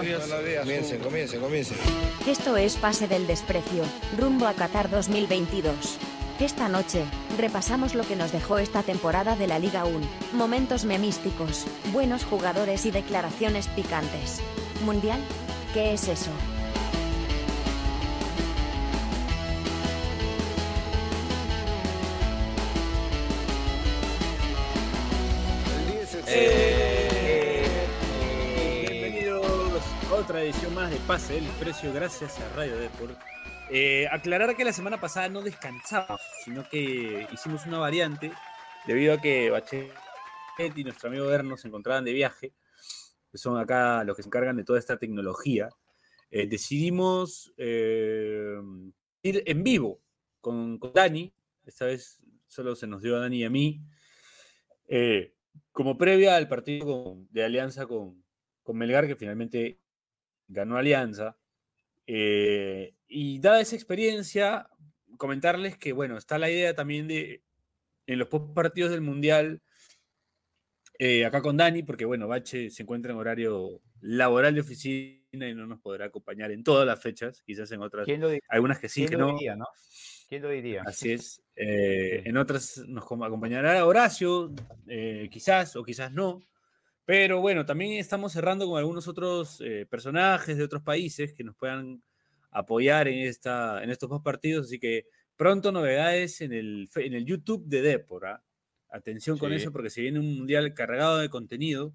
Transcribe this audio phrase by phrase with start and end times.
[0.00, 1.74] Comience, comience, comience.
[2.26, 3.84] Esto es Pase del Desprecio,
[4.16, 5.98] rumbo a Qatar 2022.
[6.38, 7.04] Esta noche,
[7.36, 10.00] repasamos lo que nos dejó esta temporada de la Liga 1,
[10.32, 14.40] momentos memísticos, buenos jugadores y declaraciones picantes.
[14.86, 15.20] ¿Mundial?
[15.74, 16.30] ¿Qué es eso?
[30.30, 33.18] Otra edición más de Pase del Desprecio, gracias a Radio Deport.
[33.68, 38.30] Eh, aclarar que la semana pasada no descansamos, sino que hicimos una variante
[38.86, 39.92] debido a que Bachelet
[40.76, 42.54] y nuestro amigo Verno se encontraban de viaje,
[43.32, 45.68] que son acá los que se encargan de toda esta tecnología.
[46.30, 48.54] Eh, decidimos eh,
[49.22, 50.00] ir en vivo
[50.40, 51.34] con, Dani,
[51.66, 53.82] esta vez solo se nos dio a Dani y a mí,
[55.72, 58.22] como previa al partido de Alianza con,
[58.62, 59.80] con Melgar, que finalmente
[60.50, 61.36] ganó Alianza.
[62.06, 64.68] Eh, y dada esa experiencia,
[65.16, 67.42] comentarles que, bueno, está la idea también de,
[68.06, 69.62] en los post partidos del Mundial,
[70.98, 75.54] eh, acá con Dani, porque, bueno, Bache se encuentra en horario laboral de oficina y
[75.54, 78.78] no nos podrá acompañar en todas las fechas, quizás en otras, ¿Quién lo, di- algunas
[78.78, 79.32] que sí, quién que lo no.
[79.34, 79.66] diría, no?
[80.28, 80.82] ¿Quién lo diría?
[80.86, 81.42] Así es.
[81.56, 82.22] Eh.
[82.24, 84.52] En otras nos com- acompañará Horacio,
[85.30, 86.40] quizás o quizás no.
[87.10, 91.56] Pero bueno, también estamos cerrando con algunos otros eh, personajes de otros países que nos
[91.56, 92.00] puedan
[92.52, 94.66] apoyar en, esta, en estos dos partidos.
[94.66, 98.26] Así que pronto novedades en el, en el YouTube de Depor.
[98.26, 98.44] ¿ah?
[98.90, 99.56] Atención con Sí.
[99.56, 101.92] eso porque se viene un mundial cargado de contenido.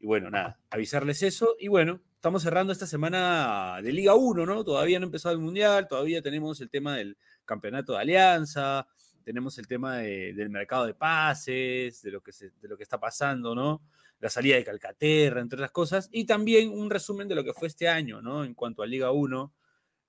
[0.00, 1.54] Y bueno, nada, avisarles eso.
[1.60, 4.64] Y bueno, estamos cerrando esta semana de Liga 1, ¿no?
[4.64, 8.84] Todavía no ha empezado el mundial, todavía tenemos el tema del campeonato de alianza,
[9.22, 12.82] tenemos el tema de- del mercado de pases, de lo, que se- de lo que
[12.82, 13.80] está pasando, ¿no?
[14.20, 17.68] La salida de Calcaterra, entre otras cosas, y también un resumen de lo que fue
[17.68, 18.44] este año, ¿no?
[18.44, 19.52] En cuanto a Liga 1,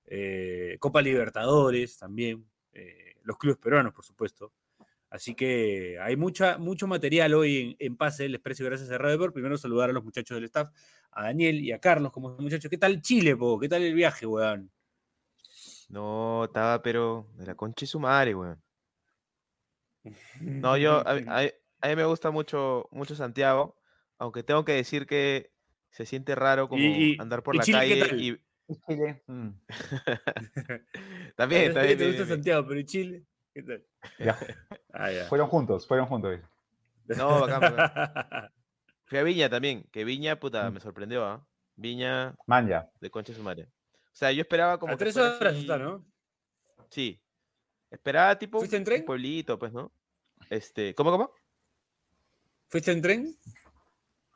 [0.06, 4.52] eh, Copa Libertadores también, eh, los clubes peruanos, por supuesto.
[5.08, 9.32] Así que hay mucha, mucho material hoy en, en Pase del Expreso, gracias a Radio.
[9.32, 10.70] Primero saludar a los muchachos del staff,
[11.10, 12.70] a Daniel y a Carlos como muchachos.
[12.70, 13.58] ¿Qué tal Chile, po?
[13.60, 14.70] ¿Qué tal el viaje, weón?
[15.90, 18.62] No, estaba pero de la concha y su madre, weón.
[20.40, 21.12] No, yo, a,
[21.82, 23.76] a mí me gusta mucho, mucho Santiago,
[24.22, 25.50] aunque tengo que decir que
[25.90, 28.20] se siente raro como y- andar por y la Chile qué calle tal?
[28.20, 28.40] y
[28.86, 29.22] Chile.
[29.26, 29.48] mm,
[31.36, 32.28] también, ¿Te también, gusta bien, bien.
[32.28, 33.24] Santiago, pero ¿y Chile?
[33.52, 33.84] ¿Qué tal?
[34.18, 34.38] ya,
[34.92, 35.24] Ah, ya.
[35.24, 36.38] Fueron juntos, fueron juntos.
[37.06, 38.50] No, bacán, bacán.
[39.06, 40.74] Fui a Viña también, que Viña, puta, Mm.
[40.74, 41.44] me sorprendió, ¿ah?
[41.74, 42.88] Viña Man, ya.
[43.00, 43.64] de concha y su madre.
[43.64, 46.06] O sea, yo esperaba como a tres horas está, ¿no?
[46.90, 47.20] Sí.
[47.90, 49.04] Esperaba tipo ¿Fuiste en un tren?
[49.04, 49.92] pueblito, pues, ¿no?
[50.48, 51.32] Este, ¿cómo, cómo?
[52.68, 53.36] ¿Fuiste en tren?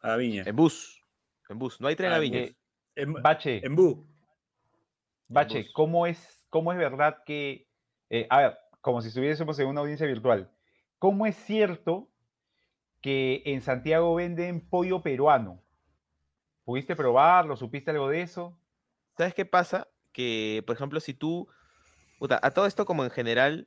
[0.07, 0.45] A Viña.
[0.47, 1.03] En bus.
[1.49, 1.81] En bus.
[1.81, 2.41] No hay tren Ah, a en Viña.
[2.43, 2.57] bus.
[2.95, 4.07] En, Bache, en Bu.
[5.29, 5.73] Bache, bus.
[5.75, 7.69] ¿cómo es, ¿cómo es verdad que,
[8.11, 10.51] eh, a ver, como si estuviésemos en una audiencia virtual,
[10.99, 12.09] ¿cómo es cierto
[13.03, 15.61] que en Santiago venden pollo peruano?
[16.65, 17.57] ¿Pudiste probarlo?
[17.57, 18.59] ¿Supiste algo de eso?
[19.17, 19.89] ¿Sabes qué pasa?
[20.13, 21.49] Que, por ejemplo, si tú.
[22.19, 23.67] puta, a todo esto, como en general,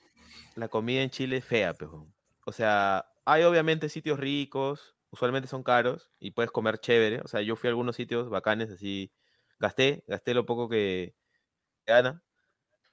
[0.56, 2.08] la comida en Chile es fea, pero.
[2.46, 7.22] O sea, hay obviamente sitios ricos, usualmente son caros y puedes comer chévere.
[7.24, 9.14] O sea, yo fui a algunos sitios bacanes, así.
[9.60, 11.16] Gasté, gasté lo poco que
[11.88, 12.24] se gana,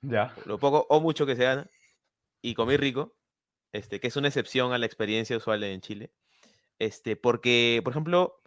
[0.03, 0.37] Ya.
[0.45, 1.71] lo poco o mucho que se gana,
[2.43, 3.17] y comí rico,
[3.73, 6.13] este, que es una excepción a la experiencia usual en Chile.
[6.79, 8.43] Este, porque, por ejemplo,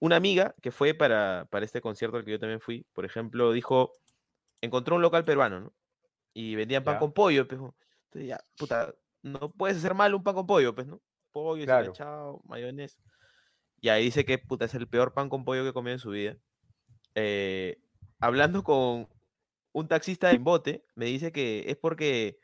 [0.00, 3.52] una amiga que fue para, para este concierto al que yo también fui, por ejemplo,
[3.52, 3.92] dijo,
[4.62, 5.74] encontró un local peruano, ¿no?
[6.34, 6.98] Y vendían pan Ya.
[6.98, 7.60] con pollo, pues.
[7.60, 11.02] Entonces ya, puta, no puedes hacer mal un pan con pollo, pues, ¿no?
[11.36, 11.92] Pollo, Claro.
[11.92, 12.98] chao, mayonesa.
[13.82, 16.08] Y ahí dice que, puta, es el peor pan con pollo que comió en su
[16.08, 16.34] vida.
[17.14, 17.76] Eh,
[18.20, 19.06] hablando con
[19.72, 22.38] un taxista en bote, me dice que es porque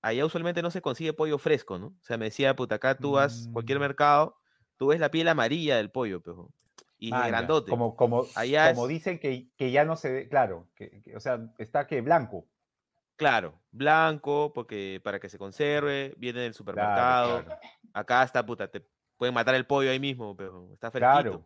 [0.00, 1.86] allá usualmente no se consigue pollo fresco, ¿no?
[1.86, 3.82] O sea, me decía, puta, acá tú vas a cualquier Mm.
[3.82, 4.36] mercado,
[4.76, 6.52] tú ves la piel amarilla del pollo, pejo.
[6.98, 7.28] Y ya.
[7.28, 7.70] grandote.
[7.70, 11.14] Como, como, Allá como es- dicen que, que ya no se ve, claro, que, que-
[11.14, 12.48] o sea, está que blanco.
[13.14, 17.44] Claro, blanco, porque para que se conserve, viene del Claro, supermercado.
[17.44, 17.60] claro.
[17.92, 18.84] Acá está, puta, te
[19.16, 21.44] pueden matar el pollo ahí mismo, pero está fresquito.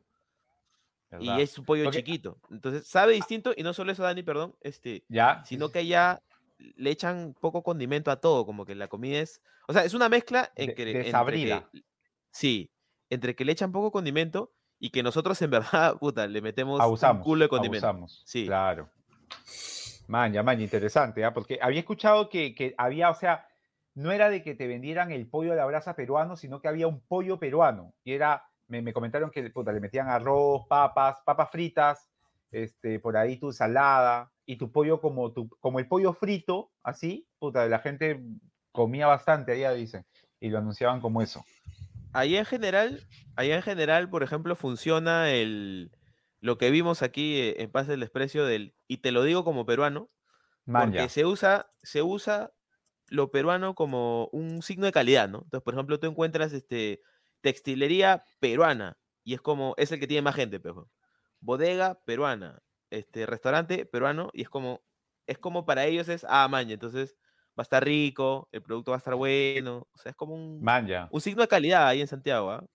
[1.08, 1.22] Claro.
[1.22, 2.38] Y es un pollo Porque- chiquito.
[2.50, 5.44] Entonces, sabe distinto, y no solo eso, Dani, perdón, este, Ya.
[5.46, 6.20] sino que allá
[6.58, 10.08] le echan poco condimento a todo, como que la comida es, o sea, es una
[10.08, 11.68] mezcla en que, entre desabrida.
[11.72, 11.82] que-
[12.30, 12.70] sí,
[13.10, 15.50] entre que le echan poco condimento y que nosotros en
[15.92, 17.18] verdad, puta, le metemos abusamos.
[17.18, 17.86] un culo de condimento.
[17.86, 18.22] abusamos.
[18.26, 18.46] Sí.
[18.46, 18.90] Claro.
[20.08, 21.32] Maña, maña, interesante, ¿ah?
[21.34, 23.46] Porque había escuchado que, que había, o sea,
[23.96, 26.86] no era de que te vendieran el pollo de la brasa peruano, sino que había
[26.86, 27.94] un pollo peruano.
[28.04, 32.10] Y era, me, me comentaron que puta, le metían arroz, papas, papas fritas,
[32.50, 37.26] este, por ahí tu salada y tu pollo como, tu, como el pollo frito, así,
[37.38, 38.22] puta, la gente
[38.70, 40.04] comía bastante allá, dicen,
[40.40, 41.42] y lo anunciaban como eso.
[42.12, 43.00] Ahí en general,
[43.34, 45.90] ahí en general, por ejemplo, funciona el
[46.40, 49.64] lo que vimos aquí eh, en Paz del Desprecio del, y te lo digo como
[49.64, 50.10] peruano,
[50.66, 52.52] porque se usa, se usa
[53.08, 55.38] lo peruano como un signo de calidad, ¿no?
[55.44, 57.00] Entonces, por ejemplo, tú encuentras este
[57.40, 60.90] textilería peruana y es como, es el que tiene más gente, pero
[61.40, 62.60] bodega peruana,
[62.90, 64.84] este restaurante peruano y es como,
[65.26, 67.16] es como para ellos es, ah, maña, entonces
[67.58, 70.68] va a estar rico, el producto va a estar bueno, o sea, es como un,
[70.68, 71.10] Man, ya.
[71.10, 72.66] un signo de calidad ahí en Santiago, ¿ah?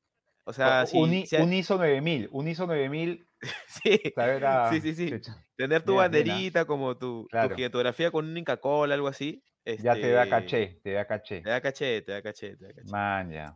[0.45, 3.27] O sea, O- sí, Uni- sí hay- un ISO 9000, un ISO 9000,
[3.67, 3.99] sí,
[4.43, 5.19] a- Sí, sí, sí.
[5.19, 5.95] chucha, tener tu ¿ah?
[5.95, 7.49] banderita como tu, tu Claro.
[7.49, 9.43] gigantografía con un Inca Cola, algo así.
[9.65, 11.41] Ya te da este, caché, te da caché.
[11.41, 12.89] Te da caché, te da caché, te da caché.
[12.89, 13.53] Man, ya.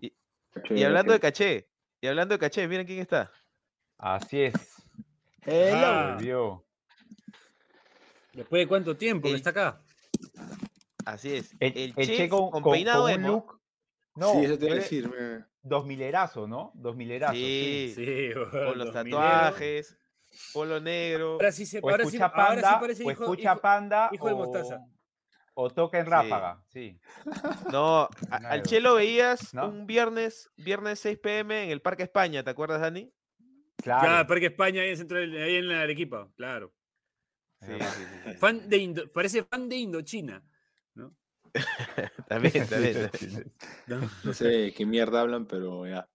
[0.70, 1.68] Y hablando de caché,
[2.02, 3.32] y hablando de caché, miren quién está.
[3.98, 4.54] Así es.
[5.48, 6.66] Ah, Volvió.
[8.34, 9.82] Después de cuánto tiempo que está acá.
[11.06, 11.54] Así es.
[11.60, 13.62] El, El, el Che, Che con, con, con- peinado con un look.
[14.16, 15.12] No, sí, eso te iba a decir.
[15.62, 16.72] Dos milerazo, ¿no?
[16.76, 17.34] Dos milerazo.
[17.34, 19.14] Sí, Sí, con los 2000.
[19.14, 19.98] tatuajes,
[20.54, 21.34] polo negro.
[21.34, 24.34] Ahora sí se O ahora sí, ahora parece o hijo, escucha hijo- panda, hijo de
[24.34, 24.86] o, mostaza.
[25.56, 27.00] O toca en ráfaga, sí.
[27.72, 29.68] No, a- al Che lo veías ¿No?
[29.70, 33.12] un viernes, viernes 6 pm en el Parque España, ¿te acuerdas, Dani?
[33.78, 34.08] Claro.
[34.08, 36.74] Ya, Parque España ahí en, centro, ahí en la Arequipa, claro.
[37.62, 38.38] Sí, sí, sí, sí.
[38.38, 40.44] Fan de Indo- parece fan de Indochina.
[42.28, 43.10] También, Sí, también.
[43.10, 43.54] también.
[43.88, 44.10] ¿no?
[44.26, 46.08] No sé qué mierda hablan, pero ya.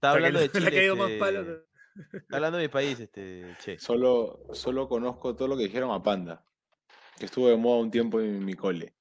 [0.00, 0.94] Que hablando de le- Chile.
[0.94, 1.40] más este, palo.
[2.12, 3.78] está hablando de mi país, este, Che.
[3.78, 6.42] Solo, solo conozco todo lo que dijeron a Panda.
[7.18, 8.94] Que estuvo de moda un tiempo en mi cole.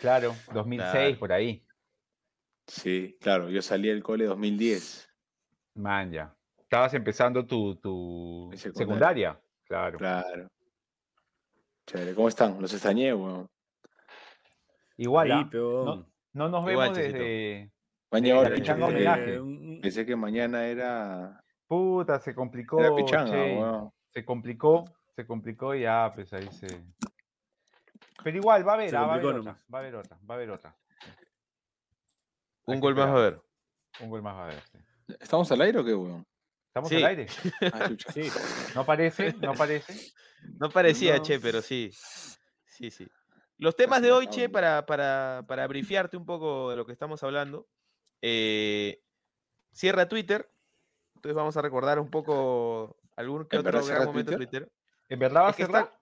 [0.00, 1.18] Claro, 2006, Claro.
[1.18, 1.64] por ahí.
[2.66, 5.08] Sí, claro, yo salí del cole 2010.
[5.74, 6.34] Man, ya.
[6.58, 8.78] Estabas empezando tu, tu secundaria.
[8.78, 9.40] secundaria.
[9.66, 9.98] Claro.
[9.98, 10.48] Claro.
[11.86, 12.60] Chévere, ¿cómo están?
[12.60, 13.48] Los extrañé, weón.
[14.96, 15.50] Igual, Ahí, ¿ah?
[15.52, 17.18] no, no nos Igual, vemos Chesito.
[17.18, 17.72] desde.
[18.10, 19.24] Me han Sí, llegado la a pichanga pensé, homenaje.
[19.24, 22.78] que, Eh, pensé que mañana era, Puta, se complicó.
[22.80, 23.58] era pichanga, che.
[23.58, 23.90] weón.
[24.10, 24.84] Se complicó,
[25.16, 26.66] se complicó y ya, pues ahí se.
[28.24, 30.34] Pero igual, va a haber, ah, va a haber otra, va a haber otra, va
[30.34, 30.76] a haber otra.
[32.66, 33.32] Un Hay gol más a esperar.
[33.32, 33.42] ver.
[34.00, 34.62] Un gol más va a haber.
[34.72, 34.78] sí.
[35.20, 36.26] ¿Estamos al aire o qué, weón?
[36.68, 36.96] ¿Estamos Sí.
[36.96, 37.26] al aire?
[37.72, 37.90] Ah.
[38.12, 38.30] Sí.
[38.74, 39.32] ¿No parece?
[39.34, 39.92] ¿No parece?
[40.60, 41.22] No parecía, No.
[41.22, 41.90] Che, pero sí.
[42.66, 43.06] Sí, sí.
[43.56, 47.22] Los temas de hoy, Che, para, para, para brifiarte un poco de lo que estamos
[47.22, 47.66] hablando.
[48.20, 49.00] eh,
[49.72, 50.50] cierra Twitter.
[51.14, 54.64] Entonces vamos a recordar un poco algún que ¿En otro gran momento de Twitter?
[54.64, 54.72] Twitter.
[55.08, 56.00] ¿En verdad va a está,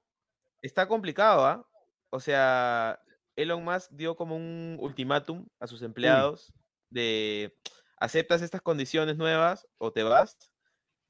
[0.61, 1.65] está complicado, ¿ah?
[2.15, 3.01] O sea,
[3.37, 6.53] Elon Musk dio como un ultimátum a sus empleados
[6.91, 7.57] de
[7.97, 10.37] aceptas estas condiciones nuevas o te vas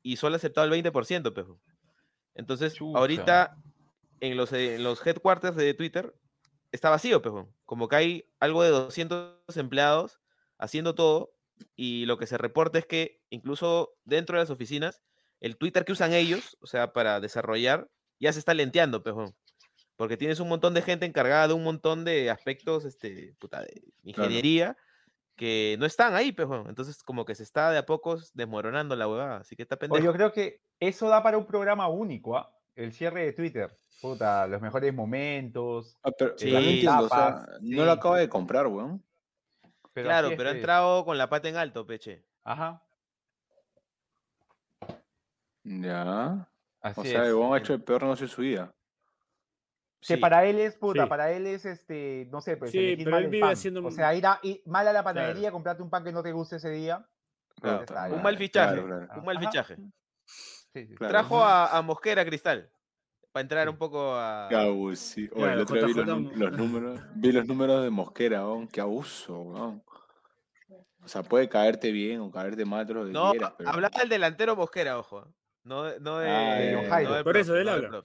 [0.04, 1.60] y solo ha aceptado el 20%, pejo.
[2.36, 2.96] Entonces, Chucha.
[2.96, 3.56] ahorita
[4.20, 6.14] en los, eh, en los headquarters de Twitter
[6.70, 7.52] está vacío, pejo.
[7.64, 10.20] Como que hay algo de 200 empleados
[10.58, 11.34] haciendo todo
[11.74, 15.02] y lo que se reporta es que incluso dentro de las oficinas,
[15.40, 17.90] el Twitter que usan ellos, o sea, para desarrollar,
[18.20, 19.34] ya se está lenteando, pejo.
[19.96, 23.82] Porque tienes un montón de gente encargada de un montón de aspectos este, puta, de
[24.02, 24.76] ingeniería
[25.36, 26.64] que no están ahí, pejo.
[26.68, 29.38] Entonces, como que se está de a pocos desmoronando la huevada.
[29.38, 30.04] Así que está pendejo.
[30.04, 32.54] yo creo que eso da para un programa único, ¿ah?
[32.74, 33.78] El cierre de Twitter.
[34.00, 35.98] Puta, los mejores momentos.
[36.02, 36.50] Ah, pero Sí.
[36.50, 37.98] no entiendo, o sea, Tapas, no lo sí.
[37.98, 39.04] acaba de comprar, weón.
[39.92, 40.56] Pero claro, pero ha pues.
[40.56, 42.24] entrado con la pata en alto, peche.
[42.44, 42.82] Ajá,
[45.64, 46.48] Ya.
[46.80, 47.28] así O sea, es.
[47.28, 48.74] el weón ha hecho el peor negocio de su vida.
[50.06, 50.20] Que Sí.
[50.20, 51.08] para él es, puta, Sí.
[51.08, 53.52] para él es, este, no sé, pues Sí, pero mal él el vive pan.
[53.52, 55.52] haciendo O sea, ir, a, ir mal a la panadería, Claro.
[55.52, 57.06] comprarte un pan que no te guste ese día.
[57.60, 58.74] Claro, está Un mal fichaje.
[58.82, 59.20] claro, claro.
[59.20, 59.46] Un mal Ajá.
[59.46, 59.76] fichaje.
[60.26, 61.12] Sí, sí, Claro.
[61.12, 62.68] Trajo a, a Mosquera Cristal.
[63.30, 64.46] Para entrar un poco a.
[64.50, 64.96] Qué abuso.
[64.96, 65.22] sí.
[65.32, 68.42] Oye, Claro, el otro día vi los, números, vi los números de Mosquera.
[68.72, 69.82] Qué abuso, weón.
[71.04, 73.70] O sea, puede caerte bien o caerte mal, lo que No, quieras, pero...
[73.70, 75.26] hablaba del delantero Mosquera, ojo.
[75.64, 76.28] No, de- no de.
[76.30, 78.04] Ah, de no Por eso no del habla.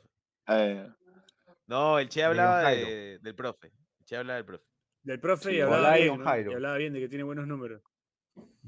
[1.68, 2.88] No, el Che hablaba Jairo.
[2.90, 3.68] de- del profe.
[4.00, 4.66] El Che hablaba del profe.
[5.04, 6.24] Del profe Sí, y hablaba bien, ¿no?
[6.26, 6.52] Jairo.
[6.52, 7.82] Y hablaba bien de que tiene buenos números.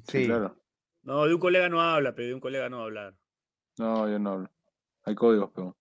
[0.08, 0.26] sí, Sí.
[0.28, 0.56] claro.
[1.04, 3.16] No, de un colega no habla, pero de un colega no va a hablar.
[3.78, 4.52] No, yo no hablo.
[5.06, 5.78] Hay códigos, pero...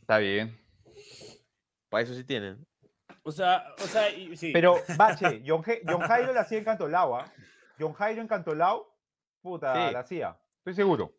[0.00, 0.56] Está bien.
[1.88, 2.64] Para eso sí tienen.
[3.22, 4.52] O sea, o sea, y- sí.
[4.52, 7.32] Pero, bache, John, John Jairo la hacía en Cantolao, ¿ah?
[7.78, 8.96] John Jairo en Cantolao,
[9.42, 9.92] puta, Sí.
[9.92, 10.38] la hacía.
[10.58, 11.16] Estoy seguro.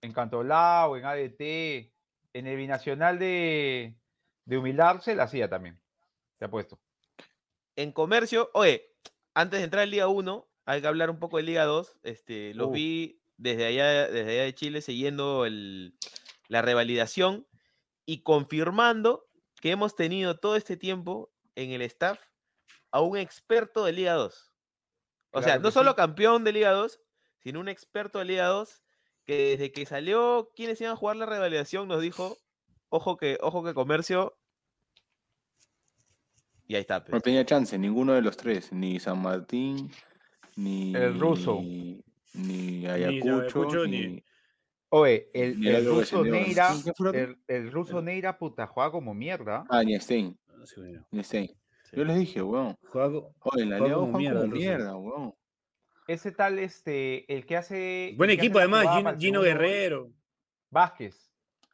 [0.00, 1.92] En Cantolao, en ADT,
[2.32, 3.97] en el binacional de,
[4.48, 5.78] de Humildarse, la hacía también.
[6.38, 6.80] Te apuesto.
[7.76, 8.90] En comercio, oye,
[9.34, 11.98] antes de entrar en Liga 1, hay que hablar un poco de Liga 2.
[12.02, 15.98] Este, los vi desde allá, desde allá de Chile siguiendo el,
[16.48, 17.46] la revalidación
[18.06, 19.28] y confirmando
[19.60, 22.18] que hemos tenido todo este tiempo en el staff
[22.90, 24.52] a un experto de Liga 2.
[25.32, 27.02] O sea, no solo campeón de Liga 2,
[27.40, 28.82] sino un experto de Liga 2
[29.26, 32.38] que desde que salió quienes iban a jugar la revalidación nos dijo,
[32.88, 34.37] ojo que, ojo que comercio.
[36.68, 36.98] Y ahí está.
[37.00, 37.22] No pues.
[37.22, 39.90] tenía chance, ninguno de los tres, ni San Martín,
[40.56, 41.60] ni El ruso.
[41.62, 42.00] ni,
[42.34, 44.24] ni Ayacucho, ni, ni-
[44.90, 49.64] Oye, el, ni el ruso Neira, ¿quién fue el ruso Neira, puta, juega como mierda.
[49.68, 51.06] Ah, ni Stein, No sé, bueno.
[51.10, 51.48] ni Stein.
[51.84, 51.96] Sí.
[51.96, 52.76] Yo les dije, weón.
[52.86, 53.08] Juega
[53.40, 55.34] Oye, la Juega como mierda como mierda, weón.
[56.06, 58.14] Ese tal, este, el que hace.
[58.16, 60.10] Buen hace equipo además, Gino, Guerrero.
[60.70, 61.30] Vázquez.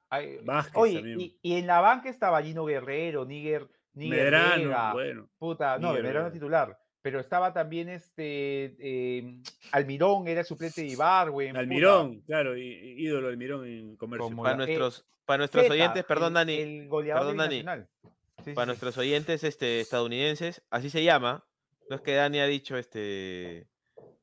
[0.09, 4.93] Ay, Vázquez Oye, y, y en la banca estaba Gino Guerrero, Níger, Níger Medrano, Vega,
[4.93, 5.29] bueno.
[5.39, 6.79] puta, no, Medrano titular.
[7.03, 11.49] Pero estaba también este eh, Almirón, era el suplente de Ibarwen.
[11.51, 14.25] puta, Almirón, claro, y- y- ídolo Almirón en comercio.
[14.25, 16.55] Como Para la- eh, nuestros, para nuestros Zeta, oyentes, perdón, el- Dani.
[16.57, 17.85] El goleador perdón, Dani.
[18.45, 18.67] Sí, para sí.
[18.69, 21.45] nuestros oyentes este, estadounidenses, así se llama.
[21.91, 23.69] No es que Dani ha dicho este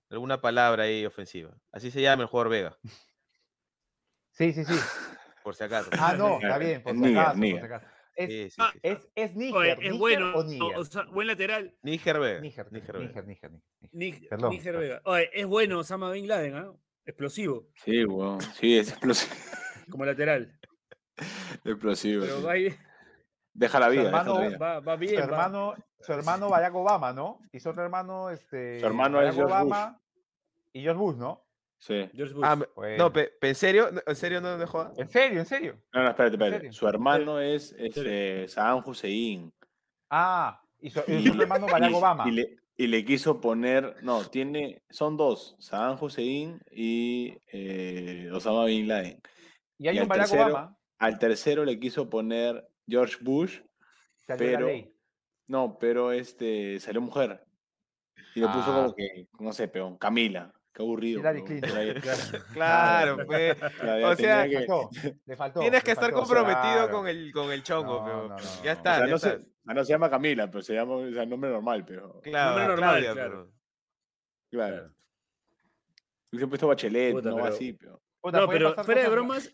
[0.10, 1.56] alguna palabra ahí ofensiva.
[1.72, 2.78] Así se llama el jugador Vega,
[4.32, 4.74] Sí, sí, sí.
[5.44, 5.90] por si acaso.
[6.00, 7.86] Ah, no, está bien, por si acaso, por si acaso.
[8.24, 8.80] Es, Sí, sí, Ah, sí.
[8.84, 10.78] es, es Níger, Oye, Níger es bueno, o o- Níger.
[10.78, 11.76] o sea, buen lateral.
[11.82, 12.40] Níger Vega.
[12.42, 12.96] Níger, Níger.
[13.00, 13.62] Níger, Níger, Níger.
[13.92, 14.82] Ní- Perdón, Níger perdón.
[14.82, 15.02] Vega.
[15.06, 16.74] Oye, es bueno Osama Bin Laden, ¿ah?
[17.06, 18.40] Explosivo, Sí, weón.
[18.42, 19.34] Sí, es explosivo.
[19.90, 20.58] como lateral.
[21.66, 22.44] explosivo Pero sí.
[22.44, 22.54] va,
[23.54, 24.58] Deja la vida, deja hermano- la vida.
[24.58, 25.20] va, va Su bien.
[25.20, 25.24] va.
[25.26, 27.42] hermano, su hermano Barack Obama, ¿no?
[27.52, 28.80] Y su otro hermano, este.
[28.80, 30.02] Su hermano Barack es Obama
[30.74, 31.44] y George Bush, ¿no?
[31.82, 32.08] Sí.
[32.14, 32.44] George Bush.
[32.46, 32.98] Ah, Bueno.
[33.06, 33.90] no, pe- pe- ¿en serio?
[34.06, 34.98] ¿En serio no jodas?
[35.00, 35.82] En serio, en serio.
[35.92, 36.72] No, no, espérate, ¿En espérate.
[36.74, 37.86] Su hermano es serio?
[37.88, 39.52] este, Saddam Hussein.
[40.12, 42.24] Ah, y su, y Y, su otro hermano Barack y- Obama.
[42.28, 48.66] y le, y le quiso poner, no, tiene, son dos, Saddam Hussein y eh, Osama
[48.66, 49.20] Bin Laden.
[49.80, 50.78] Y hay y un al Barack tercero- Obama.
[51.00, 53.60] Al tercero le quiso poner George Bush,
[54.28, 54.70] Salió pero-
[55.48, 57.44] no, pero este salió mujer.
[58.36, 58.76] Y le puso Ah.
[58.84, 60.54] como que, no sé, peón, Camila.
[60.74, 61.22] Qué aburrido.
[62.54, 63.58] Claro, pues.
[63.62, 64.90] O sea, que- faltó,
[65.26, 65.60] le faltó.
[65.60, 66.92] Tienes que estar faltó, comprometido claro.
[66.92, 68.70] con el, con el chongo, No, pero no, no, ya no.
[68.70, 69.30] o está, sea, ya no está.
[69.40, 72.20] se, ah, no se llama Camila, pero se llama, o sea, nombre normal, pero.
[72.22, 73.32] Claro, Nombre normal, Claudia, claro.
[73.32, 73.62] pero-
[74.52, 74.92] Claro.
[76.34, 78.02] He puesto Bachelet, Puta, no pero- así, pero.
[78.22, 79.54] Puta, No, pero fuera de bromas,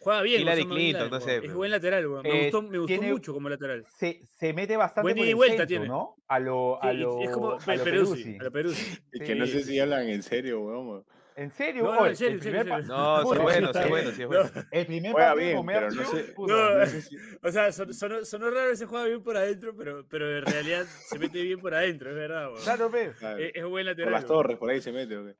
[0.00, 0.42] juega bien.
[0.42, 1.22] Hillary Clinton, no weón.
[1.22, 2.22] sé, Es buen lateral, weón.
[2.22, 3.84] Me Eh, gustó, me gustó tiene- mucho como lateral.
[3.98, 5.88] Se, se mete bastante Buen por y el vuelta centro, tiene.
[5.88, 6.16] ¿no?
[6.28, 8.36] A lo, a Sí, lo, es como a lo Peruzzi, Peruzzi.
[8.38, 8.98] a lo Peruzzi.
[9.12, 11.04] Es que no sé si hablan en serio, weón.
[11.36, 11.84] ¿En serio?
[11.84, 12.64] No, no, Oye, en serio, en serio.
[12.64, 14.50] No, sí es bueno, sí es bueno, sí es bueno.
[14.72, 16.34] El primer Juega bien, pero no sé-
[17.44, 20.84] O sea, son- sonó, sonó raro ese juega bien por adentro, pero, pero en realidad
[21.06, 22.48] se mete bien por adentro, es verdad.
[22.50, 22.62] weón.
[22.64, 22.90] Claro,
[23.38, 24.12] Es, es buen por lateral.
[24.12, 24.34] las weón.
[24.36, 25.16] torres, por ahí se mete.
[25.16, 25.36] ¿o qué?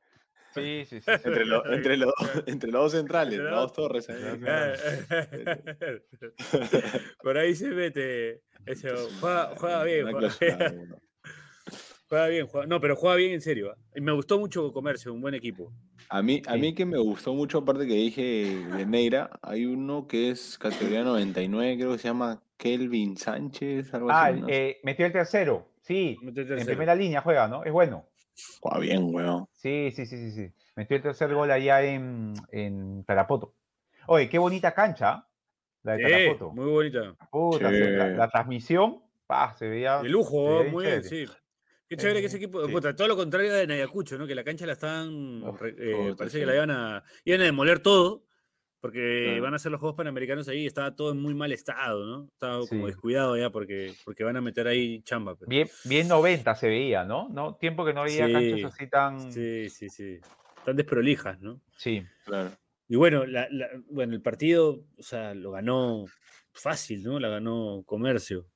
[0.61, 1.11] Sí, sí, sí.
[1.11, 2.13] Entre, lo- entre, los,
[2.47, 4.09] entre los dos centrales, los dos torres.
[7.23, 8.43] Por ahí se mete.
[9.21, 10.97] Juega, juega bien, juega, weón.
[12.09, 12.47] juega bien.
[12.47, 13.73] juega- no, pero juega bien en serio.
[13.73, 13.77] ¿ah?
[13.95, 15.73] Y Me gustó mucho Comercio, un buen equipo.
[16.11, 20.07] A mí, a mí que me gustó mucho, aparte que dije de Neira, hay uno
[20.07, 24.41] que es categoría 99, creo que se llama Kelvin Sánchez, algo Ah, así.
[24.41, 24.47] ¿no?
[24.49, 25.69] eh, metió el tercero.
[25.83, 27.65] Sí, Metió el en primera línea juega, ¿no?
[27.65, 28.07] Es bueno.
[28.61, 29.47] Juega bien, weón.
[29.53, 30.53] Sí, sí, sí, sí, sí.
[30.77, 33.55] Metió el tercer gol allá en, en Tarapoto.
[34.07, 35.27] Oye, qué bonita cancha,
[35.83, 36.51] la de Sí, Tarapoto.
[36.53, 37.15] muy bonita.
[37.31, 40.03] Puta, la, transmisión, pa, se veía.
[40.03, 41.27] De lujo, veía muy bien, sí.
[41.89, 42.67] Qué chévere que ese Eh, equipo.
[42.67, 42.71] sí.
[42.73, 44.27] puta, todo lo contrario de Nayacucho, ¿no?
[44.27, 44.75] Que la cancha la
[45.59, 46.41] re- eh, puta, parece sí.
[46.41, 47.03] que la iban a.
[47.25, 48.25] Iban a demoler todo.
[48.81, 49.43] Porque Claro.
[49.43, 52.25] van a hacer los Juegos Panamericanos ahí y estaba todo en muy mal estado, ¿no?
[52.33, 52.87] Estaba como Sí.
[52.93, 55.35] descuidado ya porque, porque van a meter ahí chamba.
[55.35, 55.49] pues.
[55.49, 57.29] Bien, bien 90 se veía, ¿no?
[57.29, 57.57] ¿no?
[57.57, 58.33] Tiempo que no había Sí.
[58.33, 59.33] canchas así tan.
[59.33, 60.21] Sí, sí, sí.
[60.59, 61.61] Están desprolijas, ¿no?
[61.77, 62.05] Sí.
[62.25, 62.51] Claro.
[62.89, 66.05] Y bueno, la- la- bueno, el partido, o sea, lo ganó
[66.53, 67.19] fácil, ¿no?
[67.21, 68.47] La ganó Comercio.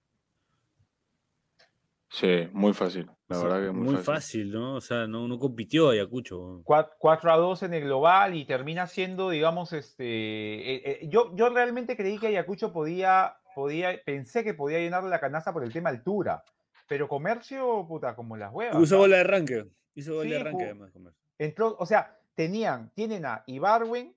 [2.12, 3.10] Sí, muy fácil.
[3.28, 4.52] La verdad que muy, muy fácil.
[4.52, 4.74] ¿no?
[4.76, 6.62] O sea, no, no compitió Ayacucho.
[6.64, 10.04] 4 a 2 en el global y termina siendo, digamos, este.
[10.04, 15.20] eh, eh, yo, yo realmente creí que Ayacucho podía, podía, pensé que podía llenarle la
[15.20, 16.44] canasta por el tema altura.
[16.86, 18.82] Pero comercio, puta, como las huevas.
[18.82, 19.64] Hizo gol de arranque.
[19.94, 20.90] Hizo gol Sí, de arranque, además.
[20.92, 21.22] Comercio.
[21.38, 24.14] Entró, o sea, tenían, tienen a Ibarwen,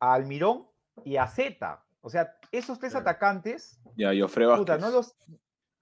[0.00, 0.66] a Almirón
[1.04, 1.84] y a Zeta.
[2.00, 3.08] O sea, esos tres Claro.
[3.08, 4.58] atacantes, Ya, Jofre Vázquez.
[4.60, 5.14] puta, no los.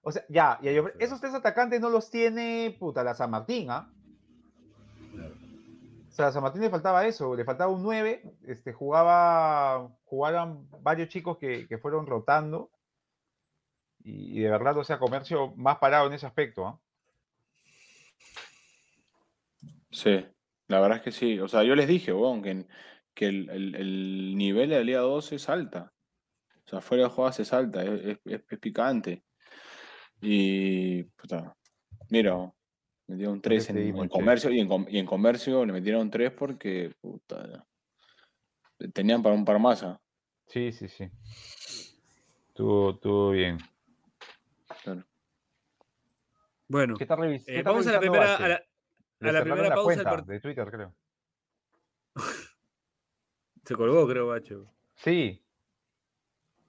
[0.03, 3.71] O sea, ya, ya, yo- esos tres atacantes no los tiene, puta, la San Martín,
[3.71, 3.89] ¿ah?
[5.13, 5.33] Claro.
[6.09, 10.67] O sea, a San Martín le faltaba eso, le faltaba un 9, este, jugaba, jugaban
[10.81, 12.69] varios chicos que, que fueron rotando.
[14.03, 16.79] Y, y de verdad, o sea, comercio más parado en ese aspecto, ¿ah?
[19.91, 20.25] Sí,
[20.67, 21.39] la verdad es que sí.
[21.39, 22.65] O sea, yo les dije, weón, que,
[23.13, 25.93] que el, el- el nivel de la Liga 2 es alta.
[26.65, 29.23] O sea, fuera de jugadas es alta, es, es- es- es picante.
[30.25, 31.53] Y, puta,
[32.09, 32.49] mira,
[33.07, 36.95] metieron 3 en, en comercio y en, com- y en comercio le metieron 3 porque,
[37.01, 37.65] puta,
[38.93, 39.83] tenían para un par más.
[39.83, 39.99] ah.
[40.47, 41.09] Sí, sí, sí.
[42.47, 43.57] Estuvo, estuvo bien.
[44.83, 45.03] Claro.
[46.69, 48.55] Bueno, ¿Qué está, revis- eh, qué está vamos a la primera, a la,
[49.39, 50.03] a primera la pausa.
[50.03, 50.95] part- de Twitter, creo.
[53.65, 54.67] Se colgó, creo, Bacho.
[54.95, 55.43] Sí.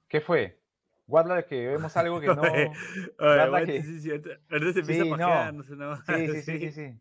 [0.08, 0.60] ¿Qué fue?
[1.06, 2.42] Guarda que vemos algo que no.
[2.42, 2.70] Oye,
[3.18, 5.10] Guarda Bacho, que- sí, sí, ahorita- se empieza Sí, a no.
[5.10, 6.06] pajear, no sé nada más.
[6.06, 7.00] Sí, sí, sí, sí, sí.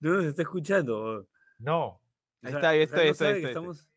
[0.00, 1.26] No nos está escuchando.
[1.58, 2.00] No.
[2.42, 3.88] Ahí está, ahí está, ahí está, estamos...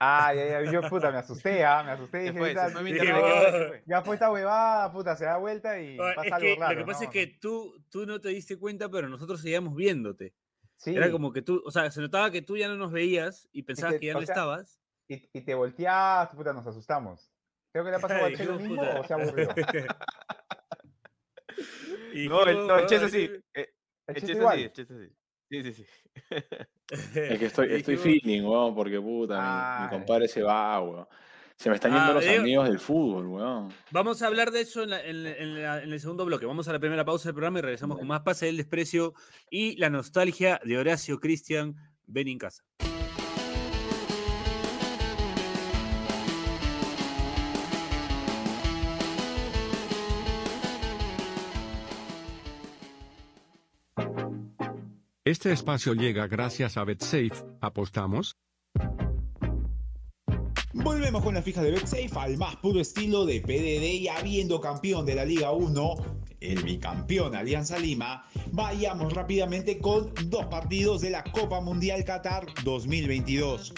[0.00, 2.18] Ah, ya, ya, yo puta, me asusté, ah, me asusté.
[2.18, 3.24] Se dije, fue, se "Puta, fue mi dije, internet.
[3.24, 3.82] "Oh".
[3.86, 6.74] Ya fue esta huevada, puta, se da vuelta y Oye, pasa es algo que raro.
[6.74, 7.04] lo que pasa ¿no?
[7.06, 10.34] es que tú, tú no te diste cuenta, pero nosotros seguíamos viéndote.
[10.76, 13.48] Sí, Era como que tú, o sea, se notaba que tú ya no nos veías
[13.50, 14.78] y pensabas que, que ya no sea, estabas.
[15.08, 17.32] y, y te volteaste, puta, nos asustamos.
[17.72, 19.00] Creo que le ha pasado a lo mismo puta.
[19.00, 19.48] o se aburrió.
[22.14, 23.18] Y No, el, no, el Chess "Ay, así.
[23.24, 23.66] eh, El
[24.06, 24.54] El chiste Chess igual.
[24.54, 25.08] así, el Chess así.
[25.50, 25.86] Sí, sí, sí.
[27.14, 29.98] Es que estoy, estoy feeling, weón, porque puta, mi- mi, Ay.
[29.98, 31.06] compadre se va, weón.
[31.56, 33.72] Se me están yendo Ah, los amigos del fútbol, weón.
[33.90, 36.46] Vamos a hablar de eso en, la- en en la- en el segundo bloque.
[36.46, 39.14] Vamos a la primera pausa del programa y regresamos con más Pase del Desprecio
[39.50, 41.74] y la nostalgia de Horacio Cristian
[42.06, 42.62] Benincasa.
[55.28, 57.32] Este espacio llega gracias a BetSafe.
[57.60, 58.38] ¿Apostamos?
[60.72, 65.04] Volvemos con la fija de BetSafe al más puro estilo de PDD y habiendo campeón
[65.04, 65.96] de la Liga 1,
[66.40, 73.74] el bicampeón Alianza Lima, vayamos rápidamente con dos partidos de la Copa Mundial Qatar 2022.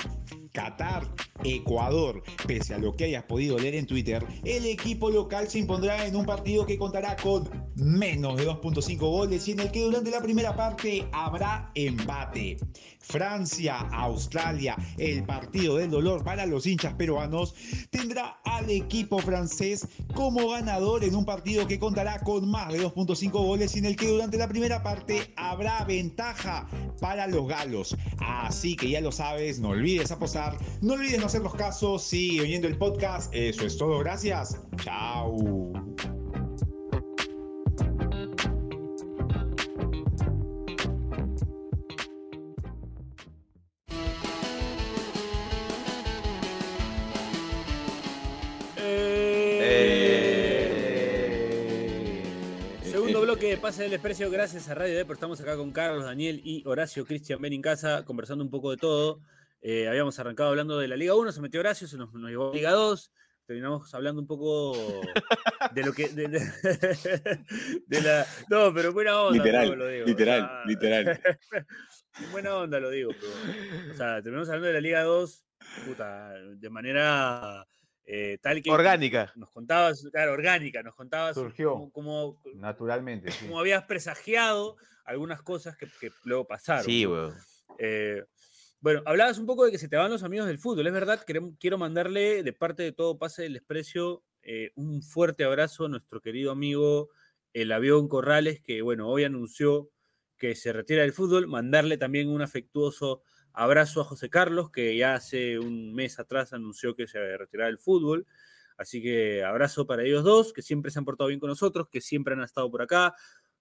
[0.52, 1.02] Qatar,
[1.42, 2.22] Ecuador.
[2.46, 6.14] Pese a lo que hayas podido leer en Twitter, el equipo local se impondrá en
[6.14, 10.20] un partido que contará con menos de 2.5 goles y en el que durante la
[10.20, 12.58] primera parte habrá empate.
[13.00, 17.54] Francia, Australia, el partido del dolor para los hinchas peruanos,
[17.90, 23.30] tendrá al equipo francés como ganador en un partido que contará con más de 2.5
[23.30, 26.68] goles y en el que durante la primera parte habrá ventaja
[27.00, 27.96] para los galos.
[28.18, 32.42] Así que ya lo sabes, no olvides apostar, no olvides no hacer los casos, sigue
[32.42, 35.72] oyendo el podcast, eso es todo, gracias, chao.
[51.22, 52.22] Eh,
[52.82, 55.14] Segundo bloque de Pase del Desprecio, gracias a Radio Depor.
[55.14, 59.20] Estamos acá con Carlos, Daniel y Horacio Cristian Benincasa, conversando un poco de todo.
[59.62, 62.50] Eh, habíamos arrancado hablando de la Liga 1, se metió Horacio, se nos, nos llevó
[62.50, 63.12] a Liga 2.
[63.46, 64.72] Terminamos hablando un poco
[65.74, 66.08] de lo que.
[66.08, 66.40] De, de-
[67.86, 69.36] de la, no, pero buena onda.
[69.36, 71.20] Literal, lo digo, o literal, sea, literal.
[72.32, 73.32] buena onda lo digo, pero.
[73.92, 75.44] O sea, terminamos hablando de la Liga 2,
[75.86, 77.66] puta, de manera
[78.12, 78.70] eh, tal que.
[78.70, 79.32] Orgánica.
[79.36, 81.72] Nos contabas, claro, orgánica, nos contabas Surgió.
[81.74, 83.46] cómo- cómo, Naturalmente, sí.
[83.46, 86.84] como habías presagiado algunas cosas que, que luego pasaron.
[86.84, 87.34] Sí, weón.
[87.78, 88.24] Eh,
[88.80, 91.24] bueno, hablabas un poco de que se te van los amigos del fútbol, es verdad,
[91.58, 96.20] quiero mandarle de parte de todo Pase del Desprecio eh, un fuerte abrazo a nuestro
[96.20, 97.10] querido amigo
[97.52, 99.90] el avión Corrales, que bueno, hoy anunció
[100.38, 105.14] que se retira del fútbol, mandarle también un afectuoso abrazo a José Carlos, que ya
[105.14, 108.26] hace un mes atrás anunció que se retiraba del fútbol.
[108.76, 112.00] Así que abrazo para ellos dos, que siempre se han portado bien con nosotros, que
[112.00, 113.14] siempre han estado por acá,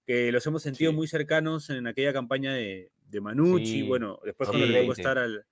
[0.06, 0.96] que los hemos sentido Sí.
[0.96, 3.66] muy cercanos en aquella campaña de, de Manucci.
[3.66, 5.00] Sí, Bueno, después cuando le tocó 2020.
[5.02, 5.46] estar al,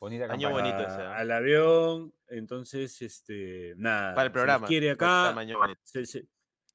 [0.00, 1.16] Bonita Año bonito ese, ¿ah?
[1.18, 2.12] al avión.
[2.26, 4.14] Entonces, este, nada.
[4.16, 4.66] Para el se les programa.
[4.66, 5.34] quiere acá.
[5.84, 6.26] Se, se-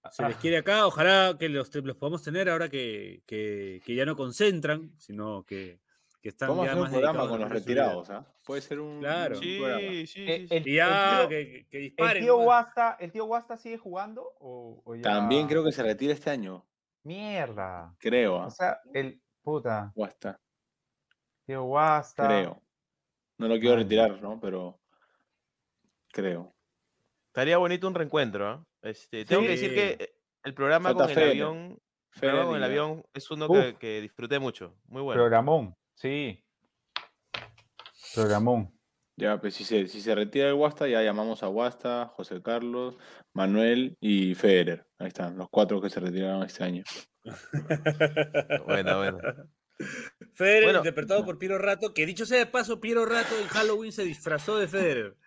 [0.04, 0.88] Ah, se les quiere acá.
[0.88, 5.82] Ojalá que los, los podamos tener ahora que, que- que ya no concentran, sino que,
[6.22, 8.26] que están Vamos a ya hacer un programa con los retirados, ¿ah?
[8.46, 9.36] Puede ser un, Claro.
[9.36, 9.80] Sí, programa.
[9.82, 10.56] sí, sí, Eh, sí.
[10.56, 12.24] el- tío- que, que ¿El disparen.
[12.24, 12.46] tío, nomás.
[12.46, 14.34] Guasta, ¿El tío Guasta sigue jugando?
[14.40, 16.66] O, o ya- También creo que se retira este año,
[17.04, 17.96] Mierda.
[18.00, 18.50] creo, O ¿ah?
[18.52, 19.22] sea, el.
[19.42, 19.94] Puta.
[19.96, 20.40] O hasta,
[21.46, 22.28] Tío Guasta.
[22.28, 22.62] creo.
[23.38, 24.40] No lo quiero retirar, ¿no?
[24.42, 24.80] Pero
[26.12, 26.54] creo.
[27.28, 28.64] Estaría bonito un reencuentro, ¿ah?
[28.82, 31.80] Este, tengo que decir que eh, el programa Falta con el avión,
[32.14, 33.48] el programa con el avión es uno
[33.80, 34.76] que disfruté mucho.
[34.88, 35.22] Muy bueno.
[35.22, 35.76] Programón.
[35.98, 36.44] Sí.
[38.14, 38.72] Programón.
[39.16, 42.98] Ya, pues si se, si se retira el Guasta, ya llamamos a Guasta, José Carlos,
[43.34, 44.86] Manuel y Federer.
[45.00, 46.84] Ahí están, los cuatro que se retiraron este año.
[48.66, 49.18] Bueno, bueno.
[50.34, 50.80] Federer Bueno.
[50.80, 54.58] interpretado por Piero Rato, que dicho sea de paso, Piero Rato en Halloween se disfrazó
[54.58, 55.18] de Federer.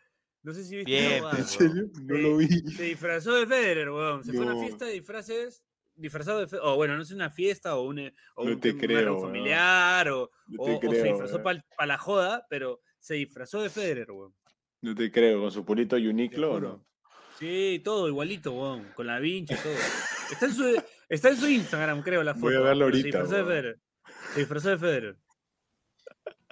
[0.42, 1.90] No sé si viste Bien, huevada, ¿en serio?
[2.02, 2.48] No lo vi.
[2.48, 4.24] Se disfrazó de Federer, weón.
[4.24, 4.52] Se fue a No.
[4.56, 5.62] una fiesta de disfraces
[6.01, 6.69] disfrazado de Federer.
[6.69, 9.21] O bueno, no sé, una fiesta o un, eh, o No un, te un creo,
[9.21, 13.63] familiar o, No o- te o se creo, disfrazó para la joda, pero se disfrazó
[13.63, 14.35] de Federer, weón.
[14.83, 16.61] No te creo, con su pulito Te Uniqlo, ¿o.
[16.61, 16.87] ¿no?
[17.39, 18.85] Sí, todo igualito, weón.
[18.95, 19.73] Con la vincha y todo.
[20.33, 22.47] Está en su, está en su Instagram, creo, la foto.
[22.47, 23.49] Voy a verlo pero Se ahorita, disfrazó de weón.
[23.49, 23.81] Federer.
[24.35, 25.17] Se disfrazó de Federer.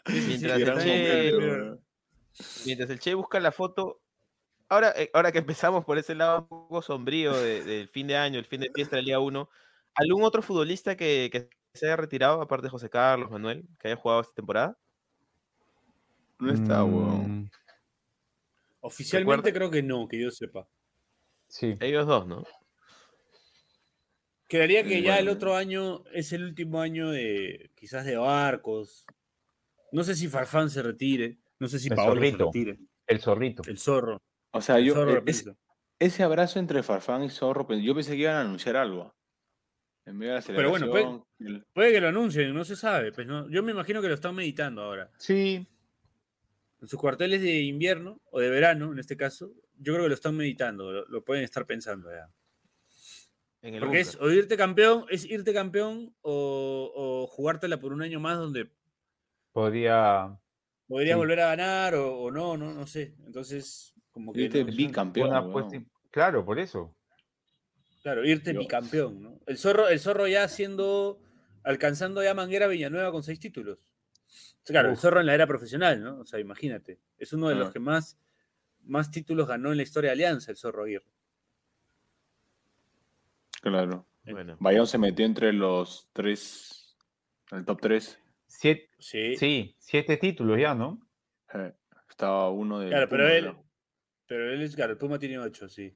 [0.06, 1.78] Sí, sí, Mientras el Che-.
[2.66, 4.00] Mientras el Che busca la foto,
[4.68, 8.16] ahora, eh, ahora que empezamos por ese lado un poco sombrío de- del fin de
[8.16, 9.48] año, el fin de fiesta de la Liga 1,
[9.94, 13.96] ¿algún otro futbolista que, que se haya retirado, aparte de José Carlos, Manuel, que haya
[14.00, 14.76] jugado esta temporada?
[16.38, 17.42] No está, weón.
[17.42, 17.50] Mm,
[18.80, 20.68] Oficialmente creo que no, que yo sepa.
[21.48, 21.74] Sí.
[21.80, 22.44] Ellos dos, ¿no?
[24.48, 25.36] Quedaría que Sí, ya el bueno.
[25.36, 29.04] otro año es el último año de quizás de Barcos.
[29.92, 31.38] No sé si Farfán se retire.
[31.58, 32.44] No sé si El Paolo se Zorrito.
[32.46, 32.78] retire.
[33.06, 33.62] El zorrito.
[33.66, 34.22] El zorro.
[34.52, 35.56] O sea, yo, Pelito.
[35.98, 39.14] ese abrazo entre Farfán y Zorro, pues, yo pensé que iban a anunciar algo.
[40.06, 43.12] En medio de la Pero bueno, el- Puede que lo anuncien, no se sabe.
[43.12, 43.48] Pues no.
[43.50, 45.10] Yo me imagino que lo están meditando ahora.
[45.18, 45.66] Sí.
[46.80, 50.14] En sus cuarteles de invierno o de verano, en este caso, yo creo que lo
[50.14, 50.90] están meditando.
[50.92, 52.30] Lo, lo pueden estar pensando ya.
[53.60, 58.00] En el Porque es o irte campeón, es irte campeón o, o jugártela por un
[58.02, 58.70] año más donde
[59.52, 60.38] Podría.
[60.86, 61.18] podrías Sí.
[61.18, 63.14] volver a ganar o, o no, no, no sé.
[63.26, 66.94] Entonces, como que Irte no- bicampeón, una apuesta Claro, por eso.
[68.02, 69.40] Claro, irte bicampeón, ¿no?
[69.46, 71.20] El zorro, el zorro ya siendo,
[71.62, 73.78] alcanzando ya Manguera Villanueva con seis títulos.
[74.64, 76.18] Claro, el zorro en la era profesional, ¿no?
[76.20, 76.98] O sea, imagínate.
[77.18, 77.72] Es uno de los Ah.
[77.72, 78.18] que más,
[78.84, 81.06] más títulos ganó en la historia de Alianza, el zorro Aguirre.
[83.62, 84.06] Claro.
[84.24, 86.96] Bueno, Bayón se metió entre los tres,
[87.50, 88.18] el top 3.
[88.46, 91.00] Siete, Sí, sí, siete títulos ya, ¿no?
[92.10, 92.88] estaba uno de.
[92.88, 93.52] claro, pero él,
[94.28, 95.92] pero él es, claro, el Puma tiene ocho, sí.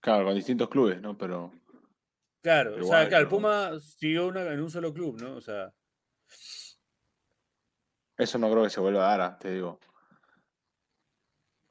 [0.00, 1.16] Claro, con distintos clubes, ¿no?
[1.16, 1.52] Pero.
[2.42, 5.20] Claro, Pero o sea, igual, claro, el pero- Puma siguió una- en un solo club,
[5.20, 5.36] ¿no?
[5.36, 5.72] O sea,
[8.18, 9.78] Eso no creo que se vuelva a dar, ah, te digo.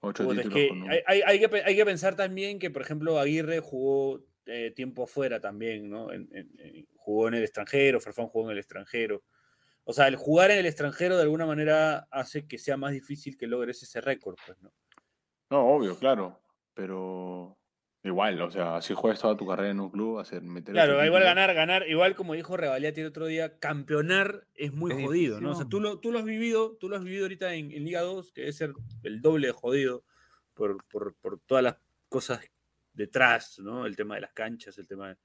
[0.02, 2.72] Ocho es títulos que con un- hay, hay- hay que hay que pensar también que,
[2.72, 6.12] por ejemplo, Aguirre jugó eh, tiempo afuera también, ¿no?
[6.12, 9.24] En- en- en- jugó en el extranjero, Farfán jugó en el extranjero.
[9.84, 13.38] O sea, el jugar en el extranjero de alguna manera hace que sea más difícil
[13.38, 14.72] que logres ese récord, pues, ¿no?
[15.50, 16.40] No, obvio, claro.
[16.74, 17.56] Pero.
[18.02, 21.22] Igual, o sea, si juegas toda tu carrera en un club, hacer meter Claro, igual
[21.22, 25.52] ganar, ganar, igual como dijo Revaliati el otro día, campeonar es muy Es jodido, ¿no?
[25.52, 27.84] O sea, tú lo, tú lo has vivido, tú lo has vivido ahorita en, en
[27.84, 28.72] Liga 2, que debe ser
[29.04, 30.06] el doble de jodido
[30.54, 32.40] por, por, por todas las cosas
[32.94, 33.86] detrás, ¿no?
[33.86, 35.18] El tema de las canchas, el tema de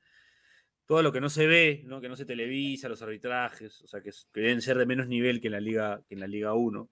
[0.86, 2.00] todo lo que no se ve, ¿no?
[2.00, 5.48] Que no se televisa, los arbitrajes, o sea, que deben ser de menos nivel que
[5.48, 6.88] en la Liga, que en la Liga 1.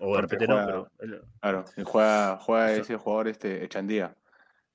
[0.00, 0.90] O de repente no, pero.
[1.00, 4.16] el- Claro, juega, juega O sea- ese jugador, este, Echandía.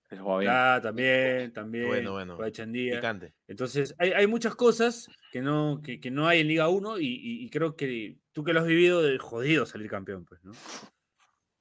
[0.10, 0.52] Ese juega bien.
[0.56, 1.88] Ah, también, también.
[1.88, 2.36] Bueno, bueno.
[2.38, 2.96] juega Chandía.
[2.96, 3.34] picante.
[3.48, 7.06] Entonces, hay, hay muchas cosas que no, que, que no hay en Liga 1 y,
[7.08, 10.54] y- y creo que tú que lo has vivido, jodido salir campeón, pues, ¿no?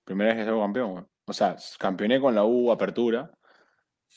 [0.04, 1.08] Primera vez que salgo campeón, weón.
[1.26, 3.32] O sea, campeoné con la U Apertura,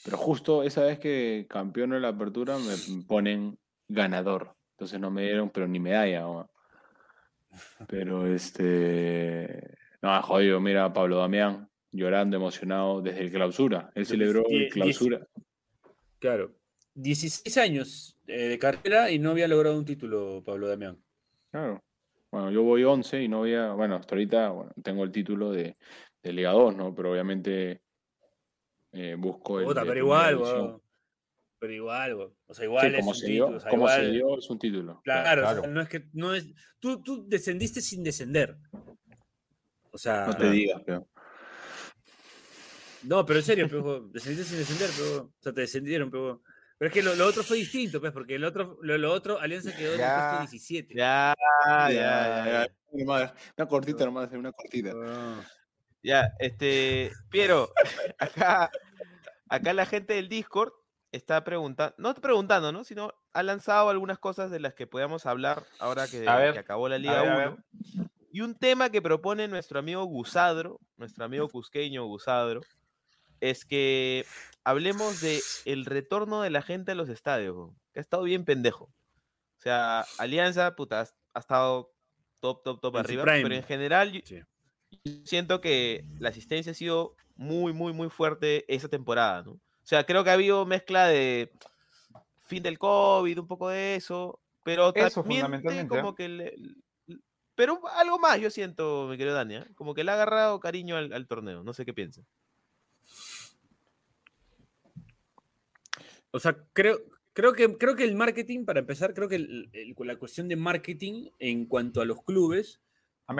[0.05, 2.75] pero justo esa vez que campeono en la Apertura me
[3.07, 4.55] ponen ganador.
[4.77, 6.47] Entonces no me dieron, pero ni medalla, weón.
[7.87, 9.77] Pero este.
[10.01, 13.91] No, jodido, mira a Pablo Damián llorando, emocionado desde el clausura.
[13.95, 15.27] Él celebró el clausura.
[16.19, 16.55] Claro.
[16.95, 21.01] 16 años eh, de carrera y no había logrado un título, Pablo Damián.
[21.51, 21.81] Claro.
[22.31, 23.73] Bueno, yo voy 11 y no voy a.
[23.73, 25.77] Bueno, hasta ahorita bueno, tengo el título de,
[26.21, 26.93] de Liga 2, ¿no?
[26.93, 27.81] Pero obviamente
[28.91, 29.65] eh, busco el.
[29.65, 30.81] Puta, pero igual.
[31.59, 32.13] Pero igual.
[32.13, 33.47] O sea, Sí, igual es como un se título.
[33.49, 35.01] dio, o sea, como se igual- dio, es un título.
[35.03, 35.71] Claro, o sea, Claro.
[35.73, 36.09] no es que.
[36.13, 36.47] No es,
[36.79, 38.57] tú, tú descendiste sin descender.
[39.91, 40.25] O sea.
[40.27, 41.07] No te digas, pero.
[43.03, 46.41] No, pero en serio, pero, descendiste sin descender, pero, o sea, te descendieron, pero,
[46.77, 49.39] pero es que lo, lo otro fue distinto, pues, porque el otro, lo, lo otro,
[49.39, 50.27] Alianza quedó en el Ya.
[50.37, 50.93] puesto 17.
[50.95, 51.33] Ya,
[51.65, 54.91] ya, ya, Una cortita nomás, una cortita.
[56.03, 57.71] Ya, este, Piero,
[58.19, 58.69] acá,
[59.47, 60.73] acá la gente del Discord
[61.11, 62.83] está preguntando, no preguntando, ¿no?
[62.83, 66.59] Sino ha lanzado algunas cosas de las que podíamos hablar ahora que, A ver, que
[66.59, 67.49] acabó la Liga ver, a ver.
[67.95, 68.09] 1.
[68.31, 72.61] Y un tema que propone nuestro amigo Gusadro, nuestro amigo cusqueño Gusadro,
[73.39, 74.25] es que
[74.63, 78.85] hablemos de el retorno de la gente a los estadios, que ha estado bien pendejo.
[78.85, 81.91] O sea, Alianza, puta, ha estado
[82.39, 84.41] top, top, top En arriba, pero en general yo- Sí.
[85.03, 89.59] yo siento que la asistencia ha sido muy, muy, muy fuerte esa temporada, ¿no?
[89.89, 91.51] O sea, creo que ha habido mezcla de
[92.43, 96.15] fin del COVID, un poco de eso, Pero Eso, también como ¿ah?
[96.15, 96.53] que le-
[97.55, 99.67] pero algo más yo siento, mi querido Dani, ¿ah?
[99.73, 102.21] como que le ha agarrado cariño al, al torneo, no sé qué piensa.
[106.29, 106.99] O sea, creo,
[107.33, 110.55] creo, que, creo que el marketing, para empezar, creo que el- el- la cuestión de
[110.55, 112.79] marketing en cuanto a los clubes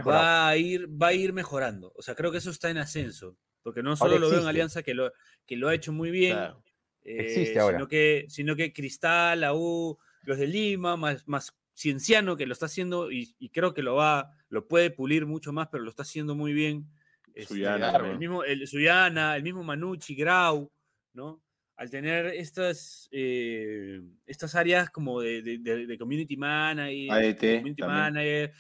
[0.09, 1.93] va a ir, va a ir mejorando.
[1.95, 3.37] O sea, creo que eso está en ascenso.
[3.61, 4.47] Porque no solo Ahora lo veo en.
[4.47, 5.11] Alianza, que lo,
[5.49, 6.63] que lo ha hecho muy bien, Claro.
[7.03, 7.77] Existe eh, ahora.
[7.79, 12.53] Sino que, sino que Cristal, la U, los de Lima, más, más Cienciano, que lo
[12.53, 15.89] está haciendo y, y creo que lo va, lo puede pulir mucho más, pero lo
[15.89, 16.85] está haciendo muy bien.
[17.33, 20.71] Este, Suyana, el mismo el Suyana, el mismo Manucci, Grau,
[21.13, 21.41] ¿no?
[21.77, 27.57] Al tener estas, eh, estas áreas como de, de- de- de community manager, ADT de
[27.57, 28.51] community manager,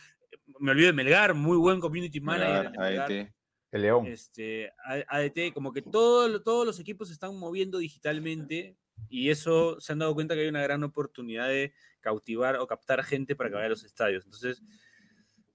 [0.59, 2.71] me olvido de Melgar, muy buen community manager.
[2.79, 3.33] Melgar.
[3.71, 4.07] El León.
[4.07, 8.75] este, ADT, como que todo- todos los equipos se están moviendo digitalmente
[9.09, 13.03] y eso se han dado cuenta que hay una gran oportunidad de cautivar o captar
[13.03, 14.25] gente para que vaya a los estadios.
[14.25, 14.61] Entonces,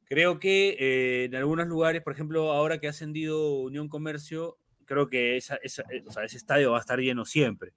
[0.05, 5.09] creo que eh, en algunos lugares, por ejemplo, ahora que ha ascendido Unión Comercio, creo
[5.09, 7.72] que esa- esa- eh, o sea, ese estadio va a estar lleno siempre,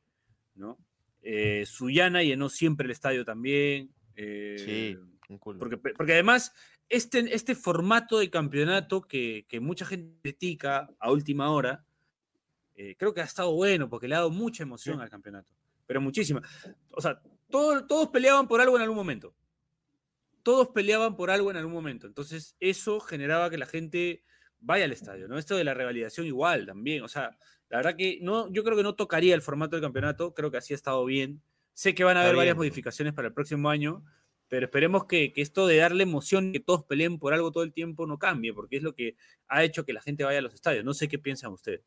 [0.56, 0.78] ¿no?
[1.22, 3.92] Eh, Sullana llenó siempre el estadio también.
[4.20, 4.98] eh, Sí,
[5.30, 5.60] un culo.
[5.60, 6.52] porque, porque además,
[6.90, 11.86] este, este formato de campeonato que, que mucha gente critica a última hora,
[12.76, 15.54] eh, creo que ha estado bueno porque le ha dado mucha emoción al campeonato.
[15.86, 16.42] Pero muchísima.
[16.92, 19.34] O sea, todo- todos peleaban por algo en algún momento.
[20.44, 22.08] Todos peleaban por algo en algún momento.
[22.08, 24.24] Entonces, eso generaba que la gente
[24.60, 25.38] vaya al estadio, ¿no?
[25.38, 27.04] Esto de la revalidación igual también.
[27.04, 27.38] O sea,
[27.70, 30.34] la verdad que no, yo creo que no tocaría el formato del campeonato.
[30.34, 31.42] Creo que así ha estado bien.
[31.74, 34.04] Sé que van a Está haber varias modificaciones para el próximo año,
[34.50, 37.74] pero esperemos que, que esto de darle emoción, que todos peleen por algo todo el
[37.74, 39.16] tiempo, no cambie, porque es lo que
[39.48, 40.86] ha hecho que la gente vaya a los estadios.
[40.86, 41.82] No sé qué piensan ustedes.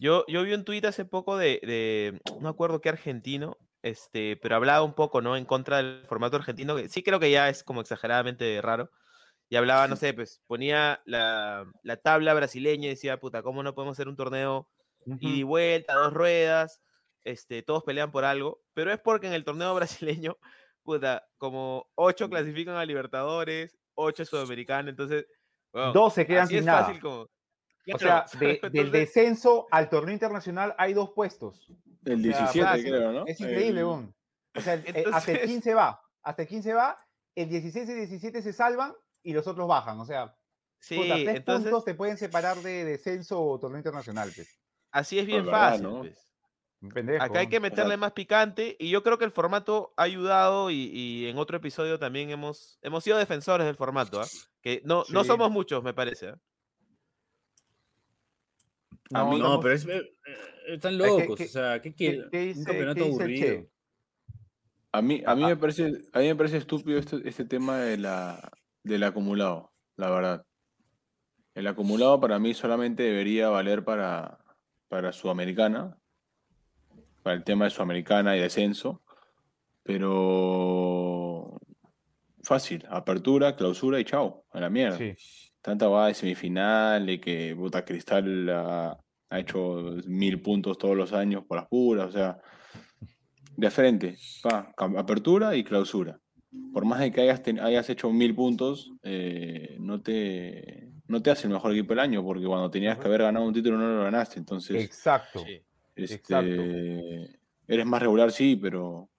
[0.00, 4.56] Yo, yo vi un tuit hace poco de, de- no acuerdo qué argentino, este, pero
[4.56, 5.36] hablaba un poco, ¿no?
[5.36, 8.90] En contra del formato argentino, que sí creo que ya es como exageradamente raro.
[9.48, 13.74] Y hablaba, no sé, pues ponía la, la tabla brasileña y decía, puta, ¿cómo no
[13.74, 14.68] podemos hacer un torneo
[15.20, 16.82] ida y vuelta, dos ruedas?
[17.24, 20.36] Este, todos pelean por algo, pero es porque en el torneo brasileño,
[20.86, 25.26] puta, como ocho clasifican a Libertadores, ocho Sudamericana, entonces,
[25.92, 26.86] Dos se quedan así sin es nada.
[26.86, 27.26] fácil como...
[27.94, 28.24] O sea,
[28.72, 31.66] del descenso al torneo internacional hay dos puestos.
[32.04, 32.84] El O sea, 17, fácil.
[32.86, 33.26] creo, ¿no?
[33.26, 33.86] Es increíble, El-.
[33.86, 36.00] O sea, el- el- hasta el Entonces- 15 va.
[36.22, 36.98] Hasta el 15 va.
[37.34, 40.00] El 16 y 17 se salvan y los otros bajan.
[40.00, 40.34] O sea,
[40.80, 41.64] Sí, puta, tres entonces...
[41.70, 44.30] puntos te pueden separar de descenso o torneo internacional.
[44.34, 44.58] Pues.
[44.92, 45.82] Así es bien verdad, fácil.
[45.82, 45.98] ¿no?
[45.98, 46.26] pues.
[46.92, 50.70] Pendejo, Acá hay que meterle más picante y yo creo que el formato ha ayudado
[50.70, 54.26] y, y en otro episodio también hemos, hemos sido defensores del formato, ¿ah?
[54.60, 56.28] que no, no somos muchos, me parece.
[56.28, 56.38] ¿ah?
[59.24, 60.02] Mí- No, pero es, eh,
[60.68, 61.38] están ¿qué- locos.
[61.38, 62.58] qué- o sea, ¿qué ¿Qué, quieren?
[62.58, 63.46] Un campeonato aburrido.
[63.46, 63.68] Che?
[64.92, 67.78] A mí, a mí Ah, me parece, a mí me parece estúpido este, este tema
[67.80, 68.50] de la,
[68.82, 70.46] del acumulado, la verdad.
[71.54, 74.38] El acumulado para mí solamente debería valer para,
[74.88, 75.98] para Sudamericana,
[77.26, 79.02] para el tema de Sudamericana y descenso,
[80.26, 81.58] pero
[82.40, 84.96] fácil, apertura, clausura y chao, a la mierda.
[84.96, 85.12] Sí.
[85.60, 88.96] Tanta va de semifinal y que puta Cristal ha,
[89.30, 92.38] ha hecho mil puntos todos los años por las puras, o sea,
[93.56, 96.20] de frente, pa, apertura y clausura.
[96.72, 101.32] Por más de que hayas, ten- hayas hecho mil puntos, eh, no, te, no te
[101.32, 103.88] hace el mejor equipo del año, porque cuando tenías que haber ganado un título no
[103.96, 104.38] lo ganaste.
[104.38, 105.44] Entonces, Exacto.
[106.04, 106.62] Este, exacto.
[107.66, 109.10] eres más regular, sí, pero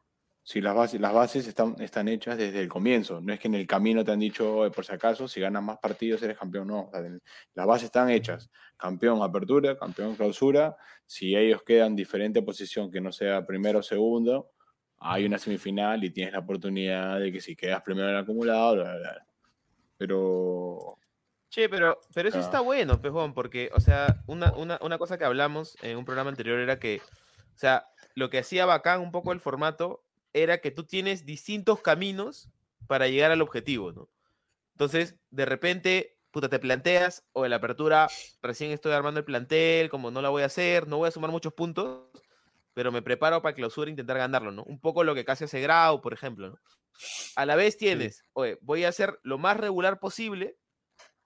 [0.43, 3.19] si las bases, las bases están, están hechas desde el comienzo.
[3.19, 5.61] No es que en el camino te han dicho, "Oye, por si acaso, si ganas
[5.63, 6.67] más partidos eres campeón.
[6.67, 7.01] No, o sea,
[7.53, 8.49] las bases están hechas.
[8.77, 10.77] Campeón apertura, campeón clausura.
[11.05, 14.51] Si ellos quedan en diferente posición que no sea primero o segundo,
[14.99, 18.75] hay una semifinal y tienes la oportunidad de que si quedas primero en el acumulado,
[18.75, 19.27] bla, bla, bla.
[19.97, 20.97] Pero
[21.49, 22.41] Che, pero, pero eso Ah.
[22.41, 26.29] está bueno, pejón, porque, o sea, una, una, una cosa que hablamos en un programa
[26.29, 27.01] anterior era que,
[27.55, 31.81] o sea, lo que hacía bacán un poco el formato era que tú tienes distintos
[31.81, 32.49] caminos
[32.85, 34.09] para llegar al objetivo, ¿no?
[34.75, 38.07] Entonces, de repente, puta, te planteas, o en la apertura,
[38.41, 41.31] recién estoy armando el plantel, como no la voy a hacer, no voy a sumar
[41.31, 42.09] muchos puntos,
[42.73, 44.63] pero me preparo para clausura e intentar ganarlo, ¿no?
[44.63, 46.59] Un poco lo que casi hace Grau, por ejemplo, ¿no?
[47.35, 50.57] A la vez tienes, oye, voy a hacer lo más regular posible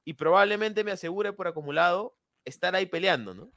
[0.03, 3.51] y probablemente me asegure por acumulado estar ahí peleando, ¿no?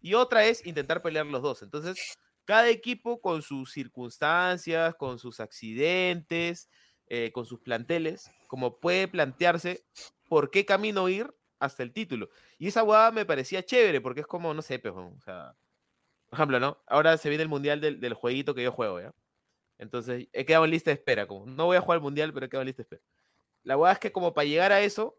[0.00, 1.62] Y otra es intentar pelear los dos.
[1.62, 6.68] Entonces, cada equipo con sus circunstancias, con sus accidentes,
[7.06, 9.84] eh, con sus planteles, como puede plantearse
[10.28, 12.30] por qué camino ir hasta el título.
[12.58, 15.12] Y esa hueá me parecía chévere, porque es como, no sé, por
[16.32, 16.82] ejemplo, ¿no?
[16.86, 19.14] Ahora se viene el mundial del, del jueguito que yo juego, ¿ya?
[19.78, 21.26] Entonces, he quedado en lista de espera.
[21.26, 23.02] Como, no voy a jugar al mundial, pero he quedado en lista de espera.
[23.64, 25.16] La verdad es que como para llegar a eso,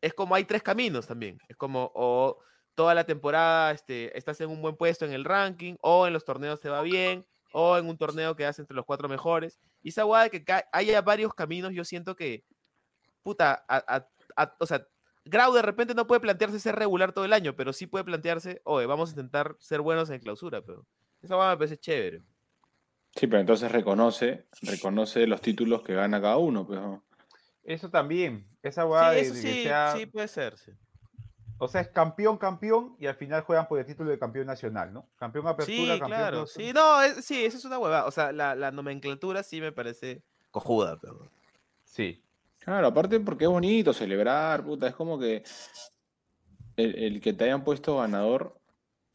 [0.00, 1.38] es como hay tres caminos también.
[1.48, 2.38] Es como o
[2.74, 6.24] toda la temporada este, estás en un buen puesto en el ranking, o en los
[6.24, 9.58] torneos te va bien, o en un torneo quedas entre los cuatro mejores.
[9.82, 12.44] Y esa guada de que haya varios caminos, yo siento que,
[13.22, 14.86] puta, a- a- a- o sea,
[15.24, 18.60] Grau de repente no puede plantearse ser regular todo el año, pero sí puede plantearse,
[18.64, 20.86] oye, vamos a intentar ser buenos en clausura, pero
[21.22, 22.22] esa guada me parece chévere.
[23.14, 26.80] Sí, pero entonces reconoce, reconoce los títulos que gana cada uno, pues.
[27.66, 30.72] Eso también, esa Sí, hueá de, eso de que sí, sea- sí puede ser, sí.
[31.58, 34.92] o sea, es campeón, campeón, y al final juegan por el título de campeón nacional,
[34.92, 35.08] ¿no?
[35.16, 36.46] Campeón apertura, Sí, campeón claro.
[36.46, 38.06] Sí, no, es- sí, eso es una huevada.
[38.06, 41.28] O sea, la, la nomenclatura sí me parece cojuda, pero.
[41.84, 42.22] Sí.
[42.60, 45.42] Claro, aparte porque es bonito celebrar, puta, es como que
[46.76, 48.56] el, el que te hayan puesto ganador,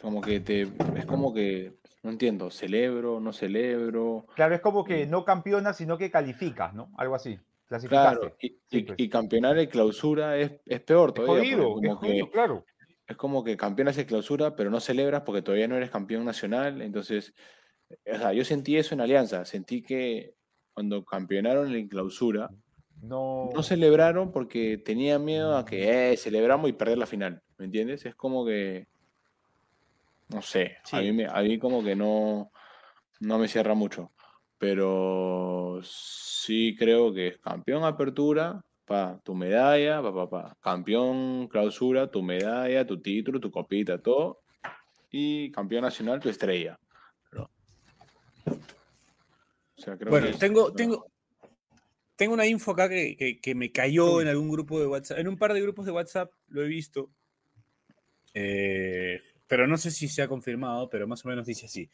[0.02, 0.64] como que te,
[0.96, 5.98] es como que, no entiendo, celebro, no celebro, Claro, es como que no campeonas, sino
[5.98, 6.92] que calificas, ¿no?
[6.98, 7.40] Algo así.
[7.88, 9.00] Claro, y, Sí, y- pues.
[9.00, 12.66] y campeonar en clausura es, es peor todavía, jodido, es como que, jodido, claro.
[13.08, 16.82] es como que campeonas en clausura, pero no celebras porque todavía no eres campeón nacional,
[16.82, 17.34] entonces,
[17.90, 20.36] o sea, yo sentí eso en Alianza, sentí que
[20.74, 22.50] cuando campeonaron en clausura,
[23.02, 27.66] No, no celebraron porque tenían miedo a que eh, celebramos y perder la final, ¿me
[27.66, 28.06] entiendes?
[28.06, 28.88] Es como que,
[30.30, 32.52] no sé, a, mí me- a mí como que no,
[33.20, 34.12] no me cierra mucho,
[34.62, 42.12] pero sí creo que es campeón apertura, pa, tu medalla, pa, pa, pa, campeón clausura,
[42.12, 44.44] tu medalla, tu título, tu copita, todo,
[45.10, 46.78] y campeón nacional, tu estrella.
[47.32, 47.50] Pero-
[48.46, 50.76] o sea, creo Bueno, que es- tengo, no.
[50.76, 51.06] tengo,
[52.16, 55.18] tengo una info acá que, que- que me cayó en algún grupo de WhatsApp.
[55.18, 57.10] En un par de grupos de WhatsApp lo he visto.
[58.36, 61.90] eh, pero no sé si se ha confirmado, pero más o menos dice así.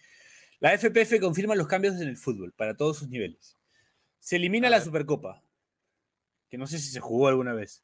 [0.59, 3.55] La FPF confirma los cambios en el fútbol para todos sus niveles.
[4.19, 4.81] Se elimina la.
[4.81, 5.43] Supercopa,
[6.49, 7.83] que no sé si se jugó alguna vez.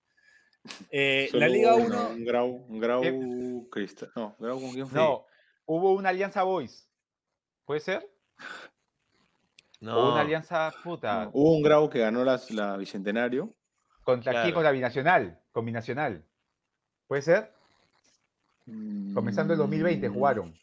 [0.90, 4.10] Eh, la Liga hubo 1, Un grau, un grau cristal.
[4.16, 5.00] No, grau con quién fue.
[5.00, 5.26] no.
[5.66, 6.90] Hubo una alianza Boys.
[7.66, 8.10] ¿Puede ser?
[8.40, 10.12] O No.
[10.14, 11.26] una alianza puta.
[11.26, 13.54] No, hubo un grau que ganó las- la Bicentenario.
[14.04, 14.42] ¿Contra quién?
[14.44, 14.54] Claro.
[14.56, 15.42] Con la binacional.
[15.52, 16.26] Con binacional.
[17.08, 17.54] ¿Puede ser?
[18.66, 20.56] Comenzando el 2020 Mm, jugaron.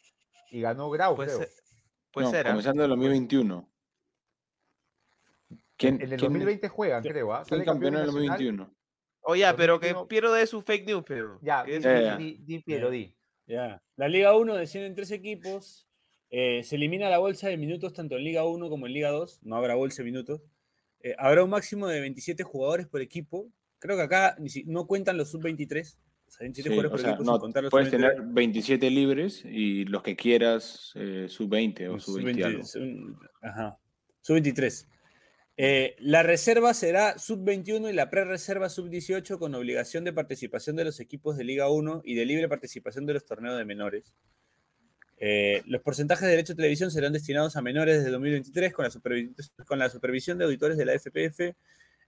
[0.49, 1.39] Y ganó Grau, Puede creo.
[1.39, 1.49] ser.
[2.11, 2.47] Puede no, ser.
[2.47, 2.49] ¿ah?
[2.51, 3.67] comenzando el 2021.
[5.77, 7.33] ¿Quién, En el quién- 2020 juegan, creo.
[7.33, 7.43] ¿ah?
[7.47, 8.27] quién campeón en el nacional.
[8.37, 8.75] 2021?
[9.23, 10.07] Oye, ya, pero que 2021.
[10.07, 11.39] Piero de su fake news, pero.
[11.41, 12.17] Ya, di, ya.
[12.17, 13.15] di, di, Piero, di.
[13.47, 13.81] Ya.
[13.95, 15.87] La Liga 1 descienden tres equipos.
[16.33, 19.39] eh, se elimina la bolsa de minutos tanto en Liga 1 como en Liga 2.
[19.43, 20.41] No habrá bolsa de minutos.
[21.01, 23.47] Eh, habrá un máximo de 27 jugadores por equipo.
[23.79, 25.97] Creo que acá ni si- no cuentan los sub-23.
[26.31, 28.15] O sea, 27 Sí, jugadores o por sea, equipo no, sin contar los puedes sub-23.
[28.15, 32.63] tener 27 libres y los que quieras eh, sub-20 o sub-20 algo.
[32.63, 33.77] Sub-20, sub- Ajá.
[34.21, 34.87] Sub-23.
[35.57, 41.01] Eh, la reserva será sub-21 y la pre-reserva sub-18 con obligación de participación de los
[41.01, 44.13] equipos de Liga 1 y de libre participación de los torneos de menores.
[45.17, 48.91] Eh, los porcentajes de derecho a televisión serán destinados a menores desde 2023 con la,
[49.67, 51.55] con la supervisión de auditores de la FPF.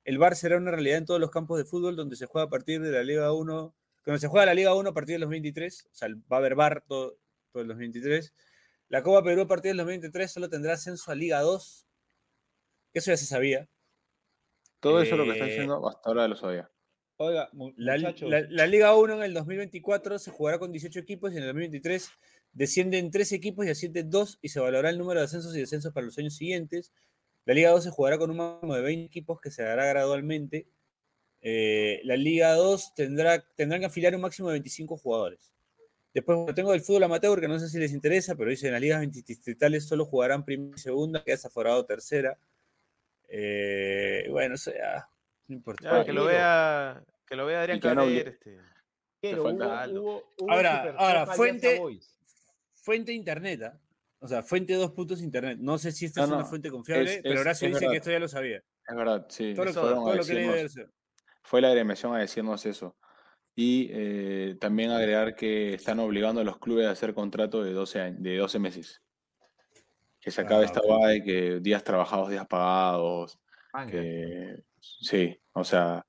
[0.06, 2.50] El VAR será una realidad en todos los campos de fútbol donde se juega a
[2.50, 5.30] partir de la Liga 1, cuando se juega la Liga 1 a partir de los
[5.30, 7.18] 23, o sea, va a haber VAR todo,
[7.52, 8.34] todo el 2023.
[8.89, 11.88] La Copa Perú a partir del 2023 solo tendrá ascenso a Liga 2.
[12.94, 13.68] Eso ya se sabía.
[14.80, 16.70] Todo eso es lo que está Eh, diciendo hasta ahora lo sabía.
[17.18, 18.30] Oiga, La, muchachos.
[18.30, 21.48] la- la Liga 1 en el 2024 se jugará con 18 equipos y en el
[21.50, 22.10] 2023
[22.52, 25.94] descienden 3 equipos y ascienden 2 y se valorará el número de ascensos y descensos
[25.94, 26.92] para los años siguientes.
[27.46, 30.68] La Liga 2 se jugará con un máximo de 20 equipos que se hará gradualmente.
[31.46, 35.52] Eh, la Liga 2 tendrá, tendrán que afiliar un máximo de 25 jugadores.
[36.14, 38.74] Después bueno, tengo el fútbol amateur, que no sé si les interesa, pero dice en
[38.74, 42.38] las ligas distritales solo jugarán primera y segunda, queda desaforado tercera.
[43.28, 45.10] Eh, bueno, eso ya
[45.48, 46.00] no importa.
[46.00, 47.04] Ya, que lo vea.
[47.28, 48.60] Que lo vea Adrián Y que no- Caler, este.
[49.20, 50.02] Pero falta hubo- algo.
[50.02, 50.52] hubo- hubo
[50.98, 51.82] Ahora- fuente-
[52.76, 53.80] fuente internet, ¿ah?
[54.20, 55.58] o sea, fuente dos puntos internet.
[55.60, 57.92] No sé si esta No, es una fuente confiable, es- pero Horacio es dice verdad.
[57.92, 58.58] que esto ya lo sabía.
[58.58, 59.54] Es verdad, sí.
[59.56, 60.94] Todo lo, todo lo que leí de decirnos- eso.
[61.44, 62.96] Fue la agremiación a decirnos eso.
[63.56, 68.02] Y eh, también agregar que están obligando a los clubes a hacer contratos de 12,
[68.02, 69.02] años, de 12 meses.
[70.20, 73.39] Que se acabe Ah, esta guada de que días trabajados, días pagados.
[73.74, 73.91] Manga.
[73.91, 76.06] que sí, o sea,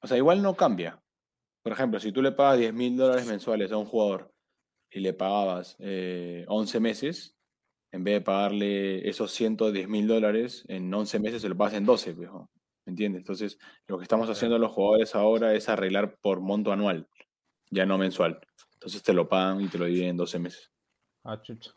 [0.00, 1.02] o sea, igual no cambia.
[1.62, 4.32] Por ejemplo, si tú le pagas 10 mil dólares mensuales a un jugador
[4.90, 7.36] y le pagabas eh, 11 meses,
[7.92, 11.86] en vez de pagarle esos 110 mil dólares en 11 meses, se lo pagas en
[11.86, 12.50] 12, pues, ¿no?
[12.84, 13.20] ¿Me entiendes?
[13.20, 17.08] Entonces, lo que estamos haciendo los jugadores ahora es arreglar por monto anual,
[17.70, 18.40] ya no mensual.
[18.74, 20.70] Entonces te lo pagan y te lo dividen en 12 meses.
[21.24, 21.72] Ah, chucha.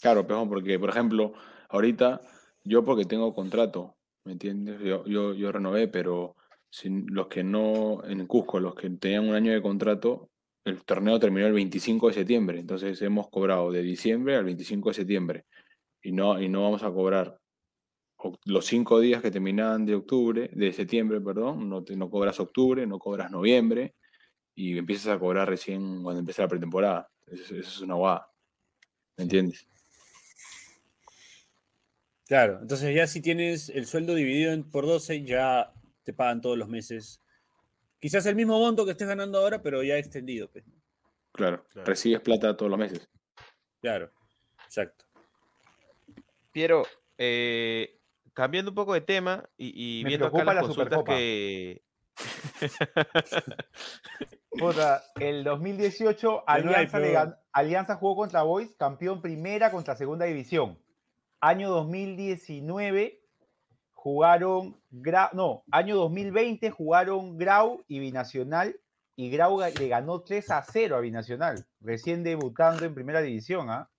[0.00, 1.32] Claro, pero porque, por ejemplo,
[1.68, 2.20] ahorita
[2.64, 4.80] yo porque tengo contrato, ¿me entiendes?
[4.80, 6.36] Yo, yo, yo renové, pero
[6.68, 10.28] sin, los que no, en Cusco, los que tenían un año de contrato,
[10.64, 14.94] el torneo terminó el 25 de septiembre, entonces hemos cobrado de diciembre al 25 de
[14.94, 15.44] septiembre
[16.02, 17.38] y no, y no vamos a cobrar
[18.44, 22.86] los cinco días que terminaban de octubre, de septiembre, perdón, no, te- no cobras octubre,
[22.86, 23.94] no cobras noviembre
[24.54, 27.08] y empiezas a cobrar recién cuando empieza la pretemporada.
[27.26, 28.30] Eso, eso es una guada.
[29.16, 29.66] ¿Me entiendes?
[32.26, 35.72] Claro, entonces ya si tienes el sueldo dividido en- por 12, ya
[36.02, 37.20] te pagan todos los meses.
[38.00, 40.48] Quizás el mismo monto que estés ganando ahora, pero ya extendido.
[40.50, 40.64] pues.
[41.32, 41.86] Claro, Claro.
[41.86, 43.08] recibes plata todos los meses.
[43.80, 44.10] Claro,
[44.64, 45.04] exacto.
[46.50, 46.84] Piero,
[47.18, 47.95] eh,
[48.36, 51.16] cambiando un poco de tema y, y Me viendo acá las la consultas Supercopa.
[51.16, 51.82] que.
[54.50, 57.18] Puta, el 2018 Ya no Alianza, le
[57.52, 60.78] Alianza jugó contra Boys, campeón primera contra segunda división.
[61.40, 63.20] Año 2019
[63.92, 68.78] jugaron, Gra- no, año 2020 jugaron Grau y Binacional
[69.16, 73.68] y Grau le ganó 3 a 0 a Binacional, recién debutando en primera división.
[73.70, 73.90] ¿ah?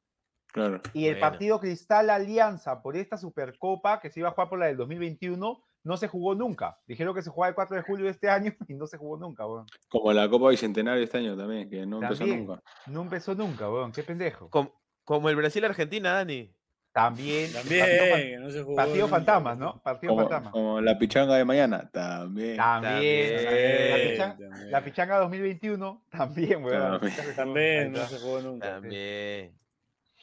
[0.52, 0.82] Claro.
[0.93, 4.68] Y el partido Cristal Alianza por esta Supercopa que se iba a jugar por la
[4.68, 6.78] del 2021 no se jugó nunca.
[6.86, 9.18] Dijeron que se jugaba el 4 de julio de este año y no se jugó
[9.18, 9.66] nunca, weón.
[9.89, 12.62] Como la Copa Bicentenario este año también, que no empezó nunca.
[12.88, 13.91] No empezó nunca, weón.
[13.91, 14.50] Qué pendejo.
[14.50, 14.74] Como,
[15.04, 16.54] como el Brasil-Argentina, Dani.
[16.91, 17.54] También.
[17.54, 19.58] También, Partido, no se jugó partido nunca, fantasmas.
[19.60, 19.82] ¿no?
[19.84, 20.52] Partido Como, fantasma.
[20.52, 22.58] como la pichanga de mañana, también.
[22.58, 23.36] También.
[23.36, 24.72] La, pichanga, también.
[24.72, 27.00] la pichanga 2021, también, weón.
[27.00, 27.36] También.
[27.36, 28.72] También, no se jugó nunca.
[28.72, 29.56] También.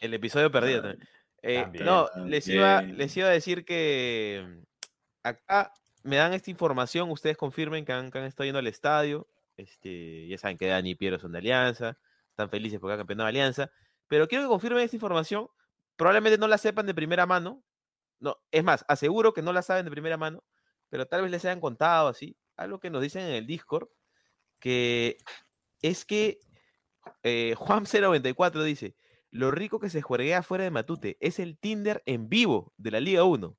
[0.04, 1.08] El episodio perdido también.
[1.40, 4.62] Eh, También, no, les iba, les iba a decir que
[5.22, 9.26] acá me dan esta información, ustedes confirmen que han, que han estado yendo al estadio.
[9.56, 11.96] Este, ya saben que Dani y Piero son de Alianza,
[12.28, 13.70] están felices porque ha campeonado Alianza.
[14.06, 15.48] Pero quiero que confirmen esta información.
[15.96, 17.64] Probablemente no la sepan de primera mano.
[18.20, 20.44] No, es más, aseguro que no la saben de primera mano,
[20.90, 22.36] pero tal vez les hayan contado así.
[22.58, 23.88] Algo que nos dicen en el Discord,
[24.58, 25.16] que
[25.80, 26.40] es que
[27.22, 28.96] eh, Juan094 dice,
[29.34, 33.00] lo rico que se jueguea fuera de Matute es el Tinder en vivo de la
[33.00, 33.58] Liga 1.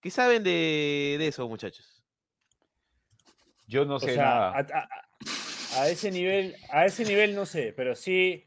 [0.00, 2.04] ¿Qué saben de, de eso, muchachos?
[3.66, 4.50] Yo no O sé sea, nada.
[4.50, 4.88] a, a-
[5.80, 8.44] a ese nivel, a ese nivel no sé, pero sí,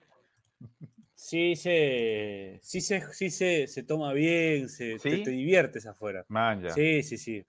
[1.15, 6.23] sí se, sí se, sí se, se toma bien, se, te- te, diviertes afuera.
[6.27, 6.69] Man, ya.
[6.69, 7.43] Sí, sí, sí.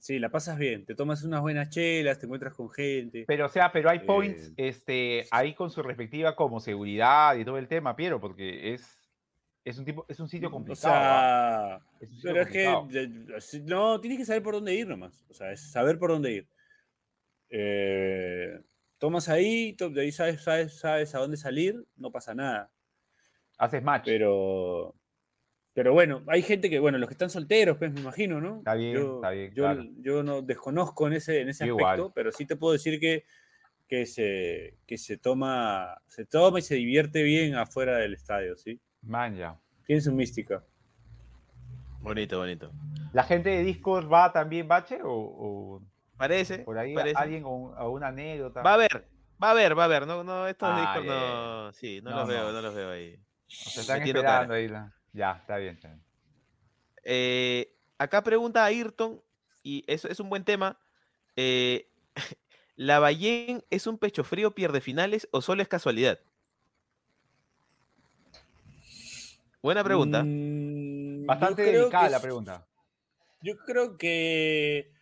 [0.00, 3.24] Sí, la pasas bien, te tomas unas buenas chelas, te encuentras con gente.
[3.26, 7.44] Pero, o sea, pero hay points Eh, este, ahí con su respectiva como seguridad y
[7.44, 8.98] todo el tema, Piero, porque es,
[9.64, 10.94] es, un, tipo, es un sitio o complicado.
[10.94, 11.80] ¿ah?
[11.80, 15.24] sea, Es un sitio pero es que no, tienes que saber por dónde ir nomás.
[15.28, 16.48] O sea, es saber por dónde ir.
[17.50, 18.60] Eh,
[18.98, 22.70] tomas ahí, to- de ahí sabes, sabes, sabes a dónde salir, no pasa nada.
[23.58, 24.04] Haces match.
[24.04, 24.94] Pero,
[25.78, 28.56] pero bueno, hay gente que, bueno, los que están solteros, pues me imagino, ¿no?
[28.58, 29.84] Está bien, yo, está bien, Yo, claro.
[30.00, 32.12] yo no desconozco en ese, en ese aspecto, igual.
[32.16, 33.24] pero sí te puedo decir que,
[33.86, 38.80] que, se, que se toma, se toma y se divierte bien afuera del estadio, ¿sí?
[39.02, 39.56] Man, ya.
[39.86, 40.64] Tiene su mística.
[42.00, 42.72] Bonito, bonito.
[43.12, 44.98] ¿La gente de Discord va también, Bache?
[45.04, 45.82] ¿O, o
[46.16, 47.16] Parece, por ahí parece.
[47.16, 48.62] alguien a una anécdota?
[48.62, 49.06] Va a haber,
[49.40, 50.06] va a haber, va a haber.
[50.08, 51.14] No, no, estos Ah, Discord bien.
[51.14, 52.62] no, sí, no, No, los veo, no.
[52.62, 53.14] los veo ahí.
[53.14, 53.20] O
[53.70, 54.58] sea, están metiendo esperando cara.
[54.58, 54.68] ahí.
[54.68, 55.74] la- Ya, está bien.
[55.74, 56.00] Está bien.
[57.02, 59.20] Eh, acá pregunta Ayrton,
[59.64, 60.78] y eso es un buen tema.
[61.34, 61.88] eh,
[62.76, 66.20] ¿La Ballén es un pecho frío, pierde finales o solo es casualidad?
[69.60, 70.22] Buena pregunta.
[70.24, 72.66] Mm, Bastante delicada que la pregunta.
[73.42, 74.92] Yo creo que.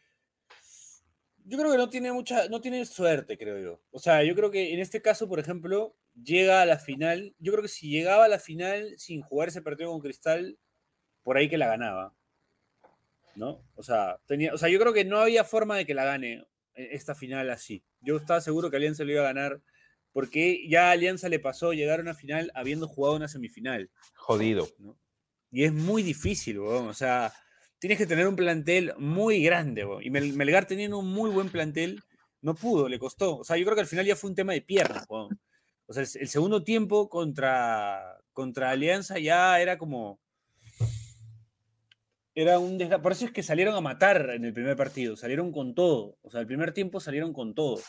[1.44, 2.48] Yo creo que no tiene mucha.
[2.48, 3.80] No tiene suerte, creo yo.
[3.90, 7.34] O sea, yo creo que en este caso, por ejemplo, llega a la final.
[7.38, 10.58] Yo creo que si llegaba a la final sin jugar ese partido con Cristal,
[11.22, 12.14] por ahí que la ganaba.
[13.34, 13.62] ¿No?
[13.74, 16.44] O sea, tenía, o sea, yo creo que no había forma de que la gane
[16.74, 17.84] eh, esta final así.
[18.00, 19.60] Yo estaba seguro que Alianza lo iba a ganar.
[20.12, 23.90] Porque ya a Alianza le pasó llegar a una final habiendo jugado una semifinal.
[24.14, 24.66] Jodido.
[24.78, 24.96] ¿no?
[25.50, 26.88] Y es muy difícil, weón.
[26.88, 27.34] O sea,
[27.78, 30.02] tienes que tener un plantel muy grande, weón.
[30.02, 32.02] Y Mel- Melgar teniendo un muy buen plantel,
[32.40, 33.36] no pudo, le costó.
[33.36, 35.38] O sea, yo creo que al final ya fue un tema de piernas, weón.
[35.86, 40.20] O sea, el, el segundo tiempo contra, contra Alianza ya era como.
[42.34, 45.52] Era un desga- Por eso es que salieron a matar en el primer partido, salieron
[45.52, 46.18] con todo.
[46.22, 47.80] O sea, el primer tiempo salieron con todo.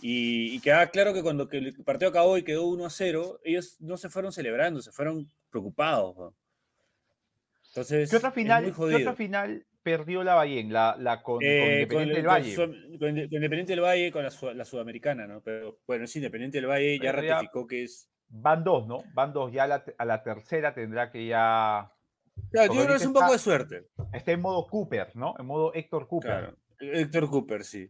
[0.00, 3.40] Y, y quedaba claro que cuando que el partido acabó y quedó 1 a 0,
[3.44, 6.32] ellos no se fueron celebrando, se fueron preocupados.
[7.68, 10.72] Entonces, ¿Qué otra final, ¿qué otra final perdió la Ballén?
[10.72, 12.56] La, la con, con Independiente el- del Valle.
[12.56, 15.40] Con Inde- con Independiente del Valle, con la, su- la sudamericana, ¿no?
[15.42, 18.10] Pero bueno, sí, Independiente del Valle ya Pero ya- ratificó que es.
[18.28, 19.04] Van dos, ¿no?
[19.14, 19.52] Van dos.
[19.52, 21.92] Ya a la, te- a la tercera tendrá que ya
[22.50, 23.86] Claro, yo creo que es un poco de suerte.
[24.12, 25.34] Está en modo Cooper, ¿no?
[25.38, 26.30] En modo Héctor Cooper.
[26.30, 26.56] Claro.
[26.80, 27.88] Héctor Cooper, sí.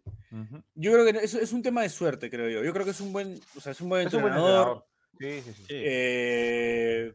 [0.75, 2.63] Yo creo que es, es un tema de suerte, creo yo.
[2.63, 4.85] Yo creo que es un buen, o sea, es un buen Es un buen entrenador.
[5.19, 5.53] sí, sí.
[5.55, 5.65] Sí.
[5.71, 7.13] eh,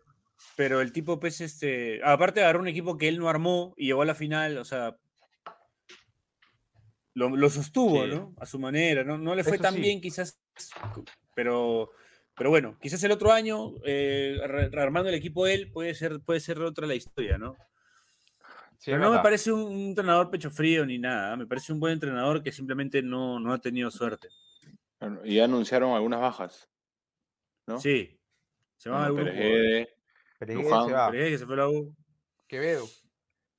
[0.56, 2.02] pero el tipo, pues, este.
[2.04, 4.98] Aparte agarró un equipo que él no armó y llegó a la final, o sea.
[7.14, 8.10] Lo, lo sostuvo, Sí.
[8.12, 8.34] ¿no?
[8.38, 9.04] A su manera.
[9.04, 9.82] No, no le fue Eso tan sí.
[9.82, 10.40] bien, quizás.
[11.36, 11.92] Pero.
[12.36, 14.38] Pero bueno, quizás el otro año, eh,
[14.72, 17.58] rearmando el equipo él, puede ser, puede ser otra la historia, ¿no?
[18.78, 21.34] Sí, Pero no me parece un, un entrenador pecho frío ni nada.
[21.34, 21.38] ¿eh?
[21.38, 24.30] Me parece un buen entrenador que simplemente no, no ha tenido suerte.
[25.02, 26.70] Bueno, Y anunciaron algunas bajas.
[27.68, 27.78] ¿no?
[27.78, 28.18] Sí.
[28.78, 29.34] Se van Bueno, algunos
[30.40, 31.12] Peregué Luján, se va.
[31.12, 31.96] Pérez, que se fue la U.
[32.48, 32.88] Quevedo.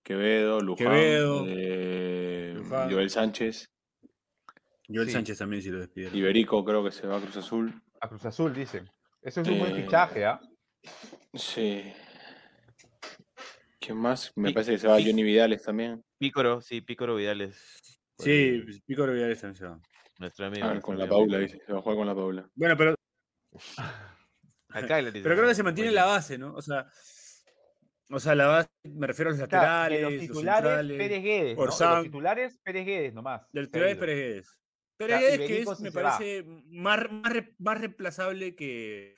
[0.02, 2.90] Quevedo, Luján, Quevedo, eh, Luján.
[2.90, 3.70] Joel Sánchez,
[4.88, 5.12] Joel Sí.
[5.12, 6.16] Sánchez también, si lo despidieron.
[6.16, 7.80] Iberico creo que se va a Cruz Azul.
[8.00, 8.82] A Cruz Azul, dice.
[9.22, 10.40] Eso es un buen Eh, fichaje, ¿ah?
[11.34, 11.84] Sí.
[13.78, 14.32] ¿Quién más?
[14.36, 16.02] Me parece que se va Pi- Johnny Vidales también.
[16.18, 17.56] Pícoro, sí, Pícoro Vidales.
[18.18, 19.80] Sí, ahí, pues, Pico Vidal está mencionado.
[20.18, 20.64] Nuestro amigo.
[20.66, 21.42] Ah, nuestro con la Paula, Pícoro.
[21.42, 21.58] dice.
[21.66, 22.50] Se va a jugar con la Paula.
[22.54, 22.94] Bueno, pero,
[24.72, 26.54] Acá pero creo que se mantiene la base, ¿no?
[26.54, 26.86] O sea,
[28.10, 30.98] o sea, la base, me refiero a los Claro, laterales, de los los titulares, centrales.
[30.98, 31.56] Pérez Guedes.
[31.56, 31.62] ¿no?
[31.62, 31.94] De Orsán.
[31.94, 33.42] los titulares, Pérez Guedes nomás.
[33.52, 33.98] Del titular.
[33.98, 34.58] Pérez Guedes.
[34.96, 39.14] Pérez Guedes, que es, me parece más, más, más reemplazable que.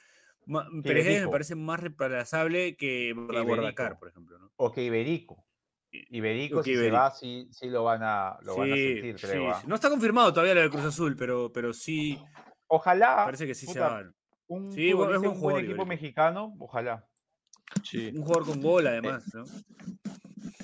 [0.47, 4.39] ma- Que Pérez Guedes me parece más reemplazable que Borda- Bordacar, por ejemplo.
[4.39, 4.53] ¿no?
[4.57, 5.45] O que Iberico.
[5.91, 9.17] Iberico, o que si se va, sí, sí lo van a, lo van a sentir,
[9.21, 9.51] creo.
[9.51, 9.61] ¿ah?
[9.61, 9.67] sí.
[9.69, 12.19] No está confirmado todavía lo del Cruz Azul, pero, pero sí,
[12.67, 13.25] Ojalá.
[13.27, 14.13] parece que sí se puta, va.
[14.49, 17.07] Un, Sí, es un jugador, buen equipo mexicano, ojalá.
[17.83, 18.13] Sí.
[18.15, 19.45] Un jugador con gol, además, ¿no?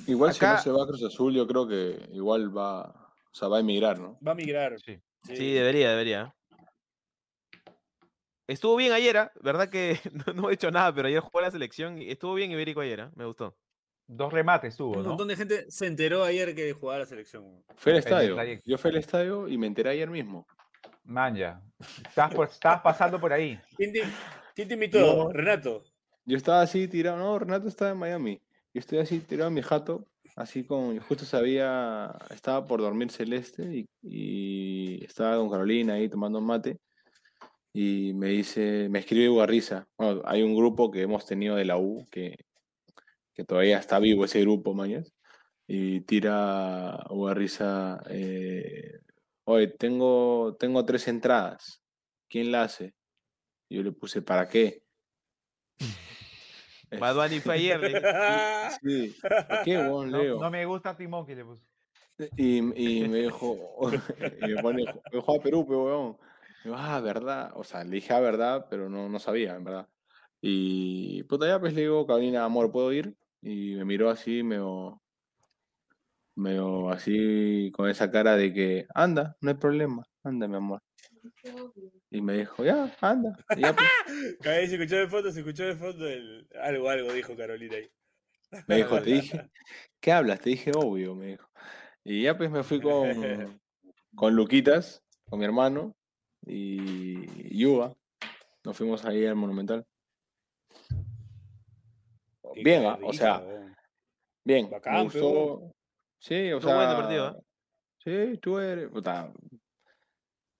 [0.06, 3.48] Igual si no se va a Cruz Azul, yo creo que igual va, o sea,
[3.48, 4.18] va a emigrar, ¿no?
[4.26, 4.78] Va a migrar.
[4.80, 4.98] Sí.
[5.24, 6.34] Sí, debería, debería.
[8.46, 9.32] Estuvo bien ayer, ¿ah?
[9.42, 12.50] ¿verdad que no, no he hecho nada, pero ayer jugó la selección y estuvo bien
[12.50, 13.12] Ibérico ayer, ¿ah?
[13.14, 13.56] me gustó.
[14.06, 15.08] Dos remates tuvo, Un ¿no?
[15.10, 17.62] montón de gente se enteró ayer que jugaba la selección.
[17.76, 18.38] Fui al estadio.
[18.64, 20.46] Yo fui al estadio y me enteré ayer mismo.
[21.08, 21.62] Manja.
[22.34, 23.58] Por- estás pasando por ahí.
[23.76, 24.02] ¿Quién te,
[24.54, 25.00] quién te invitó?
[25.00, 25.32] No.
[25.32, 25.84] Renato.
[26.24, 28.40] Yo estaba así tirado, no, Renato estaba en Miami.
[28.74, 30.06] Yo estoy así tirado en mi jato,
[30.36, 36.38] así con, justo sabía, estaba por dormir Celeste y, y estaba con Carolina ahí tomando
[36.38, 36.78] un mate.
[37.72, 39.86] Y me dice, me escribe Ugarriza.
[39.96, 42.36] Bueno, hay un grupo que hemos tenido de la U que,
[43.32, 45.14] que todavía está vivo ese grupo, mañas.
[45.66, 49.00] Y tira Ugarriza, eh,
[49.48, 51.82] oye, tengo, tengo tres entradas.
[52.28, 52.94] ¿Quién la hace?
[53.70, 54.82] Yo le puse, ¿para qué?
[57.00, 57.80] Bad Bunny fue ayer.
[58.82, 60.38] Sí, ¿para qué, No, Leo?
[60.38, 61.62] no me gusta Timón que le puso.
[62.36, 63.56] Y, y me dijo,
[64.42, 66.18] y me pone, me dijo a Perú, pero weón.
[66.64, 67.52] Y yo, ah, verdad.
[67.54, 69.88] O sea, le dije, ah, verdad, pero no, no sabía, en verdad.
[70.40, 73.14] Y puta, ya pues le digo, Carolina, amor, ¿puedo ir?
[73.40, 75.00] Y me miró así, medio,
[76.38, 80.82] medio así, con esa cara de que, anda, no hay problema, anda, mi amor.
[82.10, 83.36] Y me dijo, ya, anda.
[83.56, 83.88] Y ya, pues,
[84.70, 86.48] se escuchó de fondo, se escuchó de fondo el...
[86.62, 87.90] algo, algo dijo Carolina ahí.
[88.66, 89.50] me dijo, te dije,
[90.00, 90.40] ¿qué hablas?
[90.40, 91.48] Te dije, obvio, me dijo.
[92.04, 93.60] Y ya pues me fui con,
[94.14, 95.94] con Luquitas, con mi hermano
[96.46, 97.94] y Yuba.
[98.64, 99.86] Nos fuimos ahí al Monumental.
[102.54, 103.44] Qué Bien, ah, o sea,
[104.42, 104.70] bien.
[104.70, 105.74] Bacán, me pe, gustó.
[106.18, 107.00] Sí, o Estuvo bueno sea.
[107.00, 107.36] partido, ¿ah?
[107.98, 108.88] Sí, estuve.
[108.88, 109.32] Puta.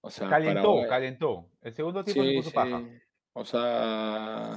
[0.01, 1.51] O sea, Calentó, calentó.
[1.61, 2.55] El segundo tiempo se Sí, puso sí.
[2.55, 2.83] paja.
[3.35, 4.57] O sea,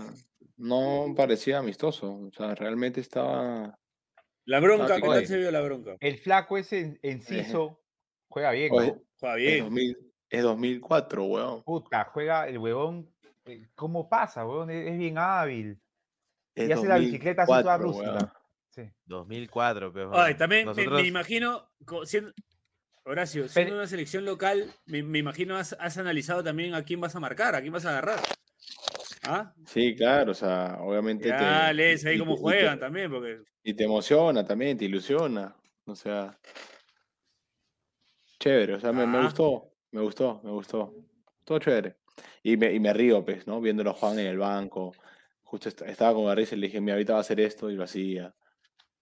[0.58, 2.14] no parecía amistoso.
[2.28, 3.78] O sea, realmente estaba.
[4.46, 5.96] La bronca, ¿qué tal se vio la bronca?
[6.00, 7.80] El flaco ese en- enciso
[8.28, 9.02] juega bien, Oye, ¿no?
[9.20, 9.64] Juega Es, bien.
[9.66, 9.98] 2000
[10.30, 11.64] es 2004, weón.
[11.64, 13.14] Puta, juega el huevón.
[13.46, 14.70] eh, ¿Cómo pasa, huevón?
[14.72, 15.80] Es, es bien hábil.
[16.56, 18.20] Es Y hace la bicicleta así toda 2004, weón.
[18.20, 18.41] rústica.
[18.72, 18.84] Sí.
[19.06, 20.18] 2004, pero.
[20.20, 21.70] Ay, también me- nosotros- me, imagino,
[22.06, 22.32] siendo-
[23.04, 27.00] Horacio, Pero- siendo una selección local, me, me imagino has, has analizado también a quién
[27.02, 28.20] vas a marcar, a quién vas a agarrar.
[29.24, 29.54] ¿Ah?
[29.66, 31.28] Sí, claro, o sea, obviamente.
[31.28, 34.86] Ya te, lees ahí y- cómo te- juegan también, porque Y te emociona también, te
[34.86, 35.56] ilusiona.
[35.86, 36.38] O sea,
[38.40, 39.24] chévere, o sea, me, me Ah.
[39.24, 40.94] gustó, me gustó, me gustó.
[41.44, 41.98] Todo chévere.
[42.44, 43.62] Y me, y me río, pues, ¿no?
[43.62, 44.94] Viéndolo a Juan en el banco.
[45.44, 47.76] Justo est- estaba con Garriza y le dije, mira, ahorita va a hacer esto y
[47.76, 48.34] lo hacía.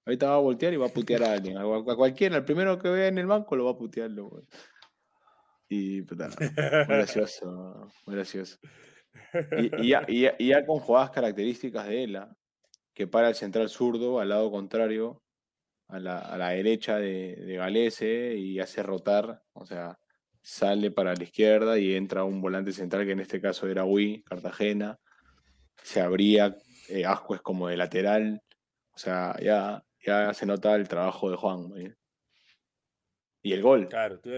[0.06, 1.58] Ahorita va a voltear y va a putear a alguien.
[1.58, 4.10] A, cual- a cualquiera, el primero que vea en el banco lo va a putear.
[4.12, 4.42] lo-
[5.68, 6.30] Y puta,
[6.90, 8.58] muy gracioso, muy gracioso.
[9.58, 12.36] Y, y ya, y ya- y ya con jugadas características de él, ¿ah?
[12.94, 15.22] que para el central zurdo al lado contrario,
[15.88, 19.98] a la, a la derecha de, de Galese y hace rotar, o sea,
[20.42, 24.24] sale para la izquierda y entra un volante central que en este caso era Wii,
[24.24, 24.98] Cartagena,
[25.82, 26.56] se abría,
[26.90, 28.42] eh, Ascuez como de lateral,
[28.92, 31.74] o sea, ya, ya se nota el trabajo de Juan.
[33.42, 33.88] Y el gol.
[33.88, 34.30] Claro, tú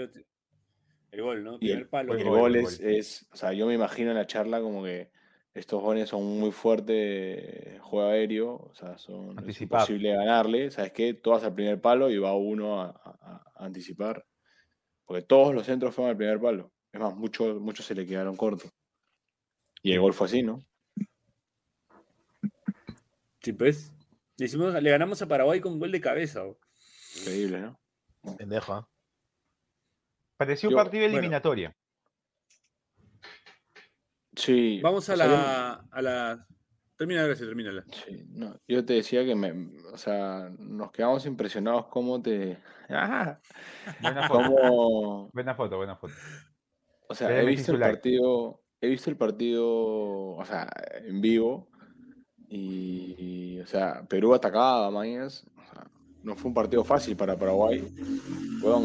[1.12, 1.58] el gol, ¿no?
[1.60, 2.14] Y el, palo.
[2.14, 2.90] el gol, gol el es, gol.
[2.90, 5.12] es- o sea, yo me imagino en la charla como que
[5.54, 11.14] estos jóvenes son muy fuertes, juego aéreo, o sea, son, es imposible ganarle, ¿sabes qué?
[11.14, 14.26] Tú vas al primer palo y va uno a, a- a anticipar,
[15.06, 18.38] porque todos los centros fueron al primer palo, es más, muchos muchos se le quedaron
[18.38, 18.70] cortos.
[19.84, 20.64] Y el gol fue así, ¿no?
[23.42, 23.92] Sí, pues.
[24.42, 26.42] Le, hicimos- le ganamos a Paraguay con gol de cabeza.
[27.20, 27.80] Increíble, ¿no?
[28.40, 28.90] Pendejo, ¿ah?
[30.36, 31.20] Pareció un partido bueno.
[31.20, 31.76] eliminatoria.
[34.36, 34.80] Sí.
[34.82, 36.48] Vamos a o sea, yo- la, a la.
[36.98, 37.84] Termina, gracias, termínala.
[37.92, 39.52] Sí, no, yo te decía que me,
[39.92, 42.58] o sea, nos quedamos impresionados cómo te...
[42.90, 43.40] ¡Ah!
[44.02, 44.44] Buena foto.
[44.56, 46.14] cómo, Buena foto, buena foto.
[47.10, 47.94] O sea, he visto el like.
[47.96, 50.68] partido, he visto el partido, o sea,
[51.06, 51.71] en vivo
[52.58, 54.90] y, o sea, Perú atacaba,
[55.58, 55.88] o sea,
[56.24, 57.84] no fue un partido fácil para Paraguay,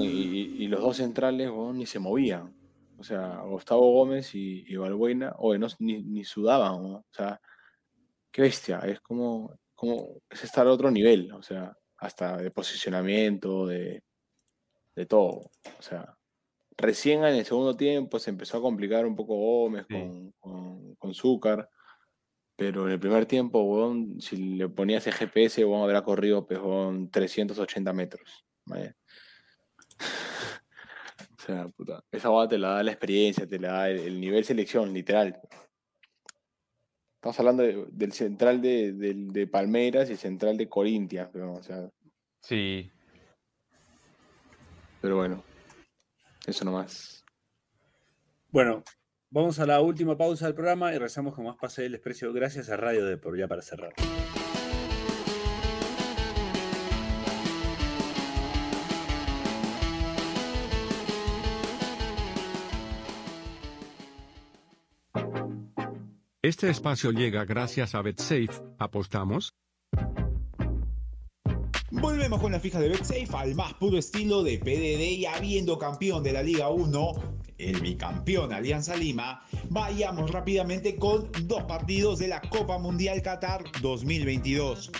[0.05, 2.55] y, y- y los dos centrales, weón, ni se movían,
[2.97, 7.41] o sea, Gustavo Gómez y, y Balbuena, oye, no, ni, ni sudaban, weón, o sea,
[8.33, 13.67] qué bestia, es como, como, es estar a otro nivel, o sea, hasta de posicionamiento,
[13.67, 14.03] de,
[14.95, 16.17] de todo, o sea,
[16.79, 19.95] recién en el segundo tiempo se empezó a complicar un poco Gómez Sí.
[19.95, 21.69] con, con, con Zúcar,
[22.57, 26.59] pero en el primer tiempo, weón, si le ponías el GPS, weón, habrá corrido pues,
[26.59, 28.45] weón, 380 metros.
[28.65, 28.97] ¿vale?
[31.39, 34.21] o sea, puta, esa boda te la da la experiencia, te la da el, el
[34.21, 35.39] nivel selección, literal.
[37.17, 41.53] Estamos hablando de- del central de, del- de Palmeiras y el central de Corinthians, pero,
[41.55, 41.89] o sea,
[42.43, 42.91] Sí.
[45.01, 45.43] pero bueno,
[46.47, 47.25] eso nomás.
[48.51, 48.83] Bueno,
[49.31, 52.33] vamos a la última pausa del programa y regresamos con más pase del desprecio.
[52.33, 53.95] Gracias a Radio Depor, ya para cerrar.
[66.47, 68.51] Este espacio llega gracias a BetSafe.
[68.79, 69.53] ¿Apostamos?
[71.91, 76.23] Volvemos con la fija de BetSafe al más puro estilo de PDD y habiendo campeón
[76.23, 82.41] de la Liga 1, el bicampeón Alianza Lima, vayamos rápidamente con dos partidos de la
[82.41, 84.91] Copa Mundial Qatar 2022.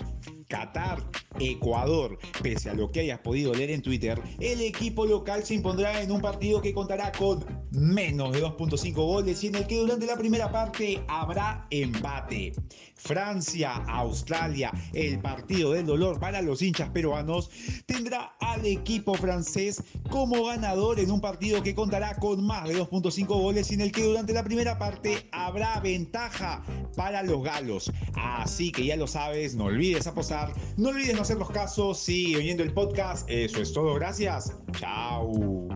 [0.49, 1.03] Qatar,
[1.41, 2.19] Ecuador.
[2.43, 6.13] Pese a lo que hayas podido leer en Twitter, el equipo local se impondrá en
[6.13, 7.45] un partido que contará con
[7.77, 12.55] menos de 2.5 goles y en el que durante la primera parte habrá empate.
[12.97, 17.51] Francia, Australia, el partido del dolor para los hinchas peruanos,
[17.85, 23.27] tendrá al equipo francés como ganador en un partido que contará con más de 2.5
[23.27, 26.65] goles y en el que durante la primera parte habrá ventaja
[26.97, 27.93] para los galos.
[28.15, 32.39] Así que ya lo sabes, no olvides apostar, no olvides no hacer los casos, sigue
[32.39, 35.69] oyendo el podcast, eso es todo, gracias, chao.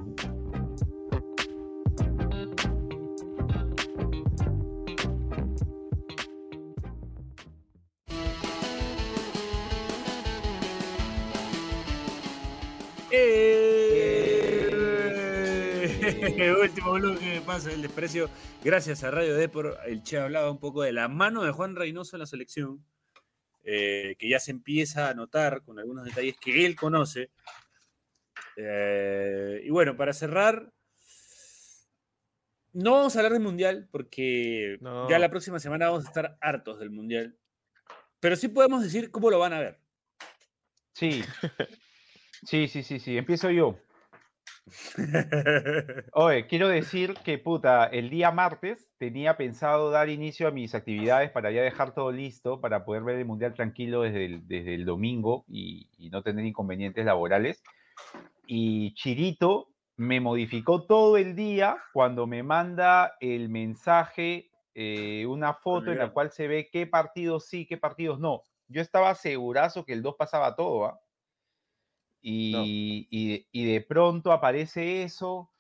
[13.22, 14.70] ¡Eh!
[16.62, 18.30] Último bloque de pase del desprecio.
[18.64, 19.78] Gracias a Radio Depor.
[19.86, 22.84] El Che hablaba un poco de la mano de Juan Reynoso en la selección,
[23.64, 27.30] eh, que ya se empieza a notar con algunos detalles que él conoce.
[28.56, 30.72] Eh, y bueno, para cerrar,
[32.72, 35.08] no vamos a hablar del Mundial, porque No.
[35.10, 37.36] ya la próxima semana vamos a estar hartos del Mundial.
[38.18, 39.78] Pero sí podemos decir cómo lo van a ver.
[40.94, 41.22] Sí.
[42.42, 43.16] Sí, sí, sí, sí.
[43.16, 43.76] Empiezo yo.
[46.12, 51.30] Oye, quiero decir que, puta, el día martes tenía pensado dar inicio a mis actividades
[51.30, 54.84] para ya dejar todo listo para poder ver el Mundial tranquilo desde el, desde el
[54.84, 57.62] domingo y, y no tener inconvenientes laborales.
[58.46, 65.92] Y Chirito me modificó todo el día cuando me manda el mensaje, eh, una foto
[65.92, 68.42] en la cual se ve qué partidos sí, qué partidos no.
[68.68, 71.00] Yo estaba segurazo que el 2 pasaba todo, ¿ah?
[72.22, 75.50] Y, y de- y de pronto aparece eso.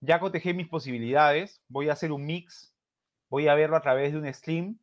[0.00, 1.62] Ya cotejé mis posibilidades.
[1.68, 2.74] Voy a hacer un mix.
[3.28, 4.78] Voy a verlo a través de un stream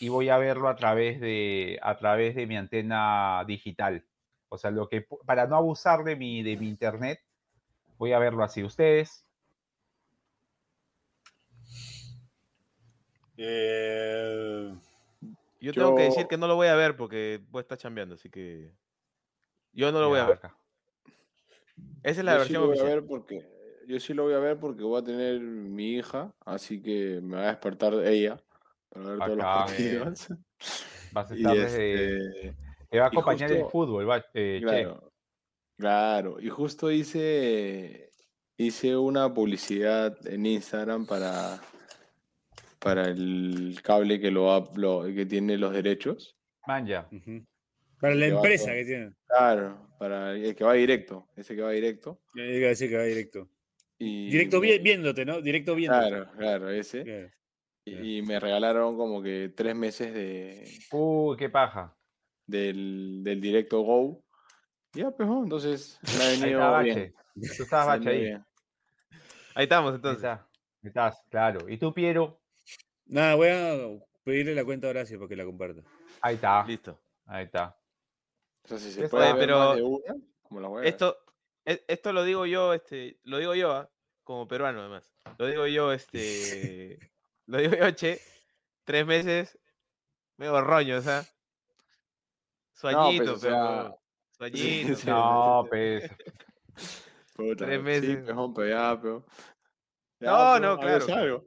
[0.00, 4.04] y voy a verlo a través de, a través de mi antena digital.
[4.48, 7.20] O sea, lo que, para no abusar de mi, de mi internet,
[7.98, 8.62] voy a verlo así.
[8.64, 9.24] Ustedes,
[13.36, 14.74] Eh,
[15.60, 18.14] Yo tengo que decir que no lo voy a ver porque voy a estar chambeando,
[18.16, 18.72] así que.
[19.72, 20.34] Yo no lo voy a ver.
[20.36, 20.56] acá.
[22.02, 23.00] Esa es la yo sí versión lo voy a oficial.
[23.00, 23.48] ver porque
[23.88, 27.36] yo sí lo voy a ver porque voy a tener mi hija, así que me
[27.36, 28.42] va a despertar ella
[28.90, 30.28] para ver todos los Acá, partidos.
[31.12, 32.56] Vas a Y, estar desde, este,
[32.90, 34.66] Te va a acompañar el justo- fútbol, va, eh, Che.
[34.66, 35.12] Claro,
[35.78, 36.40] claro.
[36.40, 38.10] Y justo hice,
[38.56, 41.60] hice una publicidad en Instagram para,
[42.78, 46.36] para el cable que, lo, lo- que tiene los derechos.
[46.66, 47.08] Man, ya.
[47.10, 47.44] Ujú.
[48.02, 49.16] Para la va empresa que tienen.
[49.28, 52.20] Claro, para el que va directo, ese que va directo.
[52.34, 53.48] Decir que va directo.
[53.98, 55.40] Y Directo vi- viéndote, ¿no?
[55.40, 56.08] Directo viéndote.
[56.08, 57.04] Claro, claro, ese.
[57.04, 57.30] Claro.
[57.84, 61.96] Y, y me regalaron como que tres meses de, Uy, qué paja.
[62.46, 64.24] del, del directo Go.
[64.92, 66.96] Ya, pues, entonces me ha Ahí venido está bien.
[66.96, 67.12] Bache.
[67.56, 68.20] Tú estabas Bache ahí.
[68.20, 68.44] bien.
[69.54, 70.18] Ahí estamos, Ahí entonces.
[70.24, 70.32] está.
[70.82, 71.68] Ahí estás, claro.
[71.68, 72.40] ¿Y tú, Piero?
[73.06, 73.76] Nada, voy a
[74.24, 75.82] pedirle la cuenta a Horacio para que la comparta.
[76.20, 76.64] Ahí está.
[76.66, 76.98] Listo.
[77.26, 77.76] Ahí está.
[78.64, 79.36] O sea, si Ya se puede está.
[79.36, 80.88] ver Pero más de una, como la voy a ver.
[80.88, 81.18] Esto,
[81.64, 83.90] e- esto lo digo yo, este, lo digo yo, ¿ah?
[84.24, 85.12] como peruano además.
[85.38, 86.98] Lo digo yo, este,
[87.46, 88.20] lo digo yo, che,
[88.84, 89.58] tres meses,
[90.36, 91.24] medio roño, o sea,
[92.72, 93.98] sueñito, o sea, pero,
[94.36, 94.94] sueñito.
[94.96, 96.10] sí, pero- No, pues.
[97.34, 98.24] Puta, tres Sí, meses.
[98.26, 99.26] pejón, pero ya, pero.
[100.20, 101.44] Ya, No, pero no, claro.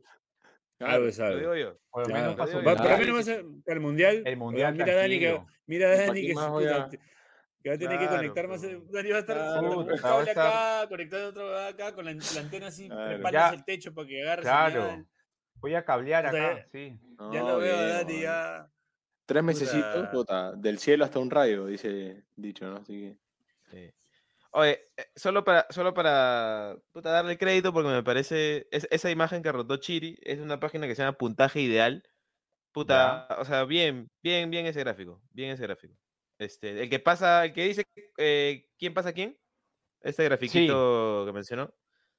[0.79, 0.87] Algo.
[0.87, 1.39] Claro, Algo es Lo algo.
[1.39, 1.77] digo yo.
[1.89, 2.53] Por lo Ya, menos lo para a
[3.79, 4.23] mundial.
[4.25, 6.49] El mundial, Mira a Dani que, mira a ¿Para Dani que, puta,
[7.69, 8.61] va a tener que conectar más.
[8.61, 10.47] pero- eh, Dani va a estar Claro, con un puta, cable estar-
[10.81, 13.13] acá, conectado otro acá, con la, la antena así, Claro.
[13.15, 14.81] preparas el techo para que agarre Claro.
[14.83, 15.05] señal.
[15.55, 16.99] Voy a cablear acá, ya- sí.
[17.31, 18.69] Ya No, lo veo Dani, ya.
[19.25, 20.11] Tres mesecitos, Puta.
[20.11, 22.75] puta, del cielo hasta un rayo, dice dicho, ¿no?
[22.77, 23.17] Así que.
[23.71, 23.93] Sí.
[24.57, 29.43] Oye, eh, solo para, solo para puta, darle crédito porque me parece, es- esa imagen
[29.43, 32.03] que rotó Chiri es una página que se llama Puntaje Ideal.
[32.73, 35.95] Puta, o sea, bien, bien, bien ese gráfico, bien ese gráfico.
[36.39, 37.83] Este, el que pasa, el que dice
[38.17, 39.37] eh, quién pasa a quién,
[40.01, 41.73] este grafiquito que mencionó,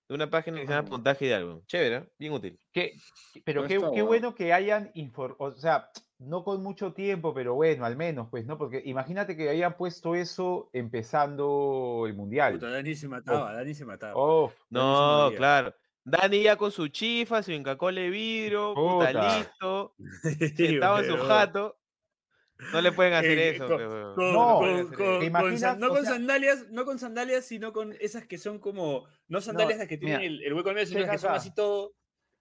[0.09, 0.89] de una página que se llama.
[0.89, 1.67] Puntaje Ideal, weón.
[1.67, 2.09] chévere, ¿eh?
[2.19, 2.59] bien útil.
[2.73, 2.93] Qué-
[3.33, 4.35] qué- pero qué, qué bueno.
[4.35, 8.57] que hayan informado, o sea, no con mucho tiempo, pero bueno, al menos, pues, ¿no?
[8.57, 12.55] Porque imagínate que hayan puesto eso empezando el mundial.
[12.55, 14.13] Puta, Dani se mataba, Dani se mataba.
[14.17, 15.75] Oh, No, claro.
[16.05, 19.39] Dani ya con su chifa, su incacole de vidrio, puta, Puta.
[19.39, 21.77] listo, Sí, sentado en su jato.
[22.73, 24.15] No le pueden hacer Eh, eso, con-.
[24.15, 25.61] Con, No, con- ¿te con- ¿te con imaginas?
[25.61, 29.41] san- no con sea- sandalias, no con sandalias, sino con esas que son como, no
[29.41, 31.55] sandalias las que tienen mira, el, el hueco en medio, sino las que son así
[31.55, 31.93] todo,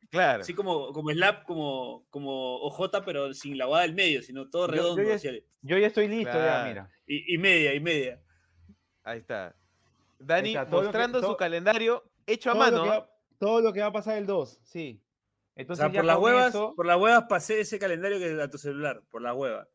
[0.10, 0.42] Claro.
[0.42, 4.68] así como, como slap, como, como OJ, pero sin la guada del medio, sino todo
[4.68, 6.46] Yo- yo redondo, ya- yo ya estoy listo, Claro.
[6.64, 6.90] ya, mira.
[7.08, 8.22] y, y media, y media.
[9.04, 9.54] Ahí está.
[10.18, 12.86] Dani está, todo lo que- mostrando su todo- calendario hecho a lo, mano.
[12.86, 15.02] va, todo lo que va a pasar el 2, sí.
[15.58, 18.42] O Entonces, sea, ya por las huevas, eso- por las huevas pasé ese calendario que
[18.42, 19.68] a tu celular, por las huevas.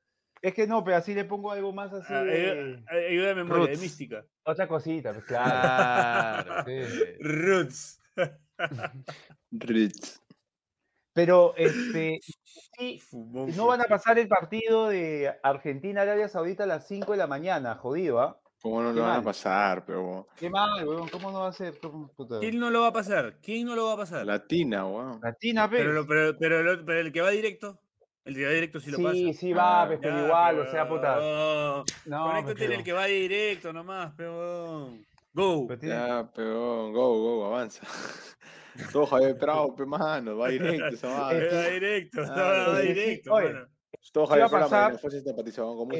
[0.42, 2.12] Es que no, pero así le pongo algo más así.
[2.12, 3.80] Ah, de- ayuda, de memoria, de Roots.
[3.80, 4.24] mística.
[4.44, 6.64] Otra cosita, pues claro.
[6.66, 6.80] Sí.
[7.20, 8.00] Roots.
[9.50, 10.20] Ritz.
[11.12, 12.20] Pero, este,
[12.78, 17.26] sí, no van a pasar el partido de Argentina-Arabia Saudita a las 5 de la
[17.26, 18.40] mañana, jodido, ¿ah?
[18.62, 21.52] ¿Cómo no Qué lo van a pasar, pero Qué mal, weón, ¿cómo no va a
[21.52, 21.80] ser?
[22.40, 23.38] ¿Quién no lo va a pasar?
[23.42, 24.24] ¿Quién no lo va a pasar?
[24.26, 25.18] Latina, weón.
[25.22, 25.78] Latina, pe.
[25.78, 27.80] Pero, pero, pero, pero el que va directo,
[28.24, 29.12] el va directo sí lo pasa.
[29.14, 31.16] sí, sí va, Ah, pe, pero Ya, igual, pero- o sea, puta.
[31.16, 34.90] No, No, conéctate en el que va directo nomás, pero.
[35.32, 35.68] Go.
[35.80, 37.82] Ya, pero go, go, avanza.
[38.92, 41.70] Todo Javier Prado, pe mano, va directo esa Va madre.
[41.72, 43.66] directo, Ah, va sí, directo, oye, mano.
[44.12, 44.68] Todo ¿qué va Javier Prado,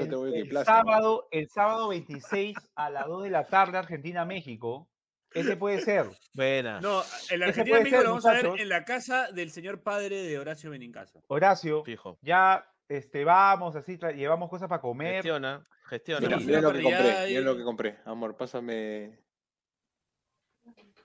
[0.09, 4.89] te voy el sábado, el sábado 26 a las 2 de la tarde, Argentina-México.
[5.33, 6.07] Ese puede ser.
[6.35, 6.81] Buena.
[6.81, 9.83] No, el Argentina puede México ser, lo vamos a ver en la casa del señor
[9.83, 11.21] padre de Horacio Benincasa.
[11.29, 12.19] Horacio, Fijo.
[12.23, 15.15] ya este, vamos, así, llevamos cosas para comer.
[15.17, 16.27] Gestiona, gestiona.
[16.27, 17.99] Mira, mira lo que compré, mira lo que compré.
[18.05, 19.21] Amor, pásame.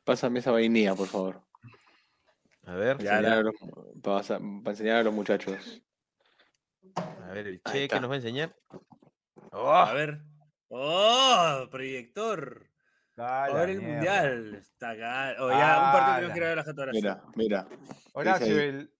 [0.03, 1.41] Pásame esa vainilla, por favor.
[2.65, 3.55] A ver, Ya, Enseñar a los-
[4.01, 5.81] para, para enseñar a los muchachos.
[6.95, 8.55] a ver, el che que nos va a enseñar.
[9.51, 10.21] A ver.
[10.69, 11.67] ¡Oh!
[11.69, 12.67] Proyector.
[13.17, 13.93] A ver el mierda.
[13.95, 14.55] mundial.
[14.55, 15.35] Está acá.
[15.39, 17.01] O ya, un partido tenemos que ir a ver a la jato Horacio.
[17.01, 17.67] Mira, mira.
[18.13, 18.91] Horacio, el.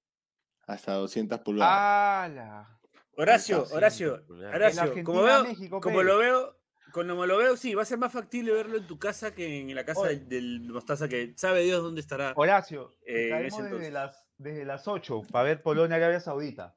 [0.68, 1.74] Hasta 200 pulgadas.
[1.78, 2.80] Ah, la.
[3.18, 4.26] Horacio, Horacio.
[4.30, 6.58] Horacio, como veo, Argentina-México, como lo veo,
[6.92, 9.76] cuando lo veo, sí, va a ser más factible verlo en tu casa que en
[9.76, 10.18] la casa Oye.
[10.18, 12.34] del, Mostaza, que sabe Dios dónde estará.
[12.36, 16.76] Horacio, Eh, caemos desde las, desde las 8 para ver Polonia-Arabia Saudita.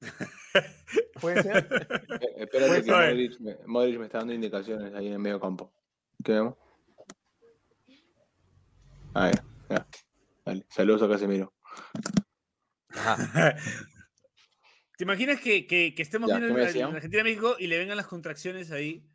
[1.20, 1.68] ¿Puede ser?
[2.20, 2.90] Eh, espérate que.
[2.90, 5.72] Modric me, Modric me está dando indicaciones ahí en el medio campo.
[6.24, 6.54] ¿Qué vemos?
[9.14, 9.86] Ah, ya, ya.
[10.44, 11.52] Dale, saludos a Casemiro.
[14.96, 17.96] ¿Te imaginas que, que- que estemos Ya, viendo ¿qué me en, Argentina-México y le vengan
[17.96, 19.06] las contracciones ahí?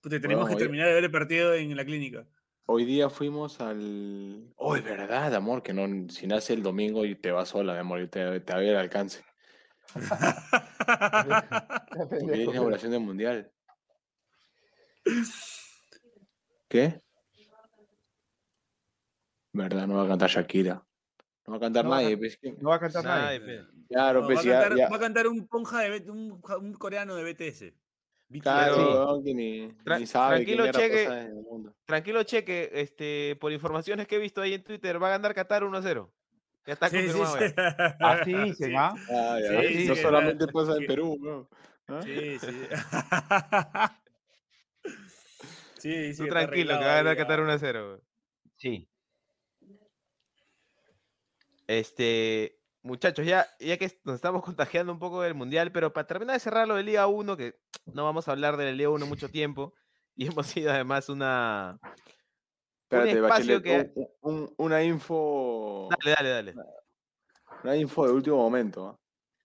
[0.00, 2.26] Puta, tenemos Bueno, que terminar de ver el partido en la clínica.
[2.66, 4.52] Hoy día fuimos al.
[4.56, 7.80] Oh, es verdad, amor, que no, si nace el domingo y te vas sola, mi
[7.80, 9.24] amor, y te, te va a ir al alcance.
[12.08, 13.52] Porque es inauguración del mundial.
[16.70, 17.00] ¿Qué?
[19.52, 20.86] Verdad, no va a cantar Shakira.
[21.46, 22.12] No va a cantar No va a nadie.
[22.12, 22.62] can- pues.
[22.62, 23.40] No va a cantar nadie.
[23.40, 23.60] pe.
[23.88, 26.72] Claro, No, pues va, a cantar, ya- va a cantar un ponja de un, un
[26.74, 27.74] coreano de BTS.
[28.40, 31.02] Claro, que ni, Tra- ni sabe tranquilo, era cheque.
[31.06, 31.74] el mundo.
[31.84, 35.64] Tranquilo, cheque, este, por informaciones que he visto ahí en Twitter, va a ganar Qatar
[35.64, 36.08] 1-0.
[36.64, 37.38] Ya está Sí, sí, confirmado.
[37.48, 37.54] sí.
[37.56, 37.96] ya.
[37.98, 38.74] Así dicen, Sí.
[38.78, 38.94] ¿ah?
[39.10, 41.48] Ah, ya Sí, ves, sí, no que solamente la- pasa en que- Perú, weón.
[41.88, 42.00] ¿Ah?
[42.04, 42.46] Sí, sí.
[45.80, 47.16] sí, sí, Tú tranquilo, que va a ganar.
[47.16, 48.00] Qatar 1-0.
[48.56, 48.88] Sí.
[51.66, 56.34] Este, muchachos, ya, ya que nos estamos contagiando un poco del Mundial, pero para terminar
[56.34, 57.54] de cerrar lo de Liga 1, que
[57.86, 59.74] no vamos a hablar de la Liga 1 mucho tiempo,
[60.16, 61.78] y hemos sido además una...
[62.82, 65.88] Espérate, espacio Bachelet, que- un- un- una info.
[65.90, 66.54] Dale, dale, dale.
[67.62, 68.88] Una info de último momento.
[68.88, 68.98] ¿ah?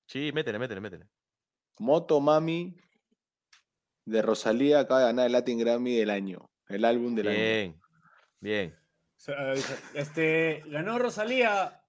[0.07, 1.05] Sí, métele, métele, métele.
[1.77, 2.75] Moto Mami
[4.05, 6.49] de Rosalía acaba de ganar el Latin Grammy del año.
[6.67, 7.37] El álbum del año.
[7.37, 7.81] Bien,
[8.39, 8.79] bien.
[9.93, 11.81] Este, ganó Rosalía.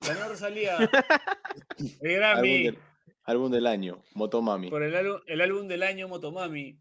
[0.00, 0.78] Ganó Rosalía.
[2.00, 2.64] El Álbum Grammy.
[2.64, 2.78] del,
[3.24, 4.02] álbum del año.
[4.14, 4.70] Moto Mami.
[4.70, 6.78] Por el álbum, el álbum del año Motomami.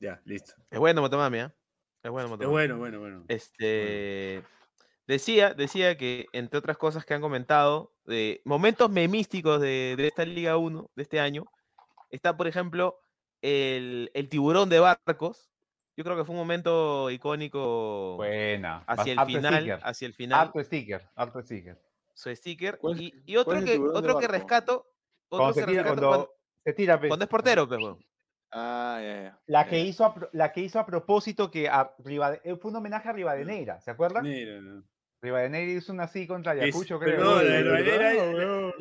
[0.00, 0.54] Ya, listo.
[0.70, 1.54] Es bueno Motomami, ¿ah?
[2.02, 2.52] Es bueno Es Motomami.
[2.52, 3.24] bueno, bueno, bueno.
[3.28, 4.42] Este
[5.06, 10.24] decía, decía que entre otras cosas que han comentado, de momentos memísticos de, de esta
[10.24, 11.44] Liga 1 de este año,
[12.10, 12.98] está por ejemplo
[13.46, 15.50] el, el tiburón de barcos.
[15.96, 18.82] Yo creo que fue un momento icónico Buena.
[18.86, 21.80] hacia el Harto final, sticker, hacia el final, Harto sticker, harto sticker.
[22.12, 22.78] su sticker.
[22.78, 24.86] ¿Cuál es- Y, y otro es que, otro que rescato,
[25.28, 26.32] otro Cuando que se tira, rescato cuando cuando,
[26.64, 27.08] se tira, pe.
[27.08, 28.04] cuando es portero, pues, weón.
[28.52, 29.32] Ah.
[29.46, 32.76] La que, hizo a, la que hizo a propósito que a Rivade- eh, fue un
[32.76, 34.24] homenaje a Rivadeneira, ¿se acuerdan?
[34.24, 34.82] Mira, no.
[35.22, 37.24] Rivadeneira hizo una así contra Es- Ayacucho, pero creo.
[37.24, 38.74] no, la bandera- weón.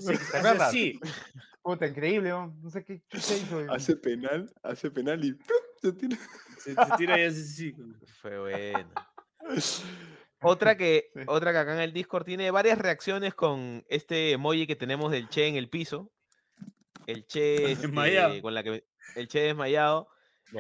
[0.72, 1.00] sí.
[1.66, 2.56] Puta, increíble, ¿no?
[2.62, 3.60] no sé qué chucha hizo.
[3.60, 5.58] el- Hace penal, hace penal y ¡pum!
[5.82, 6.18] se tira.
[6.60, 7.74] Se, se tira y hace así.
[8.22, 8.92] Fue bueno.
[10.42, 11.22] Otra que, Sí.
[11.26, 15.28] otra que acá en el Discord tiene varias reacciones con este emoji que tenemos del
[15.28, 16.12] Che en el piso.
[17.08, 18.42] El Che este, Desmayado.
[18.44, 18.86] con la que
[19.16, 20.08] el Che desmayado.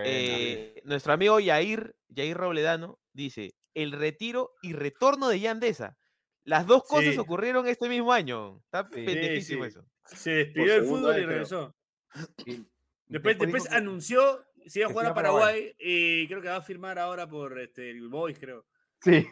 [0.03, 5.97] Eh, nuestro amigo Yair, Yair Robledano, dice: el retiro y retorno de Yandesa.
[6.43, 7.20] Las dos cosas Sí.
[7.20, 8.58] ocurrieron este mismo año.
[8.66, 9.70] Está Sí, pendejísimo sí.
[9.70, 9.86] eso.
[10.06, 11.76] Se despidió del fútbol y regresó.
[13.08, 15.43] Después, después que- anunció si iba a jugar a Paraguay.
[15.43, 18.66] Paraguay y creo que va a firmar ahora por este, el Boys, creo.
[18.99, 19.28] Sí.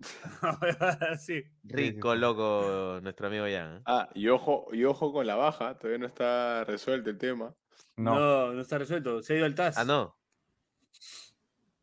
[1.18, 1.42] sí.
[1.64, 3.76] Rico, loco, nuestro amigo Yan.
[3.78, 3.82] ¿eh?
[3.84, 7.54] Ah, y ojo, y ojo con la baja, todavía no está resuelto el tema.
[7.96, 8.14] No.
[8.14, 8.52] No.
[8.54, 9.22] no, está resuelto.
[9.22, 9.76] Se ha ido al TAS.
[9.76, 10.16] Ah, no.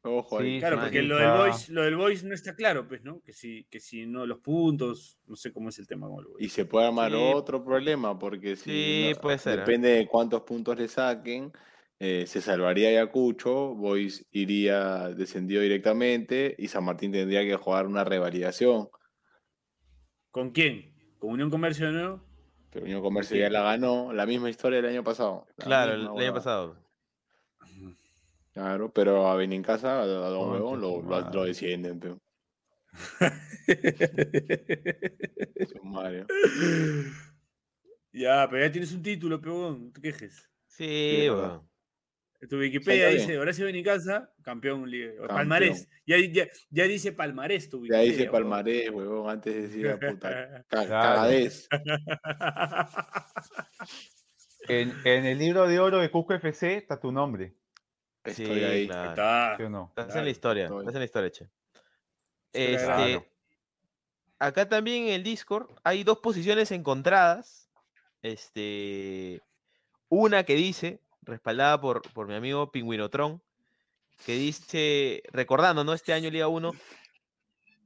[0.06, 0.54] Ojo ahí.
[0.56, 3.22] Sí, Claro, porque lo del, Boys, lo del Boys no está claro, pues, ¿no?
[3.22, 6.26] Que si, que si no los puntos, no sé cómo es el tema con el
[6.28, 6.46] Boys.
[6.46, 7.18] Y se puede armar Sí.
[7.34, 9.62] otro problema, porque si Sí, no- puede ser, ¿eh?
[9.62, 11.52] depende de cuántos puntos le saquen,
[12.00, 18.04] eh, se salvaría Ayacucho, Boys iría descendido directamente y San Martín tendría que jugar una
[18.04, 18.90] revalidación.
[20.32, 20.94] ¿Con quién?
[21.20, 22.22] ¿Con Unión Comercio de nuevo?
[22.70, 25.48] Pero Unión Comercio ya la ganó, la misma historia del año pasado.
[25.58, 26.85] la Claro, el, misma el año pasado.
[28.56, 32.20] Claro, pero a Benincasa, a, a Don Huevón, lo, lo, lo descienden, pero.
[35.84, 36.26] Mario.
[38.14, 40.50] ya, pero ya tienes un título, peón, no te quejes.
[40.68, 41.70] Sí, weón.
[42.50, 43.38] Tu Wikipedia dice.
[43.40, 45.28] Horacio Benicasa, campeón, Campeón.
[45.28, 45.88] palmarés.
[46.06, 48.04] Ya, ya, ya dice palmarés tu Ya Wikipedia.
[48.12, 48.32] dice huevón.
[48.52, 50.30] Palmarés, huevón, antes decía puta.
[50.70, 50.90] ca- Claro.
[50.90, 51.68] Cagadez.
[54.68, 57.54] En, en el libro de oro de Cusco FC está tu nombre,
[58.26, 58.88] Estoy Sí, ahí.
[58.88, 59.10] claro.
[59.10, 59.58] Está.
[59.58, 59.94] ¿sí o no?
[59.96, 60.80] Estás en la historia, estoy.
[60.80, 61.50] estás en la historia, che.
[62.54, 63.32] Historia Este,
[64.40, 67.70] acá también en el Discord hay dos posiciones encontradas.
[68.22, 69.42] Este,
[70.10, 73.42] una que dice, respaldada por, por mi amigo Pingüinotron,
[74.26, 75.94] que dice, recordando, ¿no?
[75.94, 76.72] Este año Liga 1,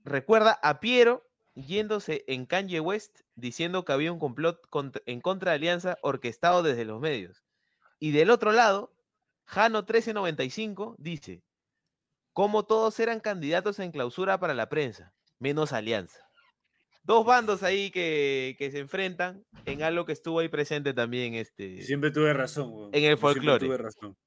[0.05, 1.25] recuerda a Piero
[1.55, 4.61] yéndose en Kanye West diciendo que había un complot
[5.05, 7.43] en contra de Alianza orquestado desde los medios.
[7.99, 8.93] Y del otro lado,
[9.49, 11.41] Jano 1395 dice,
[12.33, 16.21] como todos eran candidatos en clausura para la prensa, menos Alianza.
[17.01, 21.81] Dos bandos ahí que, que se enfrentan en algo que estuvo ahí presente también este,
[21.81, 22.91] Siempre tuve razón.
[22.93, 23.65] En el Yo siempre folclore.
[23.65, 24.17] Tuve razón.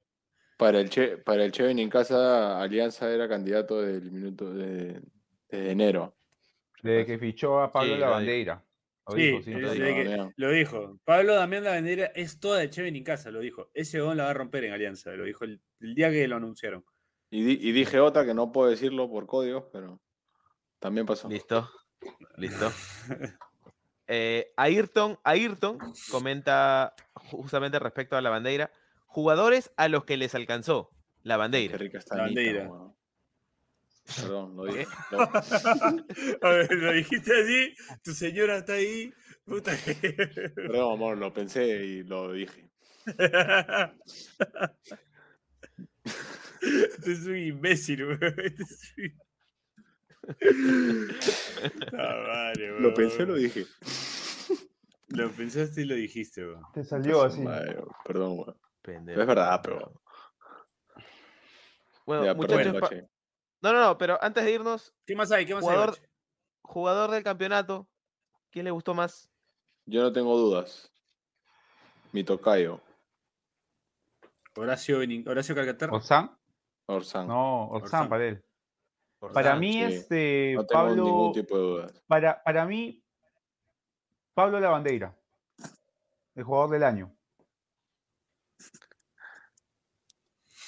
[0.56, 5.02] Para el Che, para el Che Benincasa, Alianza era candidato del minuto de,
[5.50, 6.16] de enero.
[6.82, 8.64] Desde que fichó a Pablo Sí, Lavandeira.
[9.09, 9.44] Lo Sí, dijo, sí.
[9.53, 10.32] sí, lo dijo, que- vean.
[10.36, 10.98] lo dijo.
[11.05, 13.70] Pablo Damián Lavendera es toda de Cheven en casa, lo dijo.
[13.74, 16.36] Ese gol la va a romper en Alianza, lo dijo el, el día que lo
[16.36, 16.84] anunciaron.
[17.30, 20.00] Y, di- y dije otra que no puedo decirlo por códigos, pero
[20.78, 21.28] también pasó.
[21.28, 21.68] Listo.
[22.36, 22.70] Listo.
[24.09, 25.78] Eh, Ayrton, Ayrton
[26.11, 28.70] comenta justamente respecto a la bandera.
[29.07, 30.90] Jugadores a los que les alcanzó
[31.22, 31.78] la Qué bandera.
[31.78, 32.68] rica está La bandera.
[32.68, 32.94] weón.
[34.05, 34.78] Perdón, lo ¿Qué?
[34.80, 34.86] dije.
[35.12, 35.18] No,
[36.48, 39.12] A ver, lo dijiste así, tu señora está ahí.
[39.44, 40.12] Puta que-
[40.55, 42.70] perdón, amor, lo pensé y lo dije.
[46.62, 48.18] Este es un imbécil, weón.
[48.22, 49.18] Este es un-
[51.98, 53.42] Ah, Lo pensé, lo weón.
[53.44, 53.66] dije.
[55.09, 56.62] Lo pensaste y lo dijiste, weón.
[56.72, 57.40] Te salió así.
[57.40, 58.57] Madre, perdón, weón.
[58.82, 59.20] Pendejo.
[59.20, 60.00] Es verdad, pero.
[62.07, 63.09] Bueno, Ya, muchachos, Bache.
[63.62, 65.46] No, no, no, pero antes de irnos, ¿Qué más hay?
[65.46, 66.06] ¿Qué más Jugador- hay?
[66.62, 67.86] Jugador del campeonato,
[68.50, 69.28] ¿quién le gustó más?
[69.86, 70.90] Yo no tengo dudas.
[72.12, 72.80] Mi tocayo,
[74.56, 75.94] Horacio, Benin- Horacio Calcaterra.
[75.94, 76.36] ¿Orsán?
[76.86, 77.26] Orsán.
[77.26, 78.08] No, No, Orsán Orsán.
[78.08, 78.44] para él.
[79.20, 79.34] Orsán.
[79.34, 79.82] Para mí, sí.
[79.82, 82.02] este, tengo Pablo, ningún tipo de dudas.
[82.06, 83.02] para, para mí,
[84.34, 85.16] Pablo Lavandeira,
[86.34, 87.14] el jugador del año.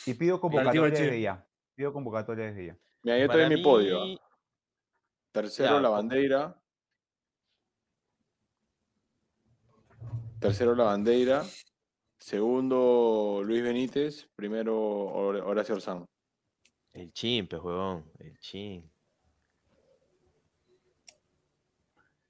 [0.06, 1.46] Y pido convocatoria desde ya.
[1.74, 2.78] Pido convocatoria desde ya.
[3.04, 4.18] Mira, yo tengo mi podio.
[5.30, 6.60] Tercero, Ya, la bandera.
[10.40, 11.44] Tercero, la bandera.
[12.18, 14.26] Segundo, Luis Benítez.
[14.34, 16.04] Primero, Hor- Horacio Orsán.
[16.92, 18.10] El chin, pues, huevón.
[18.18, 18.90] El chin.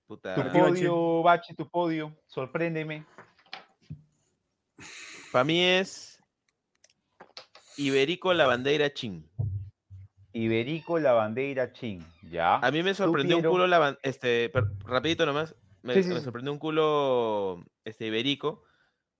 [0.06, 0.34] Puta.
[0.34, 2.16] Tu podio, Bache, tu podio.
[2.26, 3.06] Sorpréndeme.
[5.32, 6.20] Para mí es
[7.76, 9.28] Iberico la bandera chin.
[10.34, 12.04] Iberico Lavandeira Chin.
[12.30, 12.56] ¿Ya?
[12.56, 16.18] A mí me sorprendió un culo la este, per- rapidito nomás, me, Sí, sí, me
[16.18, 16.24] sí.
[16.24, 18.62] sorprendió un culo este Iberico,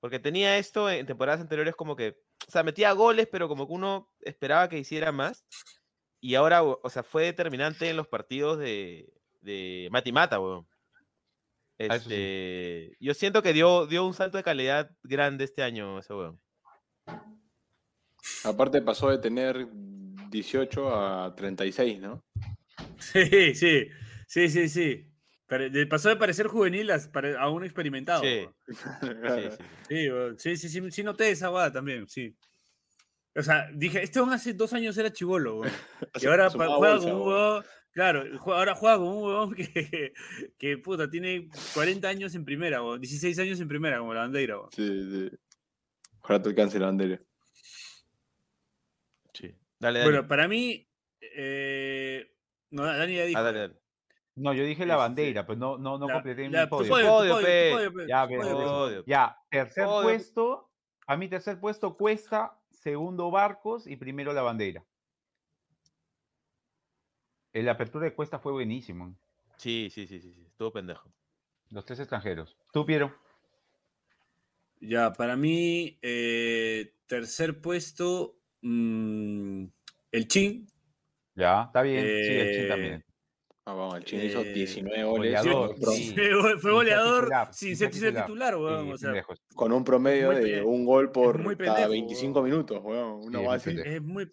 [0.00, 3.72] porque tenía esto en temporadas anteriores como que, o sea, metía goles, pero como que
[3.72, 5.46] uno esperaba que hiciera más,
[6.20, 10.66] y ahora, o sea, fue determinante en los partidos de, de Mati Mata, weón.
[11.88, 12.12] Ah, sí.
[12.14, 16.40] Este, yo siento que dio, dio un salto de calidad grande este año ese weón.
[18.44, 19.66] Aparte, pasó de tener
[20.34, 22.24] 18 a 36, ¿no?
[22.98, 23.88] Sí, sí,
[24.26, 25.10] sí, sí, sí.
[25.88, 28.22] Pasó de parecer juvenil a, un experimentado.
[28.22, 28.76] Sí, sí,
[29.88, 30.08] sí.
[30.36, 32.36] Sí, sí, sí, sí, sí, noté esa guada también, sí.
[33.36, 35.62] O sea, dije, este hace dos años era chivolo.
[36.20, 40.12] Y ahora juega con un huevón, claro, ahora juega con un huevón que,
[40.58, 44.58] que puta, tiene 40 años en primera, weón, 16 años en primera, como la bandera,
[44.58, 44.70] weón.
[44.72, 45.36] Sí, sí.
[46.20, 47.20] Ojalá te alcance la bandera.
[49.74, 49.84] Sí.
[49.84, 50.10] Dale, dale.
[50.12, 50.88] Bueno, para mí,
[51.20, 52.30] eh,
[52.70, 53.38] no, Dani ya dijo.
[53.38, 53.80] Ah, dale, dale.
[54.36, 56.90] No, yo dije la Este, bandera, pero no, no, no la- completé la- mi podio.
[56.90, 57.70] podio, Podio, podio, pe.
[57.72, 58.64] podio, pe, Ya, tu pero- podio, pe.
[58.64, 59.04] Podio.
[59.06, 60.02] Ya, tercer Podio.
[60.02, 60.70] puesto,
[61.06, 64.84] a mi tercer puesto Cuesta, segundo Barcos y primero la bandera.
[67.52, 69.16] La apertura de Cuesta fue buenísimo.
[69.56, 71.12] Sí, sí, sí, sí, sí, estuvo pendejo.
[71.70, 72.56] Los tres extranjeros.
[72.72, 73.14] ¿Tú, Piero?
[74.80, 79.64] Ya, para mí, eh, tercer puesto, mm,
[80.12, 80.66] el Chin.
[81.36, 82.00] Ya, está bien.
[82.04, 83.04] sí, el Chin Eh, también.
[83.66, 86.14] Ah, vamos, el hizo Eh, 19 goles goleador, sí.
[86.60, 88.26] Fue, goleador sin ser, titular.
[88.26, 88.92] titular, weón.
[88.92, 92.50] O sea, con un promedio de un gol por muy cada pendejo, 25 weón.
[92.50, 93.20] minutos, weón.
[93.24, 94.28] Una Sí, base es muy,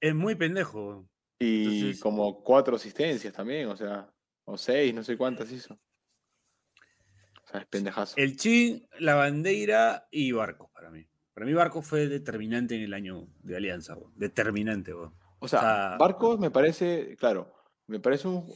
[0.00, 0.86] es muy pendejo.
[0.88, 1.10] weón.
[1.38, 4.12] Y Entonces- como cuatro asistencias también, o sea,
[4.44, 5.74] o seis, no sé cuántas hizo.
[5.74, 8.14] O sea, es pendejazo.
[8.16, 11.06] El Chin, la bandera y Barco, para mí.
[11.34, 13.96] Para mí, Barco fue determinante en el año de Alianza.
[14.14, 15.14] Determinante, weón.
[15.40, 17.52] O sea, sea- Barcos me parece, claro,
[17.86, 18.50] me parece un.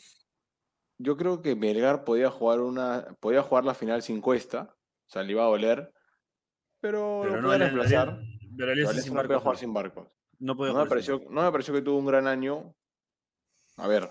[0.97, 4.74] Yo creo que Melgar podía jugar una, podía jugar la final sin cuesta,
[5.07, 5.93] o sea, le iba a doler,
[6.81, 8.07] pero, Pero lo no, podía la- reemplazar.
[8.09, 8.22] la-
[8.57, 10.09] pero Alianza Alianza sin no podía jugar sin Barcos.
[10.41, 12.74] No podía No me, pareció, no me pareció que tuvo un gran año.
[13.76, 14.11] A ver,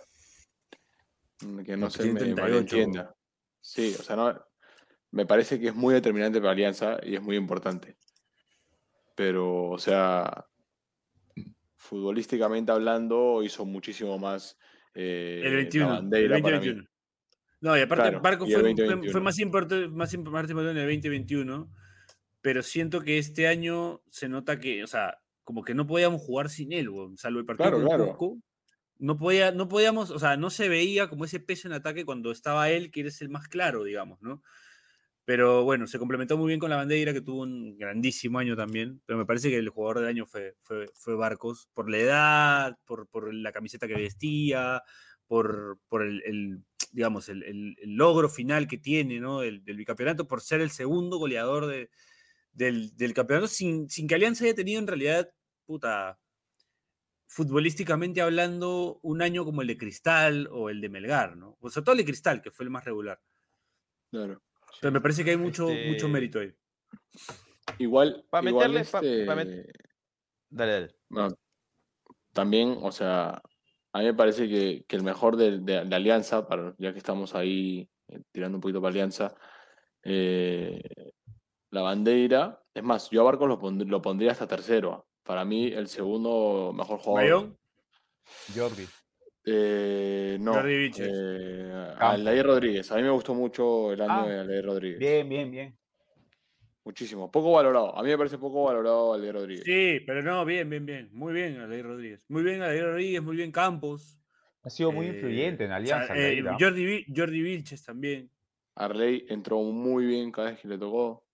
[1.66, 2.42] que no se me 38.
[2.42, 3.16] malentienda.
[3.60, 4.40] Sí, o sea, no,
[5.12, 7.98] me parece que es muy determinante para Alianza y es muy importante.
[9.18, 10.46] Pero, o sea,
[11.76, 14.58] futbolísticamente hablando, hizo muchísimo más
[14.94, 15.88] eh, El la 21.
[15.90, 16.66] el bandera para mí.
[16.68, 16.90] 2021.
[17.60, 19.12] No, y aparte Claro, Barco y fue, fue- 2021.
[19.12, 21.72] fue más importante, más imp- más importante en el 2021,
[22.42, 26.50] pero siento que este año se nota que, o sea, como que no podíamos jugar
[26.50, 28.06] sin él, weón, salvo el partido Claro, con claro.
[28.18, 28.38] Cusco.
[29.00, 32.32] No, podía, no podíamos, o sea, no se veía como ese peso en ataque cuando
[32.32, 34.44] estaba él, que eres el más claro, digamos, ¿no?
[35.28, 39.02] Pero bueno, se complementó muy bien con la bandera, que tuvo un grandísimo año también.
[39.06, 42.78] Pero me parece que el jugador del año fue, fue, fue Barcos, por la edad,
[42.86, 44.84] por, por la camiseta que vestía,
[45.28, 46.64] por, por el,
[46.94, 49.42] digamos, el, el- logro final que tiene, ¿no?
[49.42, 51.90] Del, bicampeonato, por ser el segundo goleador de-
[52.54, 55.32] del, del campeonato, sin, sin que Alianza haya tenido en realidad,
[55.66, 56.20] puta,
[57.28, 61.58] futbolísticamente hablando, un año como el de Cristal o el de Melgar, ¿no?
[61.62, 63.22] O sea, todo el de Cristal, que fue el más regular.
[64.12, 64.42] Claro.
[64.76, 66.54] Entonces me parece que hay mucho, mucho Este- mérito ahí.
[67.80, 69.02] Igual, Pa' igual meterle, pa-
[69.36, 69.74] pa' met- este,
[70.50, 70.96] Dale, dale.
[71.10, 71.36] bueno,
[72.34, 73.42] también, o sea,
[73.94, 77.00] a mí me parece que, que el mejor de, de la Alianza, para, ya que
[77.00, 79.36] estamos ahí eh, tirando un poquito para Alianza,
[80.04, 80.82] eh,
[81.72, 85.08] la bandera, es más, yo a Barcos lo, pond- lo pondría hasta tercero.
[85.24, 87.24] Para mí, el segundo mejor jugador.
[87.30, 87.58] Bayón,
[88.56, 88.88] Jordi.
[89.50, 91.08] Eh, no, Jordi Vilches.
[91.10, 91.94] eh.
[92.00, 92.92] Aldair Rodríguez.
[92.92, 95.00] A mí me gustó mucho el año Ah, de Aldair Rodríguez.
[95.00, 95.78] Bien, bien, bien.
[96.84, 97.32] Muchísimo.
[97.32, 97.98] Poco valorado.
[97.98, 99.64] A mí me parece poco valorado Aldair Rodríguez.
[99.66, 101.10] Sí, pero no, bien, bien, bien.
[101.14, 102.26] Muy bien, Aldair Rodríguez.
[102.30, 104.20] Muy bien, Aldair Rodríguez, muy bien Campos.
[104.64, 106.18] Ha sido muy Eh, influyente en o sea, Alianza.
[106.18, 106.56] eh, Aldair.
[106.60, 108.30] Jordi, Jordi Vilches también.
[108.76, 111.26] Arley entró muy bien cada vez que le tocó.